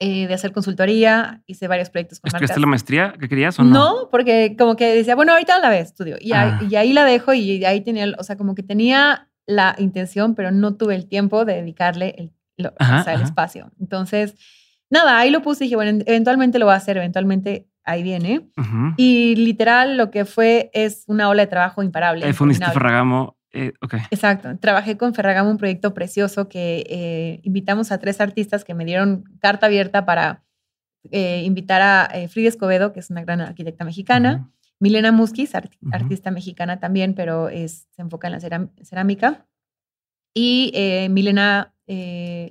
[0.00, 3.70] Eh, de hacer consultoría, hice varios proyectos con ¿Estudiaste la maestría que querías o no?
[3.70, 6.16] No, porque como que decía, bueno, ahorita la vez estudio.
[6.20, 6.60] Y, ahí, ah.
[6.68, 10.50] y ahí la dejo y ahí tenía, o sea, como que tenía la intención, pero
[10.50, 13.70] no tuve el tiempo de dedicarle el, o sea, el espacio.
[13.80, 14.34] Entonces,
[14.90, 18.48] nada, ahí lo puse y dije, bueno, eventualmente lo voy a hacer, eventualmente ahí viene.
[18.96, 22.30] Y literal lo que fue es una ola de trabajo imparable.
[22.32, 23.36] Fundiste Ferragamo.
[23.52, 23.72] Eh,
[24.10, 24.58] Exacto.
[24.58, 29.24] Trabajé con Ferragamo un proyecto precioso que eh, invitamos a tres artistas que me dieron
[29.40, 30.42] carta abierta para
[31.10, 34.50] eh, invitar a Frida Escobedo, que es una gran arquitecta mexicana,
[34.80, 38.40] Milena Muskis, artista mexicana también, pero es, se enfoca en la
[38.82, 39.46] cerámica,
[40.34, 40.72] y
[41.10, 41.74] Milena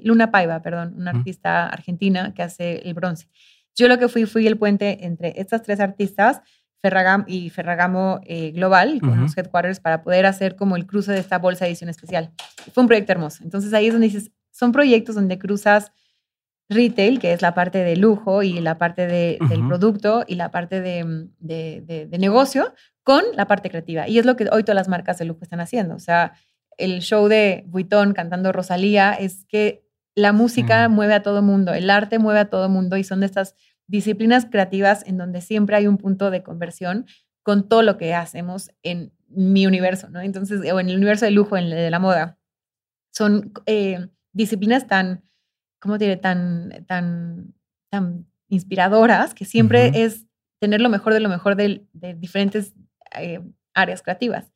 [0.04, 3.28] Luna Paiva, perdón, una artista argentina que hace el bronce.
[3.76, 6.42] Yo lo que fui, fui el puente entre estas tres artistas,
[6.82, 11.20] Ferragamo y Ferragamo eh, Global, con los headquarters, para poder hacer como el cruce de
[11.20, 12.32] esta bolsa de edición especial.
[12.74, 13.44] Fue un proyecto hermoso.
[13.44, 15.92] Entonces ahí es donde dices, son proyectos donde cruzas
[16.70, 20.50] retail, que es la parte de lujo y la parte de, del producto y la
[20.52, 22.74] parte de, de, de, negocio,
[23.04, 24.08] con la parte creativa.
[24.08, 25.96] Y es lo que hoy todas las marcas de lujo están haciendo.
[25.96, 26.34] O sea,
[26.78, 29.86] el show de Vuitton cantando Rosalía es que
[30.16, 33.26] la música mueve a todo mundo, el arte mueve a todo mundo y son de
[33.26, 33.54] estas
[33.88, 37.06] disciplinas creativas en donde siempre hay un punto de conversión
[37.44, 40.22] con todo lo que hacemos en mi universo, ¿no?
[40.22, 42.40] Entonces, o en el universo de lujo, en el de la moda.
[43.12, 45.24] Son eh, disciplinas tan,
[45.86, 46.18] ¿cómo diré?
[46.18, 47.54] Tan, tan,
[47.92, 50.26] tan inspiradoras que siempre es
[50.60, 51.86] tener lo mejor de lo mejor de,
[52.18, 52.74] diferentes
[53.16, 53.40] eh,
[53.76, 54.52] áreas creativas.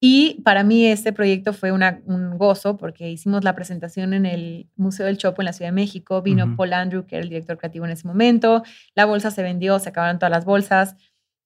[0.00, 5.04] Y para mí este proyecto fue un gozo porque hicimos la presentación en el Museo
[5.04, 6.22] del Chopo en la Ciudad de México.
[6.22, 8.62] Vino Paul Andrew, que era el director creativo en ese momento.
[8.94, 10.96] La bolsa se vendió, se acabaron todas las bolsas.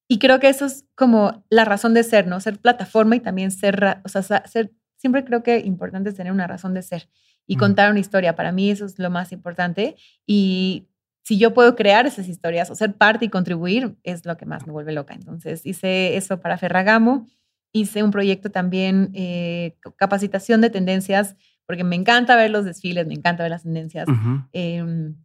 [0.07, 2.39] Y creo que eso es como la razón de ser, ¿no?
[2.39, 6.47] Ser plataforma y también ser, o sea, ser, siempre creo que importante es tener una
[6.47, 7.09] razón de ser
[7.47, 8.35] y contar una historia.
[8.35, 9.97] Para mí eso es lo más importante.
[10.27, 10.89] Y
[11.23, 14.67] si yo puedo crear esas historias o ser parte y contribuir, es lo que más
[14.67, 15.15] me vuelve loca.
[15.15, 17.27] Entonces hice eso para Ferragamo
[17.75, 23.15] hice un proyecto también, eh, capacitación de tendencias, porque me encanta ver los desfiles, me
[23.15, 24.07] encanta ver las tendencias.
[24.53, 25.17] Em,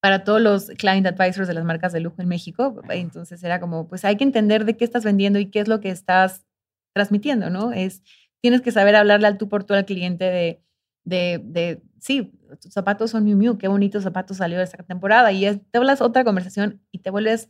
[0.00, 2.80] para todos los client advisors de las marcas de lujo en México.
[2.88, 5.80] Entonces era como, pues hay que entender de qué estás vendiendo y qué es lo
[5.80, 6.46] que estás
[6.94, 7.72] transmitiendo, ¿no?
[7.72, 8.02] Es,
[8.40, 10.62] tienes que saber hablarle al tú por tú al cliente de,
[11.04, 15.32] de, de sí, tus zapatos son Miu Miu, qué bonitos zapatos salió esta temporada.
[15.32, 17.48] Y te hablas otra conversación y te vuelves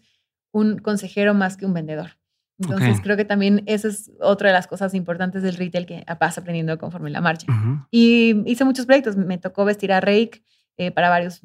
[0.52, 2.18] un consejero más que un vendedor.
[2.58, 6.38] Entonces creo que también esa es otra de las cosas importantes del retail que vas
[6.38, 7.46] aprendiendo conforme la marcha.
[7.90, 9.16] Y hice muchos proyectos.
[9.16, 10.44] Me tocó vestir a Rake
[10.76, 11.40] eh, para varios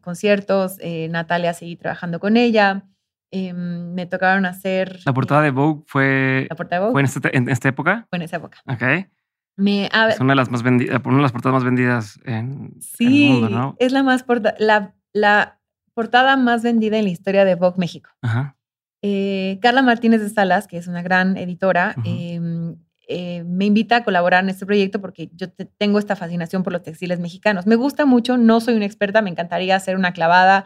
[0.00, 0.78] conciertos.
[0.80, 2.84] Eh, Natalia seguí trabajando con ella.
[3.30, 5.00] Em, me tocaron hacer...
[5.04, 6.92] ¿La portada de Vogue fue, ¿La portada de Vogue?
[6.92, 8.06] fue en, este, en, esta época?
[8.08, 8.58] Fue en esa época.
[8.66, 9.08] Ok.
[9.56, 13.08] Me, es una de las más vendidas, una de las portadas más vendidas en, el
[13.08, 13.76] mundo, ¿no?
[13.78, 14.24] es la más
[14.58, 15.60] la, la
[15.94, 18.10] portada más vendida en la historia de Vogue México.
[18.20, 18.56] Ajá.
[19.00, 22.76] Eh, Carla Martínez de Salas, que es una gran editora, em,
[23.08, 25.46] eh, me invita a colaborar en este proyecto porque yo
[25.78, 27.66] tengo esta fascinación por los textiles mexicanos.
[27.66, 30.64] Me gusta mucho, no soy una experta, me encantaría hacer una clavada,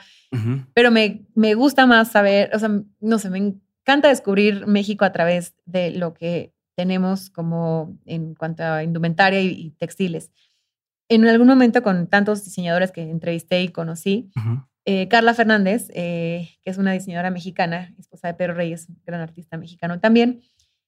[0.72, 5.12] pero me, me gusta más saber, o sea, no sé, me encanta descubrir México a
[5.12, 10.32] través de lo que tenemos como en cuanto a indumentaria y, textiles.
[11.10, 14.30] En algún momento con tantos diseñadores que entrevisté y conocí,
[14.86, 19.20] eh, Carla Fernández, eh, que es una diseñadora mexicana, esposa de Pedro Reyes, un gran
[19.20, 20.40] artista mexicano también,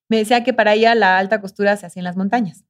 [0.09, 2.65] me decía que para ella la alta costura se hacía en las montañas.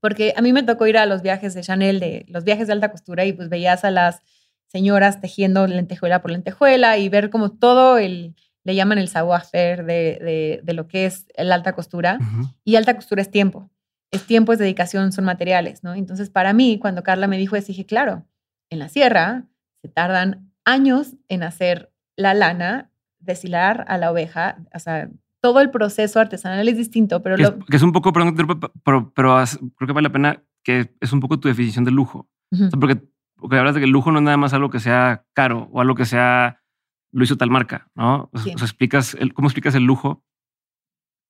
[0.00, 2.72] Porque a mí me tocó ir a los viajes de Chanel, de los viajes de
[2.72, 4.22] alta costura, y pues veías a las
[4.66, 8.36] señoras tejiendo lentejuela por lentejuela y ver como todo el,
[8.68, 12.18] le llaman el savoir-faire de, de, lo que es la alta costura.
[12.64, 13.70] Y alta costura es tiempo.
[14.10, 15.94] Es tiempo, es dedicación, son materiales, ¿no?
[15.94, 18.26] Entonces, para mí, cuando Carla me dijo eso, dije, claro,
[18.68, 19.46] en la sierra
[19.80, 22.90] se tardan años en hacer la lana,
[23.20, 25.08] deshilar a la oveja, o sea,
[25.40, 27.36] todo el proceso artesanal es distinto, pero...
[27.36, 27.48] Que, lo...
[27.48, 28.34] es, que es, un poco, pero,
[28.84, 29.44] pero, pero,
[29.76, 32.28] creo que vale la pena que es un poco tu definición de lujo.
[32.78, 33.00] porque,
[33.36, 35.80] porque hablas de que el lujo no es nada más algo que sea caro o
[35.80, 36.57] algo que sea
[37.12, 38.30] lo hizo tal marca, ¿no?
[38.32, 40.24] O sea, explicas el, ¿cómo explicas el lujo?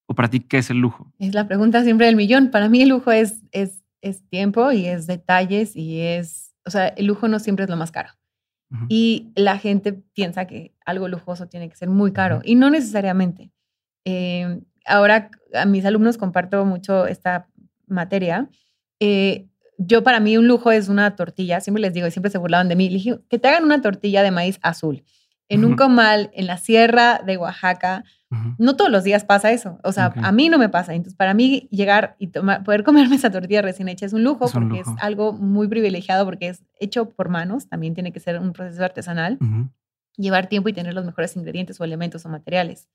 [0.06, 1.12] ¿O para ti qué es el lujo?
[1.18, 2.50] Es la pregunta siempre del millón.
[2.50, 6.88] Para mí el lujo es, es, es tiempo y es detalles y es, o sea,
[6.88, 8.10] el lujo no siempre es lo más caro.
[8.90, 13.50] Y la gente piensa que algo lujoso tiene que ser muy caro y no necesariamente.
[14.04, 17.48] Eh, ahora a mis alumnos comparto mucho esta
[17.86, 18.50] materia.
[19.00, 19.48] Eh,
[19.78, 22.68] yo para mí un lujo es una tortilla, siempre les digo, y siempre se burlaban
[22.68, 25.02] de mí, dije, que te hagan una tortilla de maíz azul
[25.48, 28.04] en un comal en la sierra de Oaxaca.
[28.58, 29.78] No todos los días pasa eso.
[29.82, 30.94] O sea, a mí no me pasa.
[30.94, 34.80] Entonces, para mí llegar y poder comerme esa tortilla recién hecha es un lujo porque
[34.80, 37.68] es algo muy privilegiado porque es hecho por manos.
[37.68, 39.38] También tiene que ser un proceso artesanal.
[40.16, 42.88] Llevar tiempo y tener los mejores ingredientes o elementos o materiales.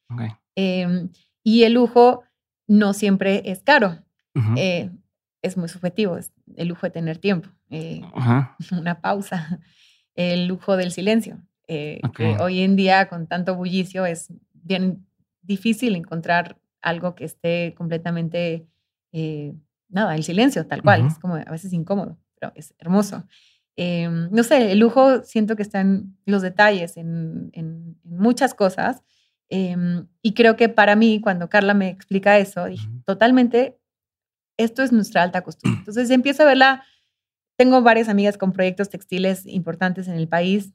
[0.56, 1.10] Em,
[1.44, 2.24] y el lujo
[2.68, 3.98] no siempre es caro.
[4.56, 4.92] Eh,
[5.42, 6.18] es muy subjetivo.
[6.18, 7.50] Es el lujo de tener tiempo.
[7.72, 8.02] Eh,
[8.72, 9.60] una pausa.
[10.16, 11.42] El lujo del silencio.
[11.68, 15.06] Eh, que hoy en día con tanto bullicio es bien
[15.42, 18.68] difícil encontrar algo que esté completamente,
[19.12, 19.54] eh,
[19.90, 23.26] nada, el silencio tal cual, es como a veces incómodo, pero es hermoso.
[23.76, 29.02] Em, no sé, el lujo siento que está en los detalles, en, en, muchas cosas.
[29.50, 33.80] Em, y creo que para mí, cuando Carla me explica eso, dije, totalmente,
[34.58, 35.80] esto es nuestra alta costumbre.
[35.80, 36.84] Entonces empiezo a verla.
[37.56, 40.74] Tengo varias amigas con proyectos textiles importantes en el país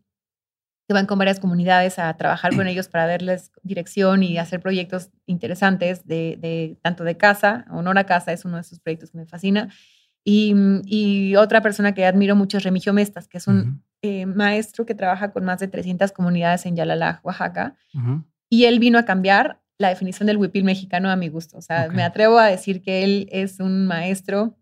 [0.94, 6.06] van con varias comunidades a trabajar con ellos para darles dirección y hacer proyectos interesantes
[6.06, 9.68] de, tanto de casa, Honor a Casa es uno de esos proyectos que me fascina,
[10.24, 14.94] y, otra persona que admiro mucho es Remigio Mestas, que es un eh, maestro que
[14.94, 17.76] trabaja con más de 300 comunidades en Yalalaj, Oaxaca,
[18.50, 21.56] y él vino a cambiar la definición del huipil mexicano a mi gusto.
[21.56, 24.58] O sea, me atrevo a decir que él es un maestro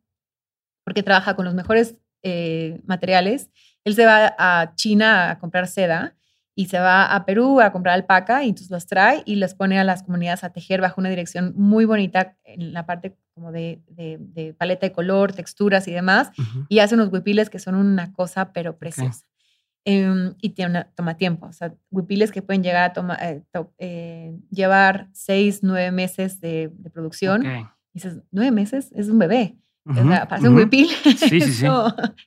[0.85, 3.51] porque trabaja con los mejores eh, materiales.
[3.85, 6.16] Él se va a China a comprar seda
[6.59, 9.79] y se va a Perú a comprar alpaca y entonces los trae y los pone
[9.79, 13.83] a las comunidades a tejer bajo una dirección muy bonita en la parte como de,
[14.57, 16.31] paleta de color, texturas y demás.
[16.71, 19.27] Y hace unos huipiles que son una cosa pero preciosa.
[19.85, 21.47] Em, y tiene toma tiempo.
[21.47, 23.43] O sea, huipiles que pueden llegar a eh,
[23.79, 27.45] eh, llevar seis, nueve meses de, producción.
[27.45, 29.59] Y dices, nueve meses es un bebé
[30.29, 30.89] parece un huipil.
[31.17, 31.67] Sí, sí, sí.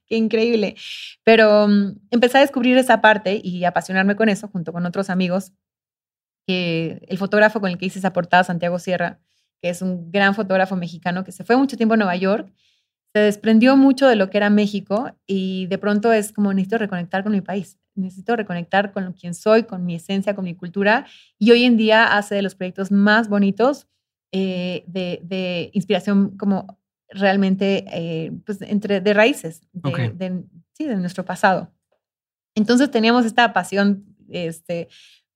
[0.08, 0.76] qué increíble.
[1.24, 5.54] Pero mm, empecé a descubrir esa parte y apasionarme con eso junto con otros amigos.
[6.48, 9.20] Que el fotógrafo con el que hice esa portada, Santiago Sierra,
[9.62, 12.52] que es un gran fotógrafo mexicano que se fue mucho tiempo a Nueva York,
[13.14, 17.24] se desprendió mucho de lo que era México y de pronto es como necesito reconectar
[17.24, 21.08] con mi país, necesito reconectar con quien soy, con mi esencia, con mi cultura
[21.40, 23.88] y hoy en día hace de los proyectos más bonitos
[24.32, 26.79] eh, de, de, inspiración como
[27.10, 31.72] realmente eh, pues, entre, de raíces de, sí, de nuestro pasado.
[32.56, 34.90] Entonces teníamos esta pasión este,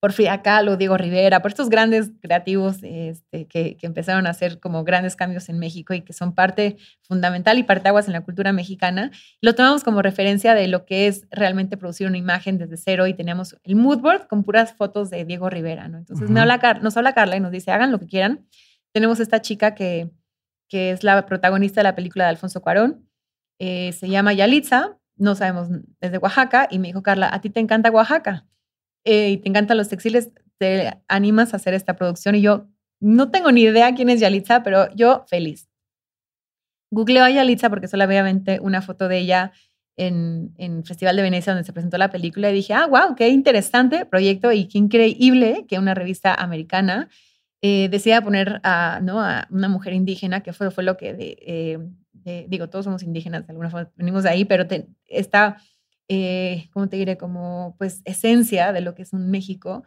[0.04, 4.60] por Frida Kahlo, Diego Rivera, por estos grandes creativos este, que, que, empezaron a hacer
[4.60, 8.20] como grandes cambios en México y que son parte fundamental y parte aguas en la
[8.20, 9.10] cultura mexicana.
[9.40, 13.14] Lo tomamos como referencia de lo que es realmente producir una imagen desde cero y
[13.14, 15.88] teníamos el mood board con puras fotos de Diego Rivera.
[15.88, 15.98] ¿no?
[15.98, 18.46] Entonces me habla, nos habla Carla y nos dice, hagan lo que quieran.
[18.92, 20.10] Tenemos esta chica que
[20.74, 23.08] que es la protagonista de la película de Alfonso Cuarón.
[23.60, 25.68] Eh, se llama Yalitza, no sabemos,
[26.00, 28.44] es de Oaxaca, y me dijo, Carla, a ti te encanta Oaxaca
[29.04, 32.34] eh, y te encantan los textiles, ¿te animas a hacer esta producción?
[32.34, 32.66] Y yo,
[32.98, 35.70] no tengo ni idea quién es Yalitza, pero yo feliz.
[36.90, 39.52] Googleo a Yalitza porque solamente una foto de ella
[39.96, 43.28] en, en Festival de Venecia donde se presentó la película y dije, ah, wow, qué
[43.28, 47.10] interesante proyecto y qué increíble que una revista americana
[47.66, 49.22] eh, decida poner a, ¿no?
[49.22, 51.16] a una mujer indígena, que fue, fue lo que,
[51.46, 54.66] eh, digo, todos somos indígenas, de alguna forma venimos de ahí, pero
[55.06, 55.56] esta,
[56.08, 57.16] eh, ¿cómo te diré?
[57.16, 59.82] Como pues esencia de lo que es un México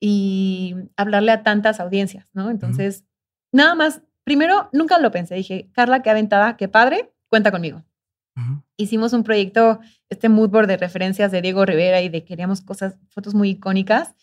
[0.00, 2.50] y hablarle a tantas audiencias, ¿no?
[2.50, 3.04] Entonces,
[3.52, 7.84] nada más, primero, nunca lo pensé, dije, Carla, qué aventada, qué padre, cuenta conmigo.
[8.76, 9.78] hicimos un proyecto,
[10.08, 14.16] este mood board de referencias de Diego Rivera y de queríamos cosas, fotos muy icónicas.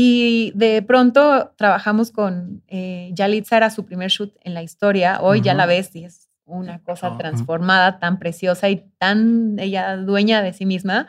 [0.00, 5.20] Y de pronto trabajamos con eh, Yalitza, era su primer shoot en la historia.
[5.20, 10.40] Hoy ya la ves y es una cosa transformada, tan preciosa y tan ella dueña
[10.40, 11.08] de sí misma.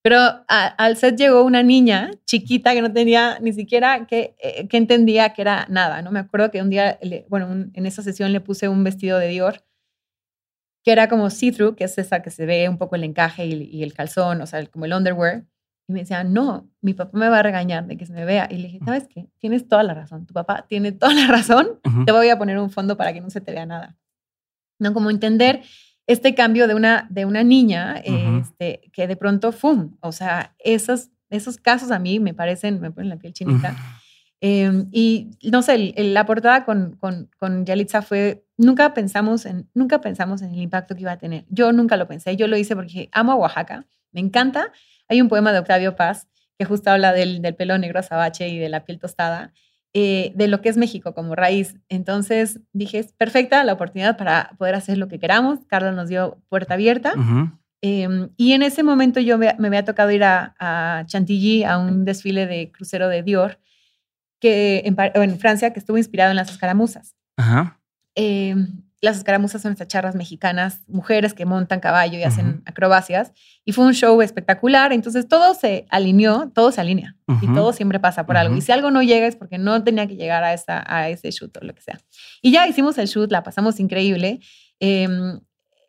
[0.00, 0.18] Pero
[0.48, 5.34] al set llegó una niña chiquita que no tenía ni siquiera que, eh, que entendía
[5.34, 6.10] que era nada, ¿no?
[6.10, 6.98] Me acuerdo que un día,
[7.28, 9.62] bueno, en esa sesión le puse un vestido de Dior
[10.82, 13.82] que era como see-through, que es esa que se ve un poco el encaje y,
[13.82, 15.44] el calzón, o sea, como el underwear.
[15.88, 18.48] Y me decía, no, mi papá me va a regañar de que se me vea.
[18.50, 19.28] Y le dije, ¿sabes qué?
[19.38, 20.26] Tienes toda la razón.
[20.26, 21.80] Tu papá tiene toda la razón.
[22.06, 23.96] Te voy a poner un fondo para que no se te vea nada.
[24.78, 24.92] ¿No?
[24.94, 25.62] Como entender
[26.06, 29.96] este cambio de una, de una niña este, que de pronto, ¡fum!
[30.00, 33.76] O sea, esos, esos casos a mí me parecen, me ponen la piel chinita.
[34.44, 40.00] Em, y no sé, la portada con, con, con, Yalitza fue, nunca pensamos, en, nunca
[40.00, 41.44] pensamos en el impacto que iba a tener.
[41.48, 44.72] Yo nunca lo pensé, yo lo hice porque amo a Oaxaca, me encanta.
[45.12, 46.26] Hay un poema de Octavio Paz
[46.58, 49.52] que justo habla del, del pelo negro azabache y de la piel tostada.
[49.94, 51.76] Eh, de lo que es México como raíz.
[51.90, 55.58] Entonces dije, es perfecta la oportunidad para poder hacer lo que queramos.
[55.66, 57.12] Carla nos dio puerta abierta.
[57.82, 62.46] Em, y en ese momento yo me, había tocado ir a, Chantilly a un desfile
[62.46, 63.58] de crucero de Dior,
[64.40, 67.14] que en, en Francia, que estuvo inspirado en las escaramuzas.
[67.36, 67.78] Ajá.
[68.14, 73.32] Em, las escaramuzas son estas charras mexicanas, mujeres que montan caballo y hacen acrobacias.
[73.64, 74.92] Y fue un show espectacular.
[74.92, 77.16] Entonces todo se alineó, todo se alinea.
[77.40, 78.54] Y todo siempre pasa por algo.
[78.54, 81.32] Y si algo no llega es porque no tenía que llegar a, esa, a ese
[81.32, 81.98] shoot o lo que sea.
[82.42, 84.38] Y ya hicimos el shoot, la pasamos increíble.
[84.78, 85.40] Em,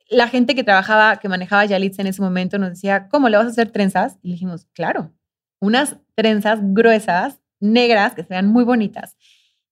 [0.10, 3.46] la gente que trabajaba, que manejaba Yalitza en ese momento nos decía, ¿cómo le vas
[3.46, 4.18] a hacer trenzas?
[4.24, 5.14] Y dijimos, claro,
[5.60, 9.18] unas trenzas gruesas, negras, que sean muy bonitas.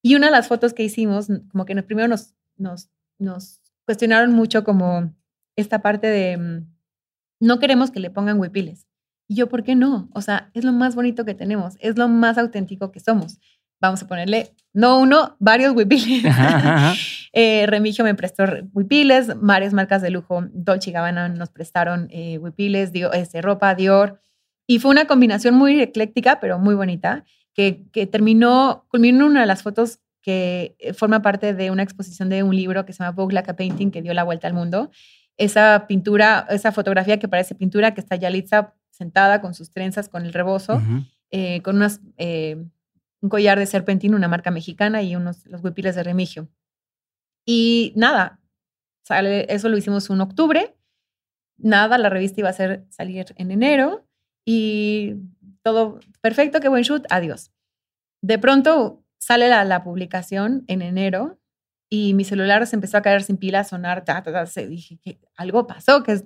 [0.03, 2.91] Y una de las fotos que hicimos, como que primero nos, nos
[3.22, 5.14] nos cuestionaron mucho como
[5.56, 6.72] esta parte de mm,
[7.41, 8.88] no queremos que le pongan huipiles.
[9.27, 10.10] Y yo, ¿por qué no?
[10.14, 13.39] O sea, es lo más bonito que tenemos, es lo más auténtico que somos.
[13.80, 16.23] Vamos a ponerle, no uno, varios huipiles.
[17.34, 18.43] eh, Remigio me prestó
[18.73, 24.22] huipiles, varias marcas de lujo, Dolce Gabbana nos prestaron eh, huipiles, dio, este, ropa, Dior.
[24.68, 27.23] Y fue una combinación muy ecléctica, pero muy bonita,
[27.53, 31.84] que, que terminó, culminó en una de las fotos que eh, forma parte de una
[31.84, 34.48] exposición de un libro que se llama Vogue Like a Painting, que dio la vuelta
[34.48, 34.91] al mundo.
[35.38, 40.26] Esa pintura, esa fotografía que parece pintura, que está Yalitza sentada con sus trenzas, con
[40.26, 40.81] el rebozo,
[41.31, 42.64] eh, con unas, eh,
[43.22, 46.48] un collar de serpentín, una marca mexicana y unos los huipiles de remigio.
[47.45, 48.39] Y nada,
[49.03, 50.76] sale, eso lo hicimos en octubre.
[51.57, 54.06] Nada, la revista iba a ser, salir en enero
[54.45, 55.15] y
[55.64, 57.52] todo perfecto, qué buen shoot, adiós.
[58.22, 61.39] De pronto sale la, publicación en enero
[61.89, 64.03] y mi celular se empezó a caer sin pila, a sonar,
[64.48, 66.26] se dije que algo pasó, que es,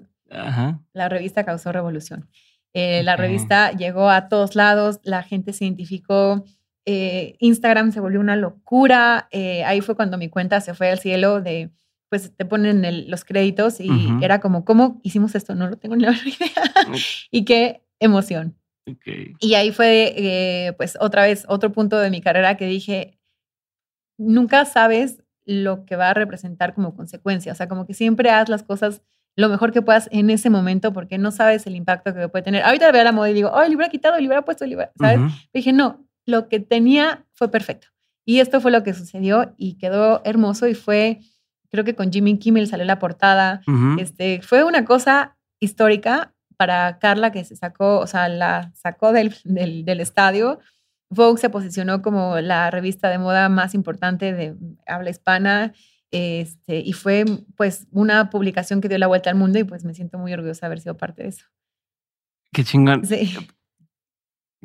[0.93, 2.29] la revista causó revolución.
[2.73, 6.43] Eh, la revista llegó a todos lados, la gente se identificó,
[6.85, 10.99] eh, Instagram se volvió una locura, eh, ahí fue cuando mi cuenta se fue al
[10.99, 11.71] cielo de,
[12.09, 13.89] pues te ponen los créditos y
[14.21, 15.55] era como, ¿cómo hicimos esto?
[15.55, 16.51] No lo tengo ni la idea.
[17.31, 18.55] y qué emoción.
[19.39, 23.17] Y ahí fue, eh, pues, otra vez, otro punto de mi carrera que dije,
[24.17, 27.51] nunca sabes lo que va a representar como consecuencia.
[27.51, 29.01] O sea, como que siempre haz las cosas
[29.35, 32.63] lo mejor que puedas en ese momento porque no sabes el impacto que puede tener.
[32.63, 35.19] Ahorita veo la moda y digo, oh, el hubiera quitado, el hubiera puesto, hubiera, ¿sabes?
[35.53, 37.87] Dije, no, lo que tenía fue perfecto.
[38.25, 41.19] Y esto fue lo que sucedió y quedó hermoso y fue,
[41.69, 43.61] creo que con Jimmy Kimmel salió la portada.
[43.99, 49.35] este, fue una cosa histórica para Carla, que se sacó, o sea, la sacó del,
[49.43, 50.59] del, estadio.
[51.09, 54.55] Vogue se posicionó como la revista de moda más importante de
[54.87, 55.73] habla hispana.
[56.11, 57.25] Este, y fue
[57.57, 60.61] pues una publicación que dio la vuelta al mundo y pues me siento muy orgullosa
[60.61, 61.45] de haber sido parte de eso.
[62.53, 63.05] Qué chingón.
[63.05, 63.35] Sí.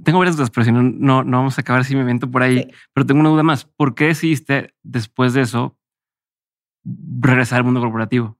[0.03, 2.43] Tengo varias dudas, pero si no, no, no vamos a acabar si me invento por
[2.43, 2.71] ahí.
[2.95, 3.65] Pero tengo una duda más.
[3.65, 5.77] ¿Por qué decidiste después de eso
[6.85, 8.39] regresar al mundo corporativo?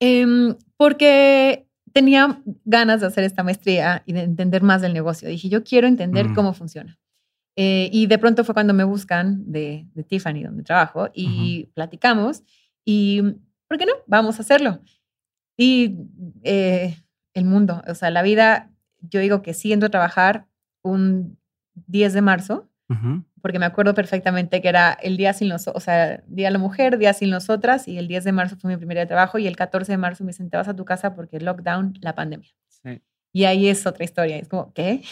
[0.00, 5.28] Em, porque tenía ganas de hacer esta maestría y de entender más del negocio.
[5.28, 6.98] Dije, yo quiero entender cómo funciona.
[7.56, 12.44] Eh, y de pronto fue cuando me buscan de, Tiffany, donde trabajo, y platicamos.
[12.84, 13.22] Y,
[13.66, 13.92] ¿por qué no?
[14.06, 14.80] Vamos a hacerlo.
[15.56, 15.96] Y
[16.44, 16.96] eh,
[17.34, 18.70] el mundo, o sea, la vida,
[19.00, 20.46] yo digo que sí entro a trabajar
[20.82, 21.36] un
[21.86, 22.70] 10 de marzo,
[23.40, 26.58] porque me acuerdo perfectamente que era el día sin los, o sea, día de la
[26.58, 29.38] mujer, día sin nosotras, y el 10 de marzo fue mi primer día de trabajo,
[29.38, 32.50] y el 14 de marzo me sentabas a tu casa porque lockdown, la pandemia.
[32.68, 33.02] Sí.
[33.32, 35.02] Y ahí es otra historia, es como, ¿qué?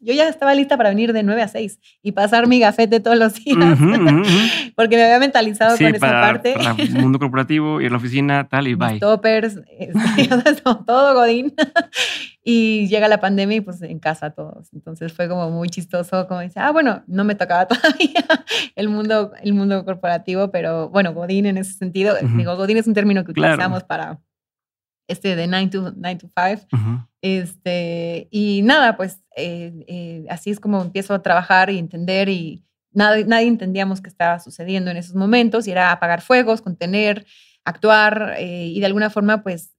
[0.00, 3.18] Yo ya estaba lista para venir de 9 a 6 y pasar mi gafete todos
[3.18, 3.78] los días,
[4.76, 6.54] porque me había mentalizado con esa parte.
[6.54, 8.98] Para el mundo corporativo, y en la oficina, tal, y bye.
[8.98, 10.28] toppers, este,
[10.86, 11.54] todo godín.
[12.44, 14.72] y llega la pandemia y pues en casa todos.
[14.72, 18.24] Entonces fue como muy chistoso, como dice, ah, bueno, no me tocaba todavía
[18.74, 22.14] el mundo, el mundo corporativo, pero bueno, godín en ese sentido.
[22.36, 24.20] Digo, godín es un término que utilizamos para
[25.08, 27.06] este de 9 to, 9 to 5.
[27.22, 32.62] este, y nada, pues eh, eh, así es como empiezo a trabajar y entender y
[32.92, 37.26] nada, nadie entendíamos qué estaba sucediendo en esos momentos y era apagar fuegos, contener,
[37.64, 39.74] actuar eh, y de alguna forma pues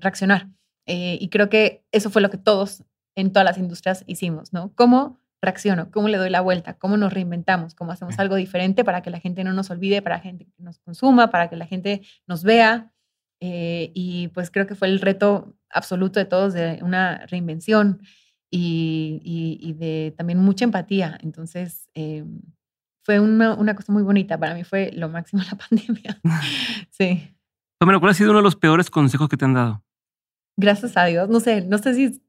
[0.00, 0.48] reaccionar.
[0.86, 2.82] y creo que eso fue lo que todos
[3.14, 4.72] en todas las industrias hicimos, ¿no?
[4.74, 5.90] ¿Cómo reacciono?
[5.90, 6.74] ¿Cómo le doy la vuelta?
[6.74, 7.74] ¿Cómo nos reinventamos?
[7.74, 10.46] ¿Cómo hacemos algo diferente para que la gente no nos olvide, para que la gente
[10.58, 12.93] nos consuma, para que la gente nos vea?
[13.46, 18.00] Eh, y pues creo que fue el reto absoluto de todos de una reinvención
[18.50, 19.20] y,
[19.60, 21.18] y, de también mucha empatía.
[21.20, 22.24] Entonces, eh,
[23.02, 24.38] fue una, una, cosa muy bonita.
[24.38, 26.18] Para mí fue lo máximo la pandemia.
[26.90, 27.36] sí.
[27.82, 29.84] Bueno, ¿cuál ha sido uno de los peores consejos que te han dado?
[30.56, 31.28] Gracias a Dios.
[31.28, 32.22] No sé, no sé si,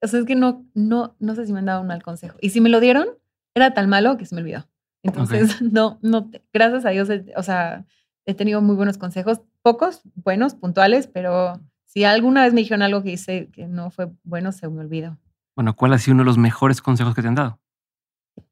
[0.00, 2.38] o sea, es que no, no, no sé si me han dado un mal consejo.
[2.40, 3.08] Y si me lo dieron,
[3.54, 4.66] era tan malo que se me olvidó.
[5.02, 7.84] Entonces, no, no, gracias a Dios, o sea,
[8.26, 13.02] he tenido muy buenos consejos, pocos, buenos, puntuales, pero si alguna vez me dijeron algo
[13.02, 15.18] que hice que no fue bueno, se me olvidó.
[15.54, 17.60] Bueno, ¿cuál ha sido uno de los mejores consejos que te han dado?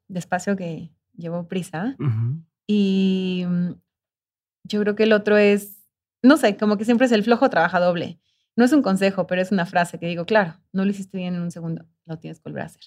[0.09, 1.97] Despacio que llevo prisa.
[2.67, 3.71] Y mm,
[4.65, 5.83] yo creo que el otro es,
[6.23, 8.21] no sé, como que siempre es el flojo trabaja doble.
[8.55, 11.35] No es un consejo, pero es una frase que digo, claro, no lo hiciste bien
[11.35, 12.83] en un segundo, lo tienes que volver a hacer.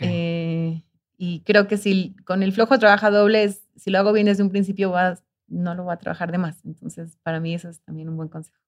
[0.00, 0.82] Eh,
[1.16, 4.50] y creo que si con el flojo trabaja doble, si lo hago bien desde un
[4.50, 6.64] principio, vas no lo voy a trabajar de más.
[6.64, 8.58] Entonces, para mí eso es también un buen consejo.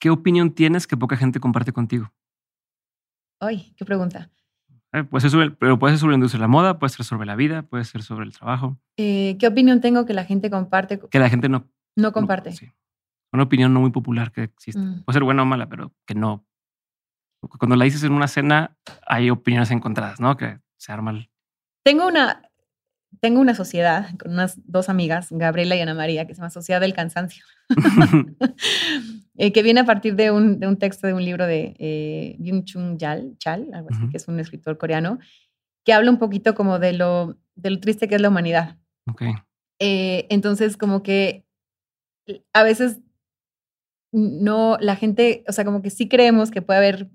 [0.00, 2.10] ¿Qué opinión tienes que poca gente comparte contigo?
[3.40, 4.30] Ay, qué pregunta.
[4.92, 7.04] Eh, puede ser sobre, pero puede ser sobre la industria de la moda, puede ser
[7.04, 8.78] sobre la vida, puede ser sobre el trabajo.
[8.96, 10.98] Eh, ¿Qué opinión tengo que la gente comparte?
[10.98, 11.68] Que la gente no.
[11.96, 12.52] No comparte.
[13.32, 14.80] Una opinión no muy popular que existe.
[14.80, 15.04] Mm.
[15.04, 16.44] Puede ser buena o mala, pero que no.
[17.58, 18.76] Cuando la dices en una cena,
[19.06, 20.36] hay opiniones encontradas, ¿no?
[20.36, 21.26] Que se arma
[21.84, 22.49] Tengo una,
[23.18, 26.80] tengo una sociedad con unas dos amigas, Gabriela y Ana María, que se llama Sociedad
[26.80, 27.44] del Cansancio,
[29.36, 32.36] eh, que viene a partir de un, de un, texto de un libro de eh,
[32.38, 32.96] Byung-Chung
[33.38, 35.18] Chal, algo así, que es un escritor coreano,
[35.84, 38.78] que habla un poquito como de lo, de lo triste que es la humanidad.
[39.10, 39.32] Okay.
[39.80, 41.44] Eh, entonces, como que
[42.52, 43.00] a veces
[44.12, 47.10] no, la gente, o sea, como que sí creemos que puede haber,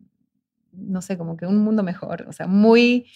[0.72, 3.08] no sé, como que un mundo mejor, o sea, muy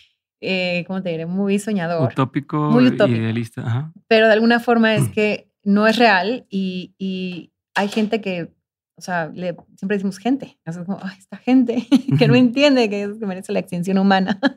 [0.41, 1.25] eh, ¿cómo te diré?
[1.25, 2.11] Muy soñador.
[2.11, 3.91] Utópico, muy idealista.
[4.07, 5.11] Pero de alguna forma es mm.
[5.11, 8.51] que no es real y, hay gente que,
[8.97, 11.87] o sea, le, siempre decimos gente, es como, esta gente
[12.19, 14.39] que no entiende que, que merece la extinción humana.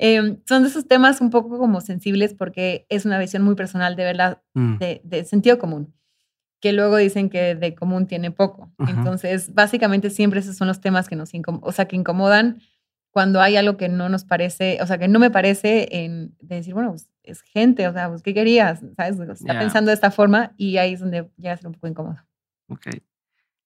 [0.00, 3.96] Em, son de esos temas un poco como sensibles porque es una visión muy personal
[3.96, 4.76] de verdad, mm.
[5.02, 5.92] de, sentido común
[6.60, 8.72] que luego dicen que de común tiene poco.
[8.78, 11.30] Entonces, básicamente siempre esos son los temas que nos
[11.62, 12.60] o sea, que incomodan
[13.18, 16.54] cuando hay algo que no nos parece, o sea, que no me parece en de
[16.54, 18.78] decir, bueno, pues es gente, o sea, pues, ¿qué querías?
[18.96, 19.18] ¿Sabes?
[19.18, 22.16] Está pensando de esta forma y ahí es donde llega a ser un poco incómodo.
[22.68, 22.86] Ok.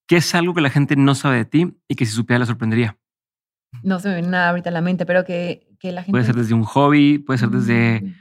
[0.06, 2.46] ¿Qué es algo que la gente no sabe de ti y que si supiera le
[2.46, 2.98] sorprendería?
[3.82, 6.12] No se me viene nada ahorita a la mente, pero que, que la gente...
[6.12, 8.14] Puede ser desde un hobby, puede ser desde mm.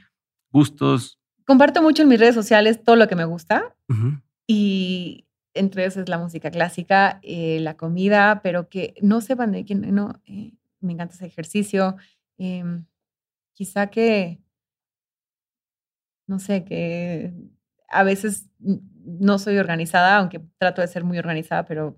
[0.50, 1.18] gustos.
[1.46, 3.74] Comparto mucho en mis redes sociales todo lo que me gusta
[4.46, 9.64] y entre eso es la música clásica, eh, la comida, pero que no sepan de
[9.64, 10.52] quién, no, eh,
[10.82, 11.96] me encanta ese ejercicio.
[12.38, 12.84] Em,
[13.54, 14.40] quizá que,
[16.26, 17.32] no sé, que
[17.88, 21.96] a veces no soy organizada, aunque trato de ser muy organizada, pero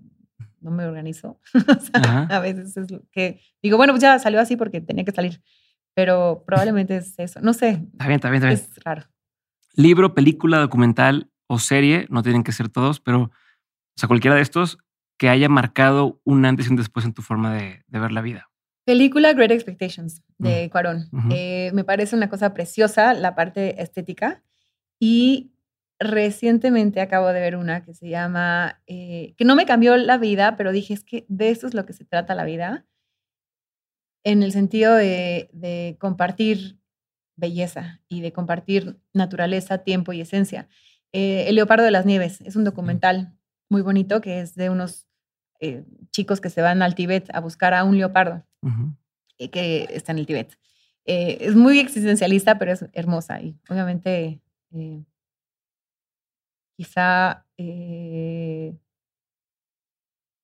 [0.59, 1.39] no me organizo.
[2.29, 5.41] a veces es que digo, bueno, pues ya salió así porque tenía que salir,
[5.93, 7.39] pero probablemente es eso.
[7.41, 7.83] No sé.
[7.93, 8.59] Está bien, está bien, está bien.
[8.59, 9.03] Es raro.
[9.73, 13.31] Libro, película, documental o serie, no tienen que ser todos, pero, o
[13.95, 14.79] sea, cualquiera de estos
[15.17, 18.49] que haya marcado un antes y un después en tu forma de ver la vida.
[18.85, 21.09] Película Great Expectations de Cuarón.
[21.31, 24.43] Eh, me parece una cosa preciosa la parte estética.
[24.99, 25.53] Y
[25.99, 30.55] recientemente acabo de ver una que se llama, eh, que no me cambió la vida,
[30.55, 32.85] pero dije, es que de eso es lo que se trata la vida,
[34.23, 36.79] en el sentido de, compartir
[37.35, 40.69] belleza y de compartir naturaleza, tiempo y esencia.
[41.11, 43.35] Eh, el Leopardo de las Nieves es un documental
[43.67, 45.07] muy bonito que es de unos
[46.11, 48.45] chicos que se van al Tíbet a buscar a un leopardo
[49.51, 50.57] que está en el Tíbet.
[51.05, 55.03] Eh, es muy existencialista, pero es hermosa y obviamente eh,
[56.77, 58.75] quizá eh,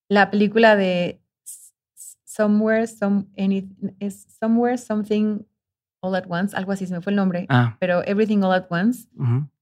[0.10, 1.22] la película de
[2.26, 3.70] Somewhere, some, any,
[4.00, 5.40] es Somewhere, Something
[6.02, 8.68] All at Once, algo así, se me fue el nombre, Ah, pero Everything All at
[8.70, 9.08] Once,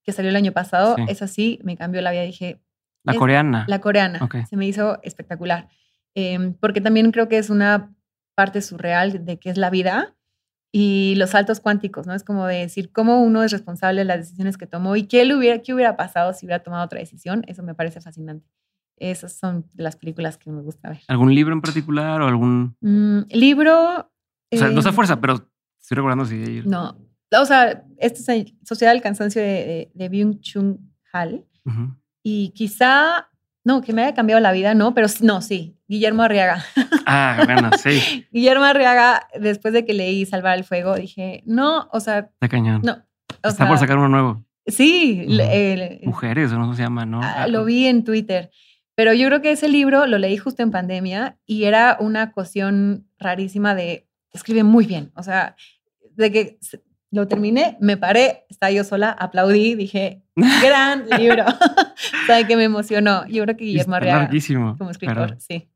[0.04, 1.04] que salió el año pasado, Sí.
[1.08, 2.22] es así, me cambió la vida.
[2.24, 2.62] Dije,
[3.04, 3.66] la coreana.
[3.68, 4.20] la coreana,
[4.50, 5.68] se me hizo espectacular.
[6.16, 7.94] Em, porque también creo que es una
[8.40, 10.16] parte surreal de qué es la vida
[10.72, 12.14] y los saltos cuánticos, ¿no?
[12.14, 15.26] Es como de decir cómo uno es responsable de las decisiones que tomó y qué,
[15.26, 17.44] le hubiera, qué hubiera pasado si hubiera tomado otra decisión.
[17.48, 18.48] Eso me parece fascinante.
[18.96, 21.02] Esas son las películas que me gusta ver.
[21.10, 22.78] ¿Algún libro en particular o algún...
[22.80, 24.10] Mm, libro.
[24.54, 25.46] O sea, no eh, se fuerza, pero
[25.78, 26.62] estoy recordando si...
[26.66, 26.96] No.
[27.38, 30.80] O sea, este es Sociedad del Cansancio de, de, de Byung-Chun
[31.12, 31.46] Hal.
[31.66, 31.94] Ujú.
[32.24, 33.30] Y quizá,
[33.64, 36.64] no, que me haya cambiado la vida, no, pero no, sí, Guillermo Arriaga.
[37.06, 42.00] Ah, bueno, sí, Guillermo Arriaga, después de que leí Salvar el Fuego, dije, no, o
[42.00, 42.82] sea, está cañón.
[42.84, 42.94] no.
[42.94, 44.46] o Está sea, por sacar uno nuevo.
[44.68, 45.54] Sí, le- Ujú.
[45.54, 47.22] el- Mujeres, no se llama, ¿no?
[47.24, 48.52] ah, lo vi en Twitter.
[48.96, 53.08] Pero yo creo que ese libro lo leí justo en pandemia y era una cuestión
[53.18, 55.12] rarísima de escribe muy bien.
[55.16, 55.56] O sea,
[56.18, 56.60] de que
[57.10, 60.22] lo terminé, me paré, estaba yo sola, aplaudí, dije,
[60.62, 61.46] gran libro.
[62.26, 63.26] sea, que me emocionó.
[63.28, 64.78] Yo creo que Guillermo Está Arriaga, larguísimo.
[64.78, 65.70] como escritor, sí,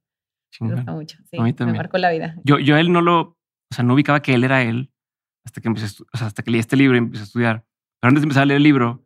[0.60, 1.18] me gusta mucho.
[1.30, 2.36] Sí, A mí me marcó la vida.
[2.44, 4.92] Yo, yo él no lo, o sea, no ubicaba que él era él
[5.46, 7.66] hasta que empecé, o sea, hasta que leí este libro y empecé a estudiar.
[8.00, 9.06] Pero antes de empezar a leer el libro,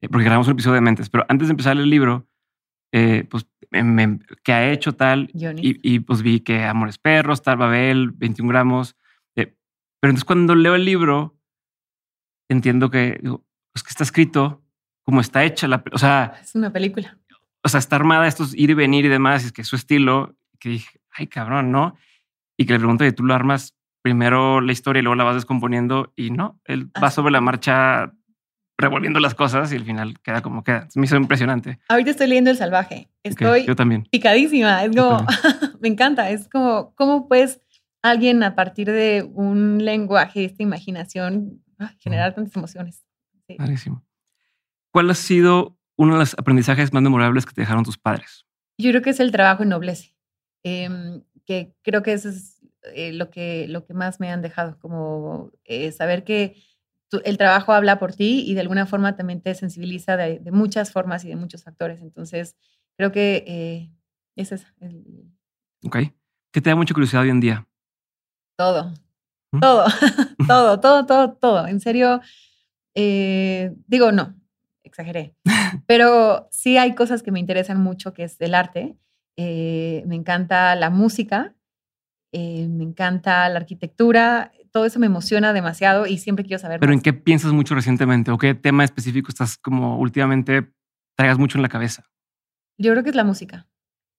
[0.00, 2.28] eh, porque grabamos un episodio de Mentes, pero antes de empezar a leer el libro,
[2.92, 7.56] eh, pues, me, que ha hecho tal, y, y, pues vi que Amores Perros, tal,
[7.56, 8.96] Babel, 21 gramos.
[9.36, 9.56] eh,
[10.00, 11.38] pero entonces cuando leo el libro,
[12.48, 14.63] entiendo que, digo, pues que está escrito
[15.04, 17.16] como está hecha la, o sea, Es una película.
[17.62, 19.76] o sea, está armada estos ir y venir y demás, y es que es su
[19.76, 21.96] estilo, que dije, ay cabrón, ¿no?
[22.56, 25.34] Y que le pregunto, ¿y tú lo armas primero la historia y luego la vas
[25.34, 26.12] descomponiendo?
[26.16, 28.12] Y no, él va Así sobre la marcha
[28.76, 30.88] revolviendo las cosas y al final queda como queda.
[30.94, 31.78] Me hizo impresionante.
[31.88, 33.08] Ahorita estoy leyendo El Salvaje.
[33.22, 34.04] Estoy yo también.
[34.10, 34.82] picadísima.
[34.84, 35.24] Es como,
[35.80, 36.30] me encanta.
[36.30, 37.60] Es como, ¿cómo puedes
[38.02, 43.04] alguien a partir de un lenguaje, esta imaginación, ah, generar tantas emociones?
[43.46, 43.56] Sí.
[43.56, 44.04] Clarísimo.
[44.94, 48.46] ¿Cuál ha sido uno de los aprendizajes más memorables que te dejaron tus padres?
[48.78, 50.14] Yo creo que es el trabajo ennoblece,
[50.62, 52.60] em, que creo que eso es
[52.94, 56.54] eh, lo, que, lo que más me han dejado, como eh, saber que
[57.10, 60.52] tu- el trabajo habla por ti y de alguna forma también te sensibiliza de, de
[60.52, 62.00] muchas formas y de muchos factores.
[62.00, 62.56] Entonces,
[62.96, 63.90] creo que eh,
[64.36, 65.28] es eso, el-
[65.84, 65.96] ¿Ok?
[66.52, 67.66] ¿Qué te da mucha curiosidad hoy en día?
[68.56, 68.92] todo,
[69.50, 69.58] ¿Mm?
[69.58, 69.86] todo,
[70.46, 71.66] todo, todo, todo, todo.
[71.66, 72.20] En serio,
[72.94, 74.36] digo, no,
[74.94, 75.34] exageré,
[75.86, 78.96] pero sí hay cosas que me interesan mucho, que es el arte.
[79.36, 81.54] Eh, me encanta la música,
[82.32, 86.92] eh, me encanta la arquitectura, todo eso me emociona demasiado y siempre quiero saber ¿Pero
[86.92, 87.02] en más.
[87.02, 88.30] qué piensas mucho recientemente?
[88.30, 90.70] ¿O qué tema específico estás como últimamente
[91.16, 92.04] traigas mucho en la cabeza?
[92.78, 93.68] Yo creo que es la música.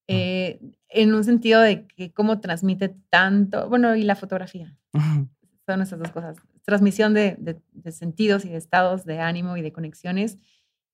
[0.08, 4.76] Eh, en un sentido de que cómo transmite tanto, bueno, y la fotografía.
[5.66, 6.36] Son esas dos cosas.
[6.64, 10.38] Transmisión de, de- de sentidos y de estados de ánimo y de conexiones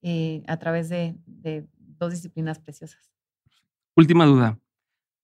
[0.03, 3.13] eh, a través de, de dos disciplinas preciosas.
[3.97, 4.59] Última duda.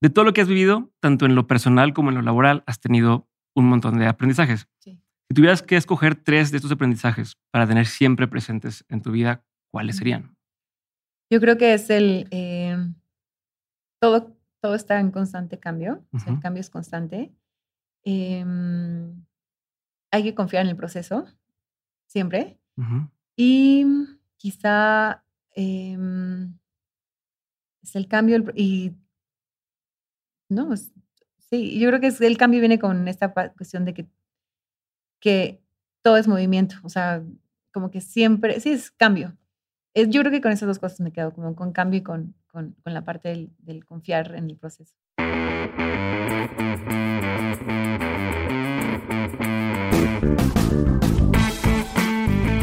[0.01, 2.81] De todo lo que has vivido, tanto en lo personal como en lo laboral, has
[2.81, 4.69] tenido un montón de aprendizajes.
[4.79, 5.03] Sí.
[5.29, 9.45] Si tuvieras que escoger tres de estos aprendizajes para tener siempre presentes en tu vida,
[9.71, 10.37] ¿cuáles serían?
[11.31, 12.29] Yo creo que es el...
[12.31, 12.77] eh,
[14.01, 17.35] todo, todo está en constante cambio, o sea, el cambio es constante.
[18.05, 19.25] Em,
[20.11, 21.27] hay que confiar en el proceso,
[22.07, 22.59] siempre.
[23.37, 23.85] Y
[24.39, 25.25] quizá
[25.55, 26.55] em,
[27.83, 28.93] es el cambio y
[30.49, 34.07] no, sí, yo creo que es, el cambio viene con esta cuestión de que,
[35.21, 35.61] que
[36.03, 37.23] todo es movimiento, o sea,
[37.73, 39.37] como que siempre, sí, es cambio.
[39.95, 42.35] Es- yo creo que con esas dos cosas me quedo, como con cambio y con,
[42.49, 44.95] con, con la parte del confiar en el proceso.